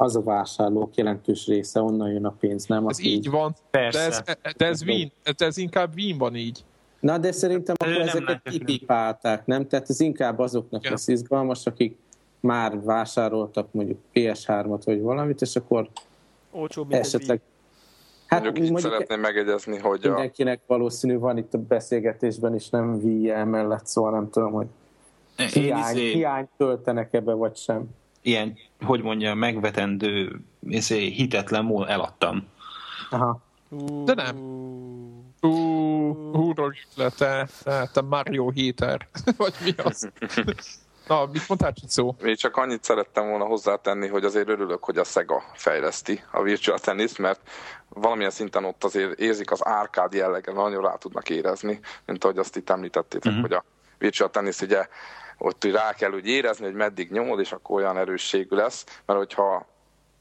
az 0.00 0.16
a 0.16 0.22
vásárlók 0.22 0.94
jelentős 0.94 1.46
része, 1.46 1.80
onnan 1.80 2.10
jön 2.10 2.24
a 2.24 2.34
pénz, 2.40 2.66
nem? 2.66 2.88
Ez 2.88 3.00
így, 3.00 3.12
így 3.12 3.30
van, 3.30 3.54
Persze. 3.70 3.98
de 3.98 4.36
ez, 4.42 4.54
de 4.56 4.66
ez, 4.66 4.82
Wien, 4.82 5.12
de 5.36 5.46
ez 5.46 5.56
inkább 5.56 5.92
Wien 5.96 6.18
van 6.18 6.36
így. 6.36 6.64
Na, 7.00 7.18
de 7.18 7.32
szerintem 7.32 7.74
akkor 7.78 7.92
nem 7.92 8.08
ezeket 8.08 8.42
kipipálták, 8.42 9.46
nem? 9.46 9.68
Tehát 9.68 9.90
ez 9.90 10.00
inkább 10.00 10.38
azoknak 10.38 10.84
ja. 10.84 10.90
lesz 10.90 11.08
izgalmas, 11.08 11.66
akik 11.66 11.96
már 12.40 12.82
vásároltak 12.82 13.72
mondjuk 13.72 13.98
PS3-at 14.14 14.80
vagy 14.84 15.00
valamit, 15.00 15.40
és 15.40 15.56
akkor 15.56 15.88
Olcsóbb, 16.50 16.92
esetleg... 16.92 17.40
Hát, 18.26 18.42
mondjuk, 18.42 18.70
mondjuk 18.70 18.92
szeretném 18.92 19.20
megegyezni, 19.20 19.78
hogy 19.78 20.00
mindenkinek 20.02 20.58
a... 20.58 20.64
valószínű 20.66 21.18
van 21.18 21.36
itt 21.36 21.54
a 21.54 21.58
beszélgetésben 21.58 22.54
is 22.54 22.68
nem 22.68 22.94
Wii 23.02 23.32
mellett, 23.44 23.86
szóval 23.86 24.10
nem 24.10 24.30
tudom, 24.30 24.52
hogy 24.52 24.66
hiány, 25.52 25.96
hiány 25.96 26.48
töltenek 26.56 27.14
ebbe, 27.14 27.32
vagy 27.32 27.56
sem 27.56 27.88
ilyen, 28.22 28.56
hogy 28.84 29.02
mondja, 29.02 29.34
megvetendő, 29.34 30.40
izé, 30.60 31.08
hitetlen 31.08 31.64
módon 31.64 31.88
eladtam. 31.88 32.46
Aha. 33.10 33.40
De 34.04 34.14
nem. 34.14 34.36
Hú, 35.40 35.52
hú, 36.32 36.52
te, 36.96 37.10
te, 37.10 37.48
te 37.92 38.00
Mario 38.00 38.50
Heater, 38.50 39.08
vagy 39.36 39.54
mi 39.64 39.74
az? 39.76 40.10
Na, 41.08 41.26
mit 41.32 41.48
mondtál, 41.48 41.72
szó? 41.86 42.16
Még 42.20 42.36
csak 42.36 42.56
annyit 42.56 42.84
szerettem 42.84 43.28
volna 43.28 43.44
hozzátenni, 43.44 44.08
hogy 44.08 44.24
azért 44.24 44.48
örülök, 44.48 44.84
hogy 44.84 44.98
a 44.98 45.04
Sega 45.04 45.42
fejleszti 45.52 46.22
a 46.30 46.42
Virtual 46.42 46.78
Tennis, 46.78 47.16
mert 47.16 47.40
valamilyen 47.88 48.30
szinten 48.30 48.64
ott 48.64 48.84
azért 48.84 49.18
érzik 49.18 49.50
az 49.50 49.66
árkád 49.66 50.12
jellege, 50.12 50.52
nagyon 50.52 50.82
rá 50.82 50.94
tudnak 50.94 51.30
érezni, 51.30 51.80
mint 52.06 52.24
ahogy 52.24 52.38
azt 52.38 52.56
itt 52.56 52.70
említettétek, 52.70 53.32
uh-huh. 53.32 53.48
hogy 53.48 53.52
a 53.52 53.64
Virtual 53.98 54.30
Tennis 54.30 54.60
ugye 54.60 54.86
ott 55.38 55.64
rá 55.64 55.92
kell 55.92 56.12
úgy 56.12 56.26
érezni, 56.26 56.64
hogy 56.64 56.74
meddig 56.74 57.10
nyomod, 57.10 57.40
és 57.40 57.52
akkor 57.52 57.80
olyan 57.80 57.98
erősségű 57.98 58.56
lesz, 58.56 58.84
mert 59.06 59.18
hogyha 59.18 59.66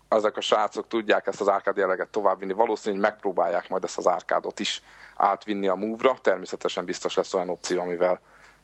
ezek 0.10 0.38
a 0.38 0.42
srácok 0.42 0.88
tudják 0.88 1.28
ezt 1.28 1.42
az 1.42 1.50
árkád 1.50 1.78
jelleget 1.78 2.10
továbbvinni, 2.10 2.54
valószínűleg 2.54 3.12
megpróbálják 3.12 3.70
majd 3.70 3.84
ezt 3.84 3.98
az 3.98 4.08
árkádot 4.08 4.60
is 4.60 4.82
átvinni 5.16 5.68
a 5.68 5.76
move-ra, 5.76 6.18
természetesen 6.22 6.86
biztos 6.86 7.16
lesz 7.16 7.34
olyan 7.34 7.50
opció, 7.50 7.82
amivel 7.82 8.20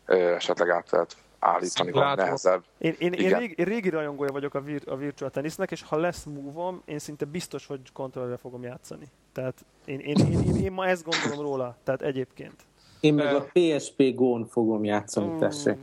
ö, 0.06 0.16
esetleg 0.16 0.70
át 0.70 0.92
lehet 0.92 1.16
állítani 1.40 1.92
van 1.92 2.16
nehezebb. 2.16 2.64
Én, 2.78 2.96
én, 2.98 3.14
én, 3.14 3.38
régi, 3.38 3.54
én 3.58 3.66
régi 3.66 3.90
rajongója 3.90 4.32
vagyok 4.32 4.54
a, 4.54 4.62
vir, 4.62 4.82
a 4.86 4.96
Virtual 4.96 5.30
Tennisnek, 5.30 5.72
és 5.72 5.84
ha 5.84 5.98
lesz 5.98 6.24
move 6.24 6.78
én 6.86 7.00
szinte 7.00 7.26
biztos, 7.26 7.66
hogy 7.66 7.80
kontrollerre 7.94 8.38
fogom 8.38 8.64
játszani. 8.64 9.06
Tehát 9.34 9.66
én, 9.86 10.00
én, 10.00 10.16
én, 10.18 10.44
én, 10.44 10.56
én 10.56 10.72
ma 10.72 10.88
ezt 10.88 11.04
gondolom 11.04 11.46
róla, 11.46 11.78
tehát 11.84 12.02
egyébként. 12.02 12.56
Én 13.04 13.14
meg 13.14 13.36
a 13.36 13.48
PSP 13.54 14.16
Go-n 14.16 14.46
fogom 14.46 14.84
játszani, 14.84 15.40
tessék. 15.40 15.78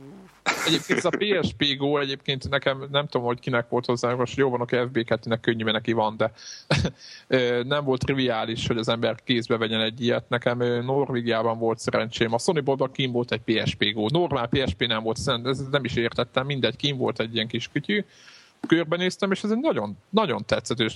Egyébként 0.67 0.99
ez 0.99 1.05
a 1.05 1.17
PSP 1.17 1.77
Go 1.77 1.99
egyébként 1.99 2.49
nekem 2.49 2.87
nem 2.91 3.07
tudom, 3.07 3.27
hogy 3.27 3.39
kinek 3.39 3.69
volt 3.69 3.85
hozzá, 3.85 4.13
most 4.13 4.37
jó 4.37 4.49
van, 4.49 4.59
hogy 4.59 4.89
FB2-nek 4.93 5.37
könnyű, 5.41 5.63
mert 5.63 5.75
neki 5.75 5.91
van, 5.91 6.17
de 6.17 6.31
nem 7.73 7.83
volt 7.83 8.01
triviális, 8.05 8.67
hogy 8.67 8.77
az 8.77 8.89
ember 8.89 9.15
kézbe 9.23 9.57
vegyen 9.57 9.81
egy 9.81 10.01
ilyet. 10.01 10.29
Nekem 10.29 10.57
Norvégiában 10.85 11.59
volt 11.59 11.79
szerencsém. 11.79 12.33
A 12.33 12.37
Sony 12.37 12.63
Boldog 12.63 12.91
kim 12.91 13.11
volt 13.11 13.31
egy 13.31 13.41
PSP 13.41 13.93
Go. 13.93 14.05
Normál 14.07 14.47
PSP 14.47 14.87
nem 14.87 15.03
volt, 15.03 15.19
ez 15.43 15.67
nem 15.71 15.83
is 15.83 15.95
értettem, 15.95 16.45
mindegy, 16.45 16.75
kim 16.75 16.97
volt 16.97 17.19
egy 17.19 17.33
ilyen 17.33 17.47
kis 17.47 17.69
kütyű 17.73 18.05
körbenéztem, 18.67 19.31
és 19.31 19.43
ez 19.43 19.51
egy 19.51 19.59
nagyon, 19.59 19.97
nagyon 20.09 20.45
tetszett. 20.45 20.93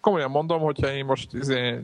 komolyan 0.00 0.30
mondom, 0.30 0.60
hogyha 0.60 0.92
én 0.92 1.04
most 1.04 1.32
izé, 1.32 1.78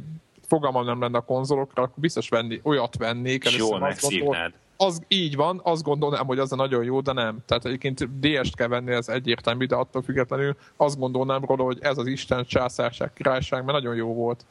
fogalmam 0.52 0.84
nem 0.84 1.00
lenne 1.00 1.18
a 1.18 1.20
konzolokra, 1.20 1.82
akkor 1.82 1.94
biztos 1.96 2.28
venni, 2.28 2.60
olyat 2.62 2.96
vennék. 2.96 3.50
Jól 3.50 3.78
megszívnád 3.78 4.52
az 4.76 5.02
így 5.08 5.36
van, 5.36 5.60
azt 5.62 5.82
gondolnám, 5.82 6.26
hogy 6.26 6.38
az 6.38 6.52
a 6.52 6.56
nagyon 6.56 6.84
jó, 6.84 7.00
de 7.00 7.12
nem. 7.12 7.38
Tehát 7.46 7.64
egyébként 7.64 8.20
DS-t 8.20 8.54
kell 8.54 8.68
venni, 8.68 8.92
ez 8.92 9.08
egyértelmű, 9.08 9.66
de 9.66 9.74
attól 9.74 10.02
függetlenül 10.02 10.56
azt 10.76 10.98
gondolnám 10.98 11.44
róla, 11.44 11.64
hogy 11.64 11.78
ez 11.80 11.98
az 11.98 12.06
Isten 12.06 12.44
császárság, 12.44 13.12
királyság, 13.12 13.64
mert 13.64 13.78
nagyon 13.78 13.94
jó 13.94 14.14
volt. 14.14 14.44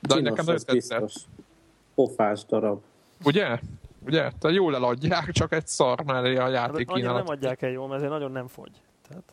De 0.00 0.14
Csinos, 0.14 0.30
nekem 0.30 0.44
nagyon 0.44 0.60
tetszett. 0.66 1.12
Pofás 1.94 2.44
darab. 2.44 2.80
Ugye? 3.24 3.58
Ugye? 4.06 4.20
Tehát 4.20 4.56
jól 4.56 4.74
eladják, 4.74 5.30
csak 5.30 5.52
egy 5.52 5.66
szar 5.66 6.04
mellé 6.04 6.36
a 6.36 6.48
játék 6.48 6.90
hát, 6.90 7.02
nem 7.02 7.26
adják 7.26 7.62
el 7.62 7.70
jól, 7.70 7.86
mert 7.86 7.98
ezért 7.98 8.12
nagyon 8.12 8.32
nem 8.32 8.46
fogy. 8.46 8.72
Tehát... 9.08 9.24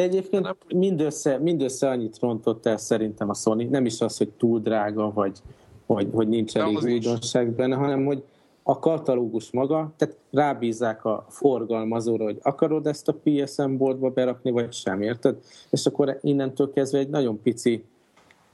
De 0.00 0.06
egyébként 0.06 0.42
nem... 0.42 0.56
mindössze, 0.74 1.38
mindössze 1.38 1.88
annyit 1.88 2.18
rontott 2.20 2.66
el 2.66 2.76
szerintem 2.76 3.28
a 3.28 3.34
Sony. 3.34 3.70
Nem 3.70 3.84
is 3.84 4.00
az, 4.00 4.16
hogy 4.16 4.28
túl 4.28 4.60
drága, 4.60 5.12
vagy, 5.12 5.38
vagy 5.86 6.08
hogy 6.12 6.28
nincs 6.28 6.56
elég 6.56 6.78
újdonság 6.82 7.50
benne, 7.50 7.76
hanem 7.76 8.04
hogy 8.04 8.22
a 8.62 8.78
katalógus 8.78 9.50
maga, 9.50 9.92
tehát 9.96 10.16
rábízzák 10.30 11.04
a 11.04 11.26
forgalmazóra, 11.28 12.24
hogy 12.24 12.38
akarod 12.42 12.86
ezt 12.86 13.08
a 13.08 13.14
PSM 13.22 13.76
boardba 13.76 14.10
berakni, 14.10 14.50
vagy 14.50 14.72
sem, 14.72 15.02
érted? 15.02 15.36
És 15.70 15.86
akkor 15.86 16.18
innentől 16.22 16.72
kezdve 16.72 16.98
egy 16.98 17.08
nagyon 17.08 17.42
pici 17.42 17.84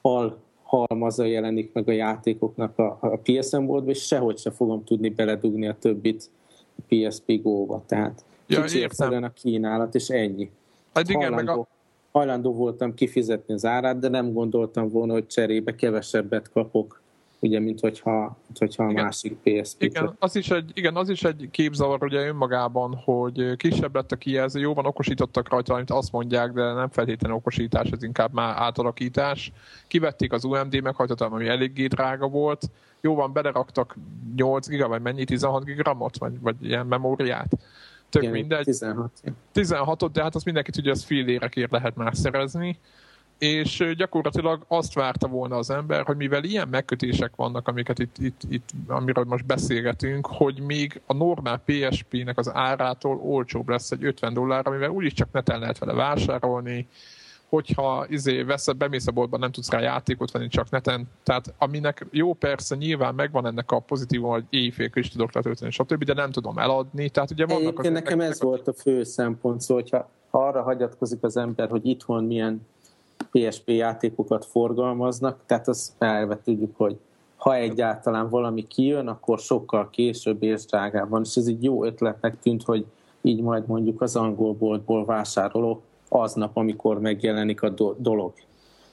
al 0.01 0.37
halmaza 0.63 1.25
jelenik 1.25 1.73
meg 1.73 1.89
a 1.89 1.93
játékoknak 1.93 2.79
a, 2.79 2.99
a 3.01 3.19
PSM 3.23 3.65
boardba, 3.65 3.91
és 3.91 4.07
sehogy 4.07 4.39
se 4.39 4.51
fogom 4.51 4.85
tudni 4.85 5.09
beledugni 5.09 5.67
a 5.67 5.77
többit 5.79 6.31
a 6.79 6.83
PSP 6.89 7.43
Go-ba. 7.43 7.83
Tehát 7.87 8.25
ja, 8.47 8.63
kicsi 8.63 8.85
a 8.85 9.33
kínálat, 9.35 9.95
és 9.95 10.09
ennyi. 10.09 10.51
Hát 10.97 11.09
igen, 11.09 11.33
hajlandó, 11.33 11.53
meg 11.53 11.59
a... 11.59 11.69
hajlandó 12.19 12.55
voltam 12.55 12.95
kifizetni 12.95 13.55
az 13.55 13.65
árát, 13.65 13.99
de 13.99 14.09
nem 14.09 14.33
gondoltam 14.33 14.89
volna, 14.89 15.13
hogy 15.13 15.27
cserébe 15.27 15.75
kevesebbet 15.75 16.51
kapok 16.51 17.01
ugye, 17.39 17.61
mint 17.61 17.81
hogyha, 17.81 18.37
mint 18.47 18.59
hogyha 18.59 18.85
a 18.85 18.91
igen. 18.91 19.05
másik 19.05 19.37
PSP. 19.43 19.83
Igen 19.83 20.17
az, 20.19 20.37
is 20.37 20.51
egy, 20.51 20.71
igen, 20.75 20.97
az 20.97 21.09
is 21.09 21.25
egy 21.25 21.49
képzavar 21.51 22.03
ugye 22.03 22.27
önmagában, 22.27 22.95
hogy 23.05 23.57
kisebb 23.57 23.95
lett 23.95 24.13
a 24.13 24.17
kijelző, 24.17 24.61
jó 24.61 24.75
van 24.75 24.87
okosítottak 24.87 25.49
rajta, 25.49 25.75
amit 25.75 25.91
azt 25.91 26.13
mondják, 26.13 26.53
de 26.53 26.73
nem 26.73 26.89
feltétlenül 26.89 27.37
okosítás, 27.37 27.91
ez 27.91 28.03
inkább 28.03 28.33
már 28.33 28.55
átalakítás. 28.57 29.53
Kivették 29.87 30.33
az 30.33 30.45
UMD 30.45 30.83
meghajtatom, 30.83 31.33
ami 31.33 31.49
eléggé 31.49 31.87
drága 31.87 32.29
volt. 32.29 32.71
Jó 33.01 33.15
van, 33.15 33.33
beleraktak 33.33 33.97
8 34.37 34.69
giga, 34.69 34.89
vagy 34.89 35.03
mennyi, 35.03 35.25
16 35.25 35.65
gigramot, 35.65 36.19
vagy, 36.19 36.41
vagy 36.41 36.57
ilyen 36.61 36.87
memóriát. 36.87 37.53
Tök 38.09 38.23
Igen, 38.23 38.35
mindegy. 38.35 38.65
16. 38.65 39.11
16-ot, 39.55 40.09
de 40.13 40.23
hát 40.23 40.35
azt 40.35 40.45
mindenki 40.45 40.71
tudja, 40.71 40.91
az 40.91 41.05
fél 41.05 41.29
érekért 41.29 41.71
lehet 41.71 41.97
már 41.97 42.17
szerezni 42.17 42.79
és 43.39 43.93
gyakorlatilag 43.97 44.65
azt 44.69 44.95
várta 44.95 45.29
volna 45.29 45.57
az 45.57 45.71
ember, 45.71 46.05
hogy 46.05 46.17
mivel 46.17 46.45
ilyen 46.45 46.69
megkötések 46.69 47.37
vannak, 47.37 47.69
amiket 47.69 47.99
itt, 47.99 48.19
itt, 48.19 48.41
itt 48.49 48.69
amiről 48.87 49.25
most 49.25 49.47
beszélgetünk, 49.47 50.27
hogy 50.27 50.61
még 50.61 51.01
a 51.07 51.15
normál 51.15 51.63
PSP-nek 51.65 52.39
az 52.39 52.55
árától 52.55 53.17
olcsóbb 53.17 53.69
lesz 53.69 53.91
egy 53.91 54.05
50 54.05 54.33
dollár, 54.33 54.67
amivel 54.67 54.91
úgyis 54.91 55.13
csak 55.13 55.33
neten 55.33 55.59
lehet 55.59 55.79
vele 55.79 55.93
vásárolni, 55.93 56.89
hogyha 57.57 58.07
izé, 58.09 58.43
vesz, 58.43 58.73
bemész 58.73 59.07
a 59.07 59.13
boltba, 59.13 59.39
nem 59.39 59.51
tudsz 59.51 59.71
rá 59.71 59.81
játékot 59.81 60.31
venni, 60.31 60.49
csak 60.49 60.71
neten. 60.71 61.09
Tehát 61.23 61.55
aminek 61.59 62.07
jó 62.11 62.33
persze, 62.33 62.77
nyilván 62.77 63.15
megvan 63.15 63.47
ennek 63.47 63.71
a 63.71 63.79
pozitív, 63.79 64.21
hogy 64.21 64.45
éjfél 64.51 64.91
is 64.95 65.09
tudok 65.09 65.35
letölteni, 65.35 65.71
stb., 65.71 66.05
de 66.05 66.15
nem 66.15 66.31
tudom 66.31 66.59
eladni. 66.59 67.09
Tehát 67.09 67.31
ugye 67.31 67.47
vannak 67.47 67.63
Egyébként 67.63 67.95
nekem 67.95 68.21
ez 68.21 68.41
volt 68.41 68.69
a 68.69 68.73
fő 68.73 69.03
szempont, 69.03 69.61
szóval 69.61 69.83
hogyha 69.83 70.09
arra 70.31 70.63
hagyatkozik 70.63 71.23
az 71.23 71.37
ember, 71.37 71.69
hogy 71.69 71.87
itthon 71.87 72.25
milyen 72.25 72.67
PSP 73.31 73.69
játékokat 73.69 74.45
forgalmaznak, 74.45 75.41
tehát 75.47 75.69
azt 75.69 75.93
elve 75.99 76.41
tudjuk, 76.45 76.77
hogy 76.77 76.97
ha 77.37 77.55
egyáltalán 77.55 78.29
valami 78.29 78.67
kijön, 78.67 79.09
akkor 79.09 79.39
sokkal 79.39 79.91
később 79.91 80.43
és 80.43 80.65
drágában. 80.65 81.23
És 81.25 81.37
ez 81.37 81.47
egy 81.47 81.65
jó 81.65 81.85
ötletnek 81.85 82.39
tűnt, 82.41 82.63
hogy 82.63 82.87
így 83.23 83.43
majd 83.43 83.67
mondjuk 83.67 84.01
az 84.01 84.17
angol 84.17 84.53
boltból 84.53 85.05
vásárolok 85.05 85.83
aznap, 86.09 86.57
amikor 86.57 87.01
megjelenik 87.01 87.63
a 87.63 87.69
do- 87.69 88.01
dolog. 88.01 88.33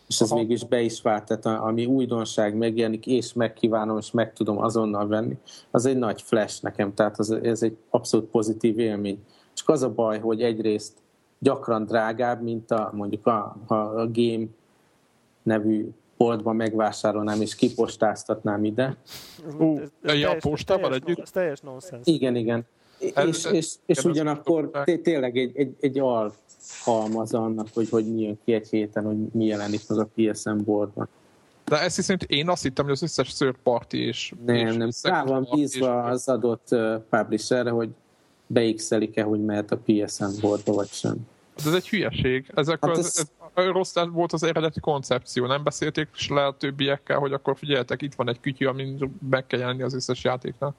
És 0.08 0.22
ez 0.22 0.32
Aha. 0.32 0.40
mégis 0.40 0.64
be 0.64 0.82
is 0.82 1.02
vált, 1.02 1.26
tehát 1.26 1.62
ami 1.62 1.86
újdonság 1.86 2.56
megjelenik, 2.56 3.06
és 3.06 3.34
megkívánom, 3.34 3.98
és 3.98 4.12
meg 4.12 4.34
tudom 4.34 4.58
azonnal 4.58 5.08
venni, 5.08 5.38
az 5.72 5.86
egy 5.86 5.98
nagy 5.98 6.22
flash 6.22 6.64
nekem, 6.64 6.94
tehát 6.94 7.20
az, 7.20 7.32
ez 7.32 7.64
egy 7.64 7.78
abszolút 7.90 8.30
pozitív 8.30 8.80
élmény. 8.80 9.24
Csak 9.54 9.70
az 9.70 9.84
a 9.84 9.90
baj, 9.90 10.20
hogy 10.20 10.42
egyrészt 10.42 10.94
gyakran 11.40 11.86
drágább, 11.86 12.42
mint 12.42 12.72
a 12.72 12.92
mondjuk 12.94 13.28
a, 13.28 13.56
a, 13.68 13.74
a 13.74 14.08
Game 14.12 14.46
nevű 15.44 15.90
boltban 16.18 16.56
megvásárolnám 16.56 17.42
és 17.42 17.56
kipostáztatnám 17.56 18.64
ide. 18.64 18.98
Uh, 19.58 19.82
ez, 20.02 20.20
ja, 20.20 20.36
postával 20.40 20.94
együtt? 20.94 21.20
Ez 21.20 21.32
teljes 21.32 21.60
nonsens. 21.60 22.08
Igen, 22.08 22.36
igen. 22.36 22.66
Ez, 23.14 23.28
és, 23.28 23.46
és, 23.52 23.74
és 23.86 24.04
ugyanakkor 24.04 24.72
tényleg 25.04 25.38
egy, 25.38 25.52
egy, 25.58 25.76
egy 25.80 26.00
al 26.00 26.34
halmaz 26.84 27.34
annak, 27.34 27.68
hogy, 27.74 27.90
hogy 27.90 28.14
mi 28.14 28.22
jön 28.22 28.40
ki 28.46 28.54
egy 28.54 28.68
héten, 28.70 29.04
hogy 29.04 29.18
mi 29.32 29.46
jelenik 29.46 29.82
meg 29.88 30.00
a 30.00 30.10
PSN 30.16 30.58
boardban. 30.64 31.08
De 31.66 31.80
ezt 31.80 31.96
hiszem, 31.96 32.18
én 32.28 32.50
azt 32.50 32.64
hittem, 32.64 32.86
hogy 32.86 32.94
az 32.94 33.04
összes 33.04 33.34
third 33.34 33.56
party 33.64 33.94
és... 33.94 34.34
Nem, 34.46 34.68
és 34.68 34.76
nem. 34.76 35.14
Rá 35.14 35.24
van 35.24 35.48
bízva 35.52 36.04
az 36.04 36.28
adott 36.28 36.68
uh, 36.72 36.96
publisherre, 37.10 37.70
hogy 37.70 37.90
beixelik-e, 38.48 39.24
hogy 39.24 39.44
mehet 39.46 39.72
a 39.72 39.78
PSN 39.78 40.40
boardba, 40.42 40.74
vagy 40.74 40.90
sem. 40.90 41.16
De 41.64 41.70
ez 41.70 41.76
egy 41.76 41.90
hülyeség. 41.90 42.52
Ezek 42.56 42.86
hát 42.86 42.98
az, 42.98 43.06
ez... 43.06 43.28
ez, 43.54 43.66
rossz 43.66 43.94
volt 44.12 44.34
az 44.34 44.44
eredeti 44.44 44.80
koncepció. 44.80 45.46
Nem 45.46 45.64
beszélték 45.64 46.08
is 46.16 46.30
le 46.30 46.46
a 46.46 46.58
többiekkel, 46.58 47.20
hogy 47.20 47.34
akkor 47.34 47.58
figyeljetek, 47.58 48.02
itt 48.02 48.16
van 48.16 48.30
egy 48.30 48.40
kütyű, 48.40 48.66
amin 48.66 49.12
meg 49.30 49.48
kell 49.48 49.60
jelenni 49.60 49.82
az 49.82 49.94
összes 49.94 50.24
játéknak. 50.24 50.76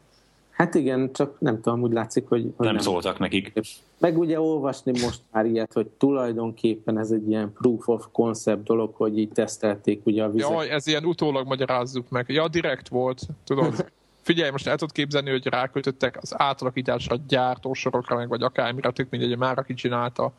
Hát 0.54 0.74
igen, 0.74 1.12
csak 1.12 1.40
nem 1.40 1.60
tudom, 1.60 1.82
úgy 1.82 1.92
látszik, 1.92 2.28
hogy... 2.28 2.42
hogy 2.42 2.66
nem, 2.66 2.74
nem 2.74 2.82
szóltak 2.82 3.18
nekik. 3.18 3.52
Meg 3.98 4.18
ugye 4.18 4.40
olvasni 4.40 4.90
most 4.90 5.20
már 5.32 5.46
ilyet, 5.46 5.72
hogy 5.72 5.86
tulajdonképpen 5.86 6.98
ez 6.98 7.10
egy 7.10 7.28
ilyen 7.28 7.52
proof 7.52 7.88
of 7.88 8.06
concept 8.12 8.62
dolog, 8.62 8.94
hogy 8.94 9.18
így 9.18 9.28
tesztelték 9.28 10.06
ugye 10.06 10.22
a 10.22 10.30
vizet. 10.30 10.50
Jaj, 10.50 10.70
ez 10.70 10.86
ilyen 10.86 11.04
utólag 11.04 11.46
magyarázzuk 11.46 12.08
meg. 12.08 12.24
Ja, 12.28 12.48
direkt 12.48 12.88
volt, 12.88 13.20
tudod. 13.44 13.74
Figyelj, 14.22 14.50
most 14.50 14.66
el 14.66 14.76
tudod 14.76 14.94
képzelni, 14.94 15.30
hogy 15.30 15.46
rákötöttek 15.46 16.18
az 16.20 16.34
átalakításra, 16.36 17.16
gyártósorokra, 17.28 18.16
meg 18.16 18.28
vagy 18.28 18.42
akármire, 18.42 18.90
tök 18.90 19.10
mindegy, 19.10 19.36
már 19.36 19.58
aki 19.58 19.74
csinálta. 19.74 20.32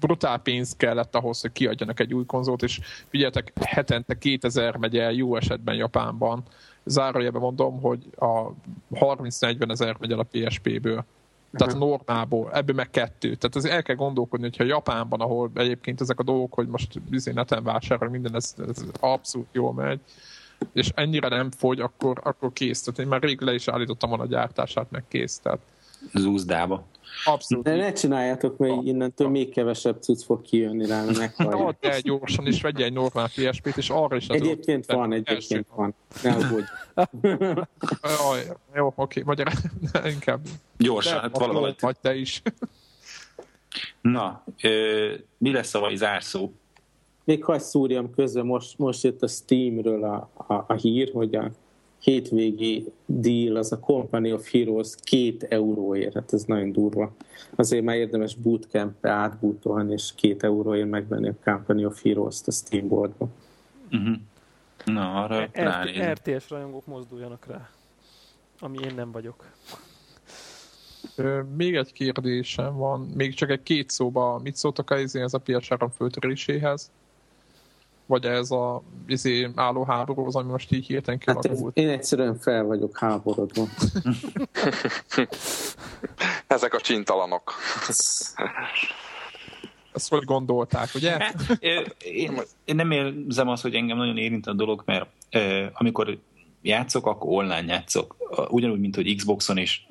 Brutál 0.00 0.38
pénz 0.38 0.76
kellett 0.76 1.14
ahhoz, 1.14 1.40
hogy 1.40 1.52
kiadjanak 1.52 2.00
egy 2.00 2.14
új 2.14 2.24
konzolt, 2.26 2.62
és 2.62 2.80
figyeljetek, 3.08 3.52
hetente 3.60 4.18
2000 4.18 4.76
megy 4.76 4.98
el 4.98 5.12
jó 5.12 5.36
esetben 5.36 5.74
Japánban. 5.74 6.42
Zárójelben 6.86 7.40
mondom, 7.40 7.80
hogy 7.80 8.10
a 8.16 8.50
30-40 8.92 9.70
ezer 9.70 9.96
megy 9.98 10.12
el 10.12 10.18
a 10.18 10.26
PSP-ből. 10.30 11.04
Tehát 11.52 11.74
uh-huh. 11.74 11.88
normából, 11.88 12.50
ebből 12.52 12.74
meg 12.74 12.90
kettő. 12.90 13.34
Tehát 13.34 13.56
az 13.56 13.64
el 13.64 13.82
kell 13.82 13.96
gondolkodni, 13.96 14.46
hogyha 14.46 14.64
Japánban, 14.64 15.20
ahol 15.20 15.50
egyébként 15.54 16.00
ezek 16.00 16.18
a 16.18 16.22
dolgok, 16.22 16.54
hogy 16.54 16.68
most 16.68 17.00
bizony 17.02 17.34
neten 17.34 17.62
vásárol, 17.62 18.08
minden, 18.08 18.34
ez, 18.34 18.54
ez 18.68 18.84
abszolút 19.00 19.48
jól 19.52 19.72
megy, 19.72 20.00
és 20.72 20.90
ennyire 20.94 21.28
nem 21.28 21.50
fogy, 21.50 21.80
akkor, 21.80 22.20
akkor 22.22 22.52
kész. 22.52 22.82
Tehát 22.82 23.00
én 23.00 23.06
már 23.06 23.22
rég 23.22 23.40
le 23.40 23.54
is 23.54 23.68
állítottam 23.68 24.08
volna 24.08 24.24
a 24.24 24.28
gyártását, 24.28 24.90
meg 24.90 25.04
kész. 25.08 25.38
Tehát 25.38 25.58
zúzdába. 26.14 26.86
Abszolút. 27.24 27.64
De 27.64 27.76
ne 27.76 27.92
csináljátok, 27.92 28.56
mert 28.56 28.82
innentől 28.84 29.28
még 29.28 29.50
kevesebb 29.50 30.02
cucc 30.02 30.24
fog 30.24 30.42
kijönni 30.42 30.86
rá, 30.86 31.04
meghallja. 31.04 31.66
Add 31.66 31.74
el 31.80 32.00
gyorsan, 32.00 32.46
és 32.46 32.60
vegye 32.60 32.84
egy 32.84 32.92
normál 32.92 33.28
PSP-t, 33.28 33.76
és 33.76 33.90
arra 33.90 34.16
is 34.16 34.26
Egyébként 34.26 34.86
van, 34.86 35.12
egyébként 35.12 35.66
van. 35.74 35.94
Ne 36.22 36.32
aggódj. 36.32 36.64
Jó, 38.74 38.92
oké, 38.96 39.20
vagy 39.20 39.42
inkább. 40.14 40.40
Gyorsan, 40.78 41.20
hát 41.20 41.38
valahogy. 41.38 41.74
Vagy 41.80 41.96
te 42.00 42.16
is. 42.16 42.42
Na, 44.00 44.44
mi 45.38 45.52
lesz 45.52 45.74
a 45.74 45.90
zárszó? 45.94 46.52
Még 47.24 47.44
hagy 47.44 47.60
szúrjam 47.60 48.14
közben, 48.14 48.46
most, 48.46 48.78
most 48.78 49.02
jött 49.02 49.22
a 49.22 49.26
Steamről 49.26 50.04
a, 50.04 50.30
a, 50.46 50.64
a 50.66 50.72
hír, 50.72 51.10
hogy 51.12 51.34
a 51.34 51.50
hétvégi 52.06 52.92
deal, 53.06 53.56
az 53.56 53.72
a 53.72 53.78
Company 53.78 54.32
of 54.32 54.50
Heroes 54.50 54.94
két 55.02 55.42
euróért, 55.42 56.14
hát 56.14 56.32
ez 56.32 56.44
nagyon 56.44 56.72
durva. 56.72 57.12
Azért 57.54 57.84
már 57.84 57.96
érdemes 57.96 58.34
bootcamp-be 58.34 59.10
átbútolni, 59.10 59.92
és 59.92 60.12
két 60.14 60.42
euróért 60.42 60.88
megvenni 60.88 61.28
a 61.28 61.34
Company 61.44 61.84
of 61.84 62.02
Heroes-t 62.02 62.48
a 62.48 62.50
Steam 62.50 62.88
boardba. 62.88 63.28
Uh-huh. 63.92 64.16
Na, 64.84 65.24
arra 65.24 65.44
RT, 65.44 65.98
RTS 65.98 66.48
rajongók 66.48 66.86
mozduljanak 66.86 67.46
rá, 67.46 67.70
ami 68.58 68.78
én 68.84 68.94
nem 68.94 69.12
vagyok. 69.12 69.44
Még 71.56 71.76
egy 71.76 71.92
kérdésem 71.92 72.76
van, 72.76 73.00
még 73.14 73.34
csak 73.34 73.50
egy 73.50 73.62
két 73.62 73.90
szóba, 73.90 74.40
mit 74.42 74.56
szóltak 74.56 74.90
a, 74.90 74.94
ez 74.94 75.34
a 75.34 75.42
PS3 75.42 75.88
föltöréséhez? 75.96 76.90
Vagy 78.06 78.24
ez 78.24 78.50
a 78.50 78.82
izé, 79.06 79.50
álló 79.54 79.84
háború, 79.84 80.26
az, 80.26 80.36
ami 80.36 80.50
most 80.50 80.72
így 80.72 80.86
hirtelen 80.86 81.18
kialakult? 81.18 81.76
Hát 81.76 81.84
én 81.84 81.88
egyszerűen 81.88 82.38
fel 82.38 82.64
vagyok 82.64 82.98
háborodva. 82.98 83.64
Ezek 86.46 86.74
a 86.74 86.80
csintalanok. 86.80 87.52
Ezt 89.92 90.08
hogy 90.08 90.24
gondolták, 90.24 90.88
ugye? 90.94 91.10
Hát, 91.10 91.58
én, 92.00 92.40
én 92.64 92.76
nem 92.76 92.90
érzem 92.90 93.48
azt, 93.48 93.62
hogy 93.62 93.74
engem 93.74 93.96
nagyon 93.96 94.16
érint 94.16 94.46
a 94.46 94.52
dolog, 94.52 94.82
mert 94.84 95.06
amikor 95.72 96.18
játszok, 96.62 97.06
akkor 97.06 97.32
online 97.32 97.72
játszok. 97.72 98.16
Ugyanúgy, 98.48 98.80
mint 98.80 98.94
hogy 98.94 99.16
Xboxon 99.16 99.58
is 99.58 99.86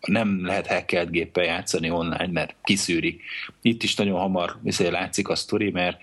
nem 0.00 0.46
lehet 0.46 0.66
hackelt 0.66 1.10
géppel 1.10 1.44
játszani 1.44 1.90
online, 1.90 2.32
mert 2.32 2.54
kiszűri. 2.62 3.20
Itt 3.62 3.82
is 3.82 3.94
nagyon 3.94 4.18
hamar 4.18 4.56
látszik 4.78 5.28
a 5.28 5.34
sztori, 5.34 5.70
mert 5.70 5.98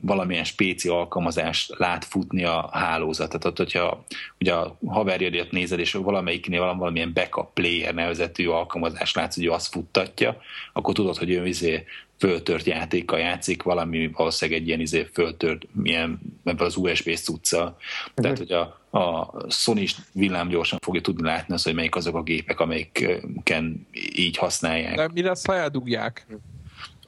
valamilyen 0.00 0.44
spéci 0.44 0.88
alkalmazást 0.88 1.78
lát 1.78 2.04
futni 2.04 2.44
a 2.44 2.68
hálózatot. 2.72 3.40
Tehát, 3.40 3.56
hogyha 3.56 4.04
ugye 4.40 4.52
a 4.52 4.78
haverjadat 4.86 5.50
nézed, 5.50 5.78
és 5.78 5.92
valamelyiknél 5.92 6.60
valamilyen 6.60 7.12
backup 7.12 7.52
player 7.52 7.94
nevezetű 7.94 8.48
alkalmazás 8.48 9.14
látsz, 9.14 9.34
hogy 9.34 9.44
ő 9.44 9.50
azt 9.50 9.72
futtatja, 9.72 10.36
akkor 10.72 10.94
tudod, 10.94 11.16
hogy 11.16 11.30
ő 11.30 11.46
izé 11.46 11.84
föltört 12.18 12.66
játékkal 12.66 13.18
játszik, 13.18 13.62
valami 13.62 14.08
valószínűleg 14.08 14.60
egy 14.60 14.66
ilyen 14.66 14.80
izé 14.80 15.08
föltört, 15.12 15.66
milyen 15.72 16.18
ebből 16.44 16.66
az 16.66 16.76
USB-s 16.76 17.20
cucca. 17.20 17.76
Tehát, 18.14 18.38
hogy 18.38 18.52
a, 18.52 18.80
a 18.98 19.32
Sony 19.48 19.78
is 19.78 19.96
villámgyorsan 20.12 20.78
fogja 20.82 21.00
tudni 21.00 21.26
látni 21.26 21.54
azt, 21.54 21.64
hogy 21.64 21.74
melyik 21.74 21.96
azok 21.96 22.16
a 22.16 22.22
gépek, 22.22 22.60
amelyiken 22.60 23.86
így 24.16 24.36
használják. 24.36 24.96
De 24.96 25.08
mi 25.12 25.22
lesz, 25.22 25.46
ha 25.46 25.54
eldugják? 25.54 26.26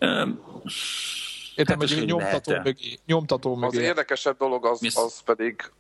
Um, 0.01 0.41
Értem, 1.57 1.81
hát, 1.81 1.89
hogy 1.89 2.05
nyomtató 2.05 2.53
mögé, 2.65 2.99
nyomtató 3.07 3.55
mögé. 3.55 3.77
Az 3.77 3.83
érdekesebb 3.83 4.37
dolog 4.39 4.67
az, 4.67 4.81
az 4.95 5.21
pedig 5.21 5.71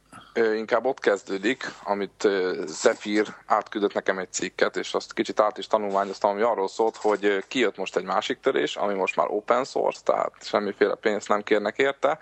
inkább 0.56 0.84
ott 0.84 1.00
kezdődik, 1.00 1.72
amit 1.84 2.28
Zephyr 2.64 3.34
átküldött 3.46 3.92
nekem 3.92 4.18
egy 4.18 4.32
cikket, 4.32 4.76
és 4.76 4.94
azt 4.94 5.12
kicsit 5.12 5.40
át 5.40 5.58
is 5.58 5.66
tanulmányoztam, 5.66 6.30
ami 6.30 6.40
arról 6.40 6.68
szólt, 6.68 6.96
hogy 6.96 7.44
kijött 7.48 7.76
most 7.76 7.96
egy 7.96 8.04
másik 8.04 8.40
törés, 8.40 8.76
ami 8.76 8.94
most 8.94 9.16
már 9.16 9.26
open 9.30 9.64
source, 9.64 10.00
tehát 10.04 10.32
semmiféle 10.40 10.94
pénzt 10.94 11.28
nem 11.28 11.42
kérnek 11.42 11.78
érte, 11.78 12.18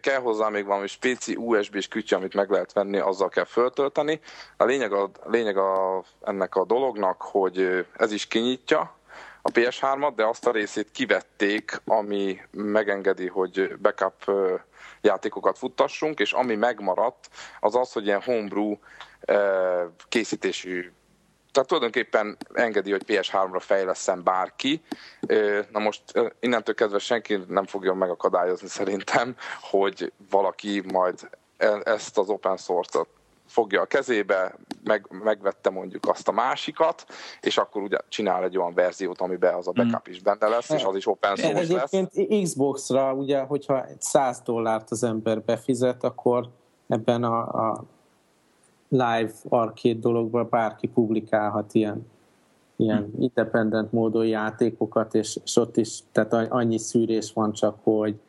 kell 0.00 0.20
hozzá 0.20 0.48
még 0.48 0.66
valami 0.66 0.86
spéci 0.86 1.36
USB-s 1.36 1.88
kütyű, 1.88 2.16
amit 2.16 2.34
meg 2.34 2.50
lehet 2.50 2.72
venni, 2.72 2.98
azzal 2.98 3.28
kell 3.28 3.44
föltölteni. 3.44 4.20
A 4.56 4.64
lényeg, 4.64 4.92
a, 4.92 5.10
lényeg 5.24 5.56
a, 5.56 6.02
ennek 6.20 6.54
a 6.54 6.64
dolognak, 6.64 7.22
hogy 7.22 7.86
ez 7.96 8.12
is 8.12 8.26
kinyitja, 8.26 8.96
a 9.42 9.50
PS3-at, 9.50 10.12
de 10.16 10.26
azt 10.26 10.46
a 10.46 10.52
részét 10.52 10.90
kivették, 10.90 11.80
ami 11.84 12.40
megengedi, 12.50 13.26
hogy 13.26 13.78
backup 13.78 14.30
játékokat 15.00 15.58
futtassunk, 15.58 16.20
és 16.20 16.32
ami 16.32 16.54
megmaradt, 16.54 17.28
az 17.60 17.74
az, 17.74 17.92
hogy 17.92 18.06
ilyen 18.06 18.22
homebrew 18.22 18.76
készítésű 20.08 20.92
tehát 21.52 21.68
tulajdonképpen 21.68 22.36
engedi, 22.52 22.90
hogy 22.90 23.04
PS3-ra 23.06 23.58
fejleszem 23.60 24.22
bárki. 24.22 24.82
Na 25.70 25.78
most 25.78 26.02
innentől 26.40 26.74
kezdve 26.74 26.98
senki 26.98 27.44
nem 27.48 27.66
fogja 27.66 27.94
megakadályozni 27.94 28.68
szerintem, 28.68 29.36
hogy 29.60 30.12
valaki 30.30 30.82
majd 30.92 31.28
e, 31.56 31.80
ezt 31.84 32.18
az 32.18 32.28
open 32.28 32.56
source-ot 32.56 33.08
fogja 33.52 33.80
a 33.80 33.86
kezébe, 33.86 34.54
meg, 34.84 35.06
megvette 35.24 35.70
mondjuk 35.70 36.08
azt 36.08 36.28
a 36.28 36.32
másikat, 36.32 37.04
és 37.40 37.56
akkor 37.58 37.82
ugye 37.82 37.98
csinál 38.08 38.44
egy 38.44 38.58
olyan 38.58 38.74
verziót, 38.74 39.20
amiben 39.20 39.54
az 39.54 39.68
a 39.68 39.72
backup 39.72 40.08
is 40.08 40.22
benne 40.22 40.48
lesz, 40.48 40.70
és 40.70 40.84
az 40.84 40.96
is 40.96 41.06
open 41.06 41.36
source 41.36 41.60
Egyébként 41.60 42.14
lesz. 42.14 42.42
Xbox-ra, 42.42 43.12
ugye, 43.12 43.40
hogyha 43.40 43.84
100 43.98 44.40
dollárt 44.40 44.90
az 44.90 45.02
ember 45.02 45.40
befizet, 45.40 46.04
akkor 46.04 46.48
ebben 46.88 47.24
a, 47.24 47.38
a 47.70 47.84
live 48.88 49.32
arcade 49.48 49.98
dologban 49.98 50.46
bárki 50.50 50.86
publikálhat 50.86 51.74
ilyen, 51.74 52.06
ilyen 52.76 53.12
independent 53.18 53.92
módon 53.92 54.26
játékokat, 54.26 55.14
és, 55.14 55.38
és 55.44 55.56
ott 55.56 55.76
is, 55.76 55.98
tehát 56.12 56.32
annyi 56.32 56.78
szűrés 56.78 57.32
van 57.32 57.52
csak, 57.52 57.78
hogy 57.82 58.20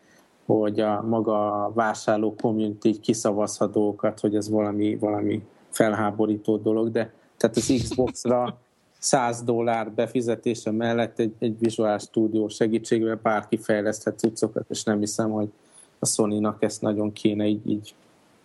hogy 0.46 0.80
a 0.80 1.02
maga 1.02 1.66
a 1.66 1.72
vásárló 1.74 2.36
community 2.36 3.00
kiszavazhat 3.02 3.72
dolgokat, 3.72 4.20
hogy 4.20 4.36
ez 4.36 4.50
valami, 4.50 4.96
valami 4.96 5.44
felháborító 5.70 6.58
dolog, 6.58 6.92
de 6.92 7.14
tehát 7.38 7.56
az 7.56 7.74
Xbox-ra 7.84 8.58
100 9.00 9.44
dollár 9.44 9.92
befizetése 9.92 10.72
mellett 10.72 11.20
egy, 11.20 11.34
egy 11.40 11.60
Visual 11.60 11.98
Studio 11.98 12.48
segítségével 12.48 13.20
bárki 13.24 13.58
fejleszthet 13.58 14.20
cuccokat, 14.20 14.66
és 14.70 14.84
nem 14.84 15.00
hiszem, 15.00 15.30
hogy 15.30 15.48
a 16.00 16.06
Sony-nak 16.06 16.64
ezt 16.64 16.82
nagyon 16.82 17.14
kéne 17.14 17.46
így, 17.46 17.70
így 17.70 17.94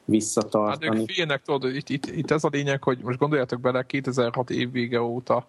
visszatartani. 0.04 0.86
Hát 0.86 1.00
ők 1.00 1.10
félnek, 1.10 1.42
tudod, 1.42 1.74
itt, 1.74 1.88
itt, 1.88 2.06
itt, 2.06 2.30
ez 2.30 2.44
a 2.44 2.48
lényeg, 2.52 2.82
hogy 2.82 2.98
most 3.02 3.18
gondoljatok 3.18 3.60
bele, 3.60 3.82
2006 3.82 4.50
év 4.50 4.70
vége 4.70 5.02
óta 5.02 5.46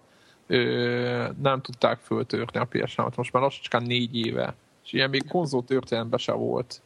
ö, 0.48 1.28
nem 1.42 1.62
tudták 1.62 2.00
föltörni 2.00 2.60
a 2.60 2.68
ps 2.70 2.96
most 3.16 3.34
már 3.34 3.44
lassacskán 3.44 3.84
négy 3.84 4.16
éve 4.16 4.56
és 4.90 4.96
ilyen 4.96 5.10
még 5.10 5.28
konzol 5.28 5.64
történelemben 5.64 6.20
se 6.20 6.32
volt 6.32 6.82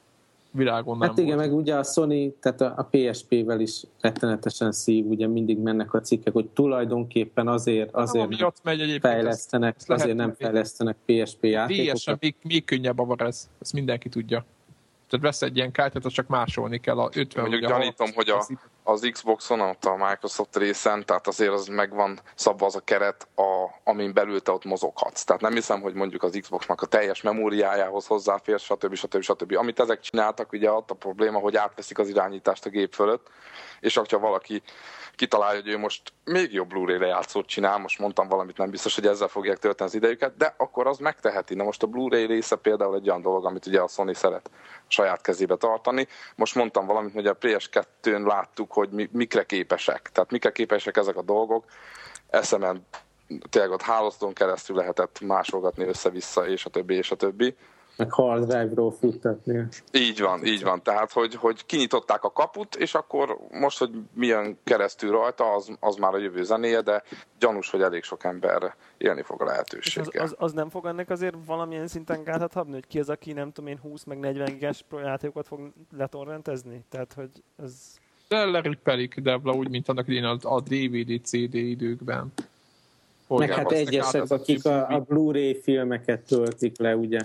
világon 0.51 0.97
nem 0.97 1.09
Hát 1.09 1.17
igen, 1.17 1.35
volt. 1.35 1.47
meg 1.47 1.57
ugye 1.57 1.75
a 1.75 1.83
Sony, 1.83 2.35
tehát 2.39 2.61
a 2.61 2.89
PSP-vel 2.91 3.59
is 3.59 3.83
rettenetesen 4.01 4.71
szív, 4.71 5.05
ugye 5.05 5.27
mindig 5.27 5.57
mennek 5.57 5.93
a 5.93 5.99
cikkek, 5.99 6.33
hogy 6.33 6.47
tulajdonképpen 6.47 7.47
azért, 7.47 7.93
azért 7.93 8.29
nem, 8.29 8.51
megy 8.63 8.97
fejlesztenek, 9.01 9.75
ez, 9.77 9.83
ez 9.87 10.01
azért 10.01 10.17
nem 10.17 10.33
fejlesztenek 10.33 10.95
PSP 11.05 11.43
játékokat. 11.45 12.19
Még, 12.19 12.35
még 12.41 12.65
könnyebb 12.65 12.99
a 12.99 13.15
ez, 13.17 13.49
ezt 13.61 13.73
mindenki 13.73 14.09
tudja. 14.09 14.45
Tehát 15.09 15.25
vesz 15.25 15.41
egy 15.41 15.55
ilyen 15.55 15.71
kártyát, 15.71 16.13
csak 16.13 16.27
másolni 16.27 16.79
kell 16.79 16.99
a 16.99 17.09
50 17.13 17.49
Mondjuk 17.49 17.69
gyanítom, 17.69 18.09
hogy 18.13 18.29
a, 18.29 18.45
az 18.83 19.09
Xboxon, 19.11 19.59
ott 19.59 19.85
a 19.85 19.95
Microsoft 19.95 20.57
részen, 20.57 21.05
tehát 21.05 21.27
azért 21.27 21.51
az 21.51 21.67
megvan 21.67 22.19
szabva 22.35 22.65
az 22.65 22.75
a 22.75 22.79
keret, 22.79 23.27
a, 23.35 23.69
amin 23.83 24.13
belül 24.13 24.41
te 24.41 24.51
ott 24.51 24.63
mozoghatsz. 24.63 25.23
Tehát 25.23 25.41
nem 25.41 25.53
hiszem, 25.53 25.81
hogy 25.81 25.93
mondjuk 25.93 26.23
az 26.23 26.37
Xboxnak 26.41 26.81
a 26.81 26.85
teljes 26.85 27.21
memóriájához 27.21 28.07
hozzáfér, 28.07 28.59
stb. 28.59 28.95
stb. 28.95 29.21
stb. 29.21 29.55
Amit 29.57 29.79
ezek 29.79 29.99
csináltak, 29.99 30.51
ugye 30.51 30.71
ott 30.71 30.91
a 30.91 30.95
probléma, 30.95 31.39
hogy 31.39 31.55
átveszik 31.55 31.99
az 31.99 32.09
irányítást 32.09 32.65
a 32.65 32.69
gép 32.69 32.93
fölött, 32.93 33.27
és 33.79 33.95
hogyha 33.95 34.19
valaki 34.19 34.61
kitalálja, 35.15 35.61
hogy 35.61 35.69
ő 35.69 35.77
most 35.77 36.13
még 36.23 36.53
jobb 36.53 36.67
Blu-ray 36.67 36.97
lejátszót 36.97 37.47
csinál, 37.47 37.77
most 37.77 37.99
mondtam 37.99 38.27
valamit, 38.27 38.57
nem 38.57 38.69
biztos, 38.69 38.95
hogy 38.95 39.07
ezzel 39.07 39.27
fogják 39.27 39.57
tölteni 39.57 39.89
az 39.89 39.95
idejüket, 39.95 40.37
de 40.37 40.53
akkor 40.57 40.87
az 40.87 40.97
megteheti. 40.97 41.55
Na 41.55 41.63
most 41.63 41.83
a 41.83 41.87
Blu-ray 41.87 42.25
része 42.25 42.55
például 42.55 42.95
egy 42.95 43.09
olyan 43.09 43.21
dolog, 43.21 43.45
amit 43.45 43.65
ugye 43.65 43.81
a 43.81 43.87
Sony 43.87 44.13
szeret 44.13 44.49
saját 44.87 45.21
kezébe 45.21 45.55
tartani. 45.55 46.07
Most 46.35 46.55
mondtam 46.55 46.85
valamit, 46.85 47.13
hogy 47.13 47.27
a 47.27 47.37
PS2-n 47.37 48.25
láttuk, 48.25 48.72
hogy 48.73 48.89
mi, 48.89 49.09
mikre 49.11 49.43
képesek. 49.43 50.09
Tehát 50.13 50.31
mikre 50.31 50.51
képesek 50.51 50.97
ezek 50.97 51.17
a 51.17 51.21
dolgok. 51.21 51.65
Eszemen 52.29 52.85
tényleg 53.49 53.71
ott 53.71 53.81
hálózaton 53.81 54.33
keresztül 54.33 54.75
lehetett 54.75 55.19
másolgatni 55.19 55.85
össze-vissza, 55.85 56.47
és 56.47 56.65
a 56.65 56.69
többi, 56.69 56.95
és 56.95 57.11
a 57.11 57.15
többi 57.15 57.55
meg 57.97 58.11
hard 58.11 58.45
drive-ról 58.47 58.91
futtatni. 58.91 59.67
Így 59.91 60.21
van, 60.21 60.45
így 60.45 60.63
van. 60.63 60.83
Tehát, 60.83 61.11
hogy, 61.11 61.35
hogy 61.35 61.65
kinyitották 61.65 62.23
a 62.23 62.31
kaput, 62.31 62.75
és 62.75 62.95
akkor 62.95 63.37
most, 63.51 63.79
hogy 63.79 63.91
milyen 64.13 64.57
keresztül 64.63 65.11
rajta, 65.11 65.53
az, 65.53 65.75
az 65.79 65.95
már 65.95 66.13
a 66.13 66.17
jövő 66.17 66.43
zenéje, 66.43 66.81
de 66.81 67.03
gyanús, 67.39 67.69
hogy 67.69 67.81
elég 67.81 68.03
sok 68.03 68.23
ember 68.23 68.75
élni 68.97 69.21
fog 69.21 69.41
a 69.41 69.45
lehetőséggel. 69.45 70.23
Az, 70.23 70.31
az, 70.31 70.35
az, 70.37 70.53
nem 70.53 70.69
fog 70.69 70.85
ennek 70.85 71.09
azért 71.09 71.35
valamilyen 71.45 71.87
szinten 71.87 72.23
gátat 72.23 72.53
habni, 72.53 72.73
hogy 72.73 72.87
ki 72.87 72.99
az, 72.99 73.09
aki 73.09 73.33
nem 73.33 73.51
tudom 73.51 73.69
én 73.69 73.79
20 73.79 74.03
meg 74.03 74.19
40 74.19 74.45
gigas 74.45 74.85
játékokat 74.91 75.47
fog 75.47 75.73
letorrentezni? 75.97 76.85
Tehát, 76.89 77.13
hogy 77.13 77.43
ez... 77.57 78.01
De 78.27 78.45
lerippelik 78.45 79.19
Debla 79.19 79.51
úgy, 79.51 79.69
mint 79.69 79.89
annak 79.89 80.07
idén 80.07 80.23
a, 80.23 80.37
a 80.41 80.61
DVD-CD 80.61 81.53
időkben. 81.53 82.33
Meg 83.27 83.51
hát 83.51 83.71
egyesek, 83.71 84.31
akik 84.31 84.65
a, 84.65 84.89
a 84.89 84.99
Blu-ray 84.99 85.59
filmeket 85.63 86.19
töltik 86.19 86.79
le, 86.79 86.95
ugye? 86.95 87.19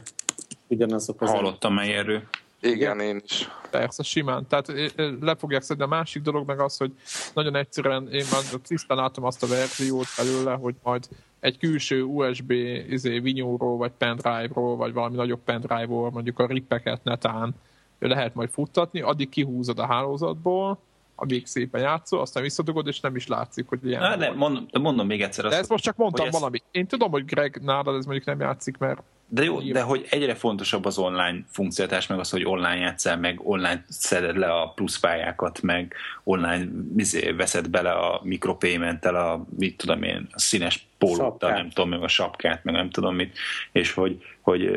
Ugyanazok 0.67 1.21
az... 1.21 1.31
Hallottam 1.31 1.79
erről. 1.79 2.23
Igen, 2.61 3.01
én 3.01 3.21
is. 3.25 3.49
Persze, 3.71 4.03
simán. 4.03 4.47
Tehát 4.47 4.73
le 5.21 5.35
fogják 5.35 5.63
szedni. 5.63 5.83
A 5.83 5.87
másik 5.87 6.23
dolog 6.23 6.47
meg 6.47 6.61
az, 6.61 6.77
hogy 6.77 6.93
nagyon 7.35 7.57
egyszerűen 7.57 8.09
én 8.13 8.25
már 8.33 8.61
tisztán 8.63 8.97
látom 8.97 9.25
azt 9.25 9.43
a 9.43 9.47
verziót 9.47 10.07
belőle, 10.17 10.53
hogy 10.53 10.75
majd 10.83 11.09
egy 11.41 11.59
külső 11.59 12.03
USB 12.03 12.51
izé, 12.91 13.19
vinyóról, 13.19 13.77
vagy 13.77 13.93
pendrive-ról, 13.99 14.77
vagy 14.77 14.93
valami 14.93 15.17
nagyobb 15.17 15.41
pendrive-ról, 15.45 16.11
mondjuk 16.11 16.39
a 16.39 16.47
rippeket 16.47 17.05
netán 17.05 17.55
lehet 17.99 18.35
majd 18.35 18.51
futtatni, 18.51 19.01
addig 19.01 19.29
kihúzod 19.29 19.79
a 19.79 19.87
hálózatból, 19.87 20.79
amíg 21.21 21.47
szépen 21.47 21.81
játszol, 21.81 22.21
aztán 22.21 22.43
visszadugod, 22.43 22.87
és 22.87 23.01
nem 23.01 23.17
is 23.17 23.27
látszik, 23.27 23.69
hogy 23.69 23.87
ilyen. 23.87 24.01
Na, 24.01 24.17
de 24.17 24.33
mondom, 24.33 24.67
de 24.71 24.79
mondom 24.79 25.07
még 25.07 25.23
egyszer 25.23 25.45
azt. 25.45 25.55
De 25.55 25.61
ezt 25.61 25.71
most 25.71 25.85
csak 25.85 25.97
mondtam 25.97 26.31
valamit. 26.31 26.65
Én 26.71 26.87
tudom, 26.87 27.11
hogy 27.11 27.25
Greg 27.25 27.61
nálad 27.63 27.97
ez 27.97 28.05
mondjuk 28.05 28.27
nem 28.27 28.41
játszik, 28.41 28.79
mert 28.79 29.03
de 29.31 29.43
jó, 29.43 29.61
de 29.61 29.83
hogy 29.83 30.07
egyre 30.11 30.35
fontosabb 30.35 30.85
az 30.85 30.99
online 30.99 31.45
funkciótás, 31.51 32.07
meg 32.07 32.19
az, 32.19 32.31
hogy 32.31 32.45
online 32.45 32.77
játszál, 32.77 33.19
meg 33.19 33.41
online 33.43 33.85
szeded 33.89 34.37
le 34.37 34.53
a 34.53 34.69
pluszpályákat, 34.69 35.63
meg 35.63 35.95
online 36.25 36.69
izé, 36.97 37.31
veszed 37.31 37.69
bele 37.69 37.91
a 37.91 38.21
mikropaymenttel 38.25 39.15
a, 39.15 39.47
mit 39.57 39.77
tudom 39.77 40.03
én, 40.03 40.29
a 40.33 40.39
színes 40.39 40.87
pólóttal, 40.99 41.51
nem 41.51 41.71
tudom, 41.71 41.89
meg 41.91 42.03
a 42.03 42.09
sapkát, 42.09 42.65
meg 42.65 42.75
nem 42.75 42.91
tudom 42.91 43.15
mit, 43.15 43.39
és 43.73 43.93
hogy, 43.93 44.23
hogy 44.41 44.71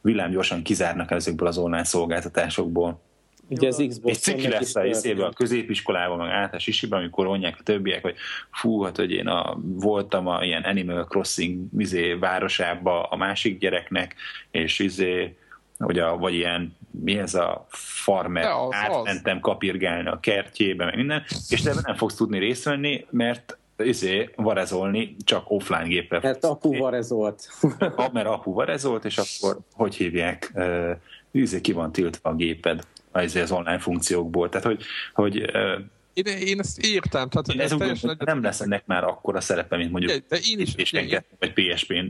villámgyorsan 0.00 0.62
kizárnak 0.62 1.10
ezekből 1.10 1.48
az 1.48 1.58
online 1.58 1.84
szolgáltatásokból. 1.84 3.00
Ugye 3.48 3.68
az 3.68 3.84
Xbox 3.88 4.16
és 4.16 4.22
ciki 4.22 4.48
lesz 4.48 4.76
a, 4.76 4.84
izébe, 4.84 5.24
a 5.24 5.32
középiskolában, 5.32 6.18
meg 6.18 6.30
általános 6.30 6.66
isiben, 6.66 6.98
amikor 6.98 7.26
mondják 7.26 7.56
a 7.58 7.62
többiek, 7.62 8.02
hogy 8.02 8.14
fú, 8.52 8.82
hát 8.82 8.96
hogy 8.96 9.10
én 9.10 9.26
a, 9.26 9.58
voltam 9.62 10.26
a 10.26 10.44
ilyen 10.44 10.62
Animal 10.62 11.04
Crossing 11.04 11.60
izé, 11.78 12.12
városába 12.12 13.02
a 13.02 13.16
másik 13.16 13.58
gyereknek, 13.58 14.14
és 14.50 14.78
izé, 14.78 15.36
hogy 15.78 15.98
a, 15.98 16.16
vagy 16.16 16.34
ilyen, 16.34 16.76
mi 16.90 17.18
ez 17.18 17.34
a 17.34 17.66
farmer, 17.70 18.44
az, 18.44 18.68
átmentem 18.74 19.36
az. 19.36 19.42
kapirgálni 19.42 20.08
a 20.08 20.20
kertjébe, 20.20 20.84
meg 20.84 20.96
minden, 20.96 21.22
és 21.48 21.62
te 21.62 21.74
nem 21.82 21.96
fogsz 21.96 22.14
tudni 22.14 22.38
részt 22.38 22.64
venni, 22.64 23.06
mert 23.10 23.58
izé, 23.76 24.30
varezolni 24.36 25.16
csak 25.24 25.50
offline 25.50 25.86
géppel. 25.86 26.20
Mert 26.22 26.44
apu 26.44 26.76
varezolt. 26.76 27.48
mert 28.12 28.26
apu 28.26 28.52
varezolt, 28.52 29.04
és 29.04 29.18
akkor 29.18 29.58
hogy 29.72 29.94
hívják, 29.94 30.52
izé 31.30 31.60
ki 31.60 31.72
van 31.72 31.92
tiltva 31.92 32.30
a 32.30 32.34
géped 32.34 32.86
az 33.12 33.50
online 33.50 33.78
funkciókból. 33.78 34.48
Tehát, 34.48 34.66
hogy, 34.66 34.82
hogy 35.12 35.50
én, 36.26 36.36
én 36.36 36.58
ezt 36.58 36.78
értem. 36.78 37.28
Tehát 37.28 37.48
én 37.48 37.60
ez 37.60 37.74
teljesen 37.78 38.16
nem 38.24 38.42
lesz 38.42 38.60
ennek 38.60 38.86
már 38.86 39.04
akkora 39.04 39.40
szerepe, 39.40 39.76
mint 39.76 39.90
mondjuk 39.90 40.12
de 40.28 40.38
én 40.50 40.58
is, 40.58 40.74
PSP-n 40.74 40.96
én... 40.96 41.24
vagy 41.38 41.52
PSP-n 41.52 42.06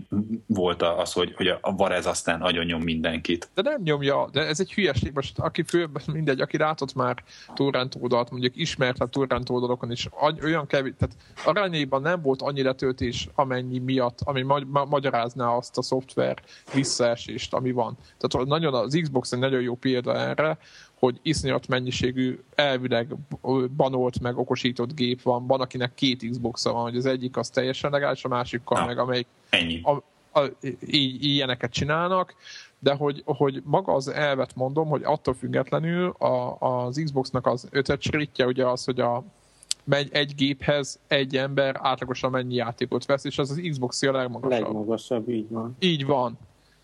volt 0.46 0.82
az, 0.82 1.12
hogy, 1.12 1.34
hogy 1.34 1.48
a 1.48 1.74
Varez 1.76 2.06
aztán 2.06 2.38
nagyon 2.38 2.64
nyom 2.64 2.82
mindenkit. 2.82 3.48
De 3.54 3.62
nem 3.62 3.80
nyomja, 3.82 4.28
de 4.32 4.46
ez 4.46 4.60
egy 4.60 4.72
hülyeség. 4.72 5.12
Most 5.14 5.38
aki 5.38 5.62
fő, 5.62 5.88
mindegy, 6.12 6.40
aki 6.40 6.56
látott 6.56 6.94
már 6.94 7.24
torrent 7.54 7.96
oldalt, 8.00 8.30
mondjuk 8.30 8.56
ismertebb 8.56 9.10
torrent 9.10 9.50
oldalokon 9.50 9.90
is, 9.90 10.08
olyan 10.42 10.66
kevés, 10.66 10.92
tehát 10.98 11.16
arányaiban 11.44 12.02
nem 12.02 12.22
volt 12.22 12.42
annyi 12.42 12.62
letöltés, 12.62 13.28
amennyi 13.34 13.78
miatt, 13.78 14.18
ami 14.24 14.42
ma- 14.42 14.66
ma- 14.66 14.84
magyarázná 14.84 15.48
azt 15.48 15.78
a 15.78 15.82
szoftver 15.82 16.42
visszaesést, 16.74 17.54
ami 17.54 17.70
van. 17.70 17.98
Tehát 18.18 18.48
nagyon 18.48 18.74
az 18.74 18.98
Xbox 19.02 19.32
egy 19.32 19.38
nagyon 19.38 19.60
jó 19.60 19.74
példa 19.74 20.16
erre, 20.16 20.58
hogy 20.98 21.18
iszonyat 21.22 21.68
mennyiségű 21.68 22.38
elvileg 22.54 23.14
banolt 23.76 24.20
meg 24.20 24.38
okosított 24.38 24.94
gép 24.94 25.22
van. 25.22 25.46
Van, 25.46 25.60
akinek 25.60 25.94
két 25.94 26.28
xbox 26.30 26.64
van, 26.64 26.82
hogy 26.82 26.96
az 26.96 27.06
egyik 27.06 27.36
az 27.36 27.48
teljesen 27.48 27.90
legális, 27.90 28.24
a 28.24 28.28
másikkal 28.28 28.80
Na, 28.80 28.86
meg, 28.86 28.98
amelyik 28.98 29.26
ennyi. 29.50 29.80
A, 29.82 29.90
a, 30.40 30.50
így, 30.86 31.24
ilyeneket 31.24 31.72
csinálnak, 31.72 32.34
de 32.78 32.94
hogy, 32.94 33.22
hogy 33.24 33.62
maga 33.64 33.92
az 33.92 34.08
elvet 34.08 34.56
mondom, 34.56 34.88
hogy 34.88 35.02
attól 35.04 35.34
függetlenül 35.34 36.08
a, 36.08 36.56
az 36.60 37.00
Xboxnak 37.04 37.46
az 37.46 37.68
ötöcsritje 37.70 38.46
ugye 38.46 38.66
az, 38.66 38.84
hogy 38.84 39.00
a 39.00 39.24
megy 39.84 40.08
egy 40.12 40.34
géphez 40.34 40.98
egy 41.06 41.36
ember 41.36 41.76
átlagosan 41.82 42.30
mennyi 42.30 42.54
játékot 42.54 43.06
vesz, 43.06 43.24
és 43.24 43.38
az 43.38 43.50
az 43.50 43.60
Xbox 43.70 44.02
a 44.02 44.12
legmagasabb. 44.12 44.62
Legmagasabb, 44.62 45.28
így 45.28 45.48
van. 45.48 45.76
Így 45.78 46.06
van. 46.06 46.38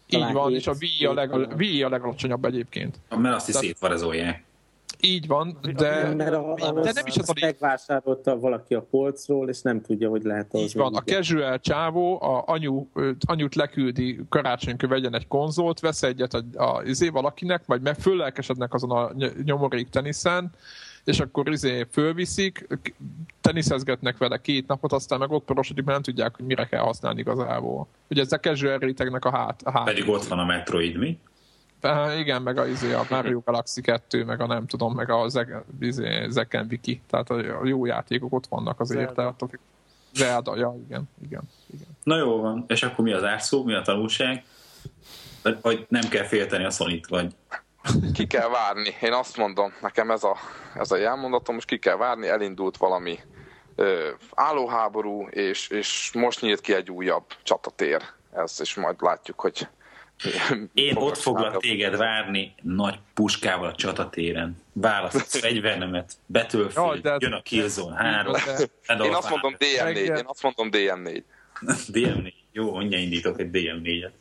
Így 0.07 0.33
van, 0.33 0.55
és 0.55 0.67
a 0.67 0.73
Wii 0.81 1.07
a, 1.07 1.13
leg, 1.13 1.33
a, 1.33 1.49
Wii 1.59 1.83
a 1.83 1.89
legalacsonyabb 1.89 2.45
egyébként. 2.45 3.01
Mert 3.17 3.35
azt 3.35 3.49
is 3.49 3.55
szétvarezolják. 3.55 4.45
Így 5.01 5.27
van, 5.27 5.59
de, 5.77 6.15
mert 6.15 6.33
a, 6.33 6.53
a, 6.53 6.73
de 6.73 6.93
nem 6.95 7.07
is 7.07 7.17
az 7.17 7.29
a 7.29 7.33
megvásárolta 7.41 8.39
valaki 8.39 8.75
a 8.75 8.81
polcról, 8.91 9.49
és 9.49 9.63
nem 9.63 9.81
tudja, 9.81 10.09
hogy 10.09 10.23
lehet 10.23 10.47
az. 10.55 10.61
Így 10.61 10.75
van, 10.75 10.95
a 10.95 11.01
casual 11.01 11.61
csávó, 11.61 12.23
a 12.23 12.43
anyu, 12.47 12.87
anyut 13.21 13.55
leküldi 13.55 14.21
karácsonykor 14.29 14.89
vegyen 14.89 15.15
egy 15.15 15.27
konzolt, 15.27 15.81
vesz 15.81 16.03
egyet 16.03 16.35
a, 16.35 16.43
a, 16.55 16.83
izé 16.83 17.09
valakinek, 17.09 17.67
majd 17.67 17.83
meg 17.83 17.95
föllelkesednek 17.95 18.75
azon 18.75 18.91
a 18.91 19.11
nyomorék 19.45 19.89
teniszen, 19.89 20.51
és 21.05 21.21
akkor 21.21 21.49
izé 21.49 21.87
fölviszik, 21.91 22.67
teniszezgetnek 23.41 24.19
vele 24.19 24.41
két 24.41 24.67
napot, 24.67 24.93
aztán 24.93 25.19
meg 25.19 25.31
ott 25.31 25.45
porosodik, 25.45 25.85
mert 25.85 25.97
nem 25.97 26.15
tudják, 26.15 26.37
hogy 26.37 26.45
mire 26.45 26.67
kell 26.67 26.81
használni 26.81 27.21
igazából. 27.21 27.87
Ugye 28.09 28.23
ez 28.23 28.33
a 28.33 28.39
casual 28.39 28.79
rétegnek 28.79 29.25
a 29.25 29.31
hát. 29.31 29.63
A 29.65 29.71
hát 29.71 29.85
Pedig 29.85 30.09
ott 30.09 30.25
van 30.25 30.39
a 30.39 30.45
Metroid, 30.45 30.97
mi? 30.97 31.19
Uh, 31.83 32.19
igen, 32.19 32.43
meg 32.43 32.59
a, 32.59 32.67
izé, 32.67 32.93
a 32.93 33.07
Mario 33.11 33.41
Galaxy 33.45 33.81
2, 33.81 34.25
meg 34.25 34.41
a 34.41 34.47
nem 34.47 34.67
tudom, 34.67 34.95
meg 34.95 35.11
a 35.11 35.27
izé, 35.81 36.27
Zeken 36.29 36.67
Wiki, 36.71 37.01
tehát 37.11 37.31
a, 37.31 37.61
a 37.61 37.67
jó 37.67 37.87
játékok 37.87 38.33
ott 38.33 38.47
vannak 38.47 38.81
azért. 38.81 39.15
Zelda. 39.15 39.35
Tehát, 39.39 39.59
Zelda, 40.15 40.57
ja, 40.57 40.75
igen, 40.87 41.09
igen, 41.25 41.43
igen. 41.73 41.89
Na 42.03 42.17
jó 42.17 42.41
van, 42.41 42.65
és 42.69 42.83
akkor 42.83 43.05
mi 43.05 43.13
az 43.13 43.25
árszó, 43.25 43.65
mi 43.65 43.75
a 43.75 43.83
tanulság? 43.83 44.45
Vagy 45.63 45.87
nem 45.89 46.09
kell 46.09 46.25
félteni 46.25 46.65
a 46.65 46.71
sony 46.71 47.01
vagy 47.09 47.35
ki 48.15 48.27
kell 48.27 48.49
várni. 48.49 48.97
Én 49.01 49.13
azt 49.13 49.37
mondom, 49.37 49.75
nekem 49.81 50.11
ez 50.11 50.25
a, 50.25 50.37
ez 50.75 50.91
a 50.91 50.97
jelmondatom, 50.97 51.55
most 51.55 51.67
ki 51.67 51.79
kell 51.79 51.97
várni, 51.97 52.29
elindult 52.29 52.77
valami 52.77 53.19
ö, 53.77 54.11
állóháború, 54.35 55.27
és, 55.29 55.69
és 55.69 56.11
most 56.13 56.41
nyílt 56.41 56.61
ki 56.61 56.75
egy 56.75 56.91
újabb 56.91 57.25
csatatér. 57.43 58.03
Ez, 58.33 58.57
és 58.61 58.75
majd 58.75 58.97
látjuk, 59.01 59.41
hogy 59.41 59.69
én 60.75 60.97
ott 60.97 61.17
foglak 61.17 61.57
téged 61.57 61.97
várni 61.97 62.55
nagy 62.63 62.99
puskával 63.15 63.69
a 63.69 63.75
csatatéren. 63.75 64.57
Választ 64.73 65.37
fegyvernemet, 65.41 66.13
betölfő, 66.27 66.81
Jaj, 66.81 67.01
jön 67.19 67.33
a 67.33 67.43
Killzone 67.43 67.97
3. 67.97 68.35
Én 69.03 69.15
azt 69.15 69.31
mondom 69.31 69.55
DM4, 69.59 69.97
én 69.97 70.25
azt 70.25 70.43
mondom 70.43 70.69
DM4. 70.73 71.23
DM4. 71.93 72.33
Jó, 72.57 72.71
mondja 72.71 72.99
indítok 72.99 73.41
egy 73.41 73.51
DM4-et. 73.53 74.13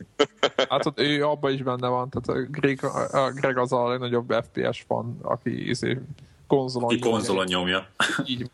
Hát 0.68 0.86
ott 0.86 1.00
ő 1.00 1.24
abban 1.24 1.52
is 1.52 1.62
benne 1.62 1.88
van, 1.88 2.10
tehát 2.10 2.28
a 2.28 2.50
Greg, 2.50 2.84
a 3.12 3.30
Greg 3.30 3.58
az 3.58 3.72
a 3.72 3.88
legnagyobb 3.88 4.32
FPS 4.32 4.84
fan, 4.86 5.18
aki 5.22 5.68
izé, 5.68 5.98
konzolon, 6.46 6.88
aki 6.88 6.98
konzolon 6.98 7.44
nyomja. 7.44 7.86
Így. 8.26 8.50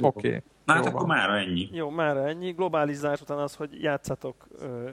Oké. 0.00 0.28
Okay. 0.28 0.42
Na 0.64 0.72
hát 0.72 0.86
akkor 0.86 1.06
már 1.06 1.30
ennyi. 1.30 1.68
Jó, 1.72 1.90
már 1.90 2.16
ennyi. 2.16 2.50
Globális 2.50 2.96
zárás 2.96 3.20
után 3.20 3.38
az, 3.38 3.54
hogy 3.54 3.82
játszatok 3.82 4.46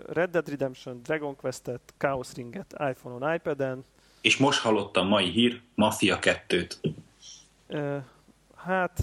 Red 0.08 0.30
Dead 0.30 0.50
Redemption, 0.50 1.02
Dragon 1.04 1.36
Quest-et, 1.36 1.94
Chaos 1.98 2.34
Ringet 2.34 2.76
iPhone-on, 2.90 3.34
iPad-en. 3.34 3.84
És 4.22 4.38
most 4.38 4.60
hallottam 4.60 5.08
mai 5.08 5.30
hír, 5.30 5.62
Mafia 5.76 6.20
2-t. 6.22 6.76
Uh, 7.68 7.98
hát... 8.56 9.02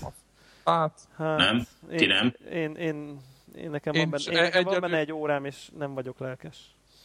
Hát... 0.64 1.00
hát 1.16 1.38
nem? 1.38 1.66
Ti 1.88 2.02
én, 2.04 2.08
nem? 2.08 2.34
Én, 2.50 2.74
én, 2.74 2.74
én 2.74 3.18
nekem, 3.70 3.94
én 3.94 4.10
van, 4.10 4.20
benne, 4.24 4.38
én 4.38 4.42
nekem 4.42 4.58
egy, 4.58 4.64
van 4.64 4.80
benne 4.80 4.98
egy 4.98 5.12
órám, 5.12 5.44
és 5.44 5.68
nem 5.78 5.94
vagyok 5.94 6.18
lelkes. 6.18 6.56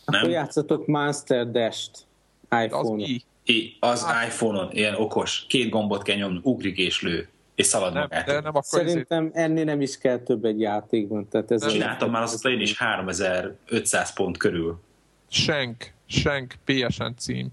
Nem? 0.05 0.19
Akkor 0.19 0.31
játszatok 0.31 0.87
Monster 0.87 1.51
Dash-t 1.51 2.05
iPhone-on. 2.63 3.01
Az, 3.79 4.03
az 4.03 4.05
iPhone-on, 4.25 4.71
ilyen 4.71 4.95
okos. 4.95 5.45
Két 5.47 5.69
gombot 5.69 6.03
kell 6.03 6.15
nyomni, 6.15 6.39
ugrik 6.43 6.77
és 6.77 7.01
lő 7.01 7.29
és 7.61 7.67
szalad 7.67 7.93
nem, 7.93 8.01
magát. 8.01 8.25
De 8.25 8.33
nem 8.33 8.45
akkor 8.45 8.63
Szerintem 8.63 9.25
ezért... 9.25 9.35
ennél 9.35 9.63
nem 9.63 9.81
is 9.81 9.97
kell 9.97 10.17
több 10.17 10.45
egy 10.45 10.59
játékban. 10.59 11.27
Tehát 11.27 11.51
ez 11.51 11.67
Csináltam 11.67 12.11
már 12.11 12.21
azt 12.21 12.45
én 12.45 12.59
is 12.59 12.77
3500 12.77 14.13
pont 14.13 14.37
körül. 14.37 14.79
Senk, 15.29 15.93
Senk 16.05 16.55
PSN 16.65 17.11
cím. 17.17 17.47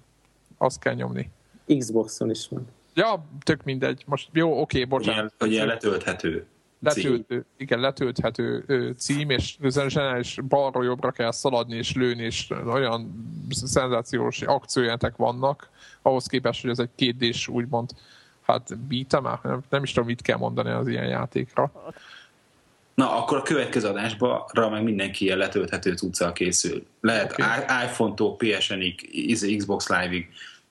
Azt 0.58 0.80
kell 0.80 0.94
nyomni. 0.94 1.30
Xboxon 1.78 2.30
is 2.30 2.48
van. 2.48 2.66
Ja, 2.94 3.24
tök 3.42 3.64
mindegy. 3.64 4.02
Most 4.06 4.28
jó, 4.32 4.60
oké, 4.60 4.84
bocsánat. 4.84 5.34
Hogy 5.38 5.52
ilyen 5.52 5.66
letölthető. 5.66 6.46
Letöltő, 6.80 7.44
igen, 7.56 7.80
letölthető 7.80 8.64
cím, 8.98 9.30
és 9.30 9.56
zseniális 9.88 10.38
balról 10.48 10.84
jobbra 10.84 11.10
kell 11.10 11.30
szaladni 11.30 11.76
és 11.76 11.94
lőni, 11.94 12.22
és 12.22 12.50
olyan 12.66 13.26
szenzációs 13.50 14.42
akciójátek 14.42 15.16
vannak, 15.16 15.68
ahhoz 16.02 16.26
képest, 16.26 16.60
hogy 16.60 16.70
ez 16.70 16.78
egy 16.78 16.90
kétdés 16.94 17.48
úgymond 17.48 17.90
hát 18.48 18.76
beat'em 18.88 19.42
nem, 19.42 19.60
nem 19.68 19.82
is 19.82 19.92
tudom, 19.92 20.08
mit 20.08 20.22
kell 20.22 20.36
mondani 20.36 20.70
az 20.70 20.88
ilyen 20.88 21.06
játékra. 21.06 21.72
Na, 22.94 23.16
akkor 23.16 23.36
a 23.36 23.42
következő 23.42 23.88
adásban 23.88 24.70
meg 24.70 24.82
mindenki 24.82 25.24
ilyen 25.24 25.38
letölthető 25.38 25.94
cuccal 25.94 26.32
készül. 26.32 26.86
Lehet 27.00 27.32
okay. 27.32 27.84
iPhone-tól 27.84 28.36
PSN-ig, 28.36 29.56
Xbox 29.56 29.88
Live-ig, 29.88 30.28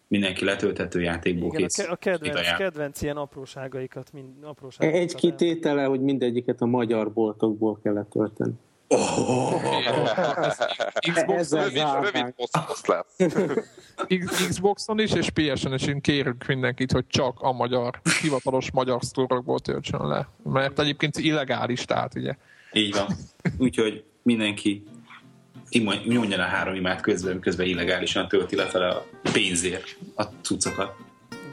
mindenki 0.07 0.45
letölthető 0.45 1.01
játékból 1.01 1.47
Igen, 1.47 1.61
kész. 1.61 1.79
A, 1.79 1.95
kedvenc, 1.95 2.57
kedvenc 2.57 3.01
ilyen 3.01 3.17
apróságaikat, 3.17 4.13
mind, 4.13 4.27
apróságaikat 4.41 5.01
Egy 5.01 5.15
kitétele, 5.15 5.83
hogy 5.83 6.01
mindegyiket 6.01 6.61
a 6.61 6.65
magyar 6.65 7.13
boltokból 7.13 7.79
kell 7.83 7.93
letölteni. 7.93 8.53
Oh, 8.89 9.53
Xbox 11.13 11.53
Xboxon 14.49 14.99
is 14.99 15.13
és 15.13 15.29
PS-en 15.29 15.73
is 15.73 15.85
én 15.85 16.01
kérünk 16.01 16.45
mindenkit, 16.47 16.91
hogy 16.91 17.07
csak 17.07 17.39
a 17.39 17.51
magyar, 17.51 17.99
hivatalos 18.21 18.71
magyar 18.71 19.03
sztorokból 19.03 19.59
töltsön 19.59 20.07
le. 20.07 20.29
Mert 20.43 20.79
egyébként 20.79 21.17
illegális, 21.17 21.85
tehát 21.85 22.15
ugye. 22.15 22.35
Így 22.71 22.93
van. 22.93 23.07
Úgyhogy 23.57 24.03
mindenki 24.21 24.83
nyomja 26.05 26.39
a 26.39 26.41
három 26.41 26.75
imát 26.75 27.01
közben, 27.01 27.39
közben 27.39 27.65
illegálisan 27.65 28.27
tölti 28.27 28.55
lefele 28.55 28.87
a 28.87 29.05
pénzért 29.33 29.97
a 30.15 30.23
cuccokat. 30.23 30.95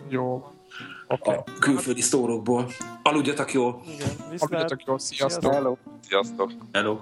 Jó. 0.09 0.53
Okay. 1.09 1.37
A 1.37 1.45
külföldi 1.59 2.01
sztórokból. 2.01 2.71
Aludjatok 3.03 3.53
jól! 3.53 3.83
Igen, 3.95 4.09
Aludjatok 4.39 4.85
jól, 4.85 4.99
sziasztok! 4.99 5.53
Hello. 5.53 5.77
Sziasztok! 6.09 6.53
Hello. 6.73 6.99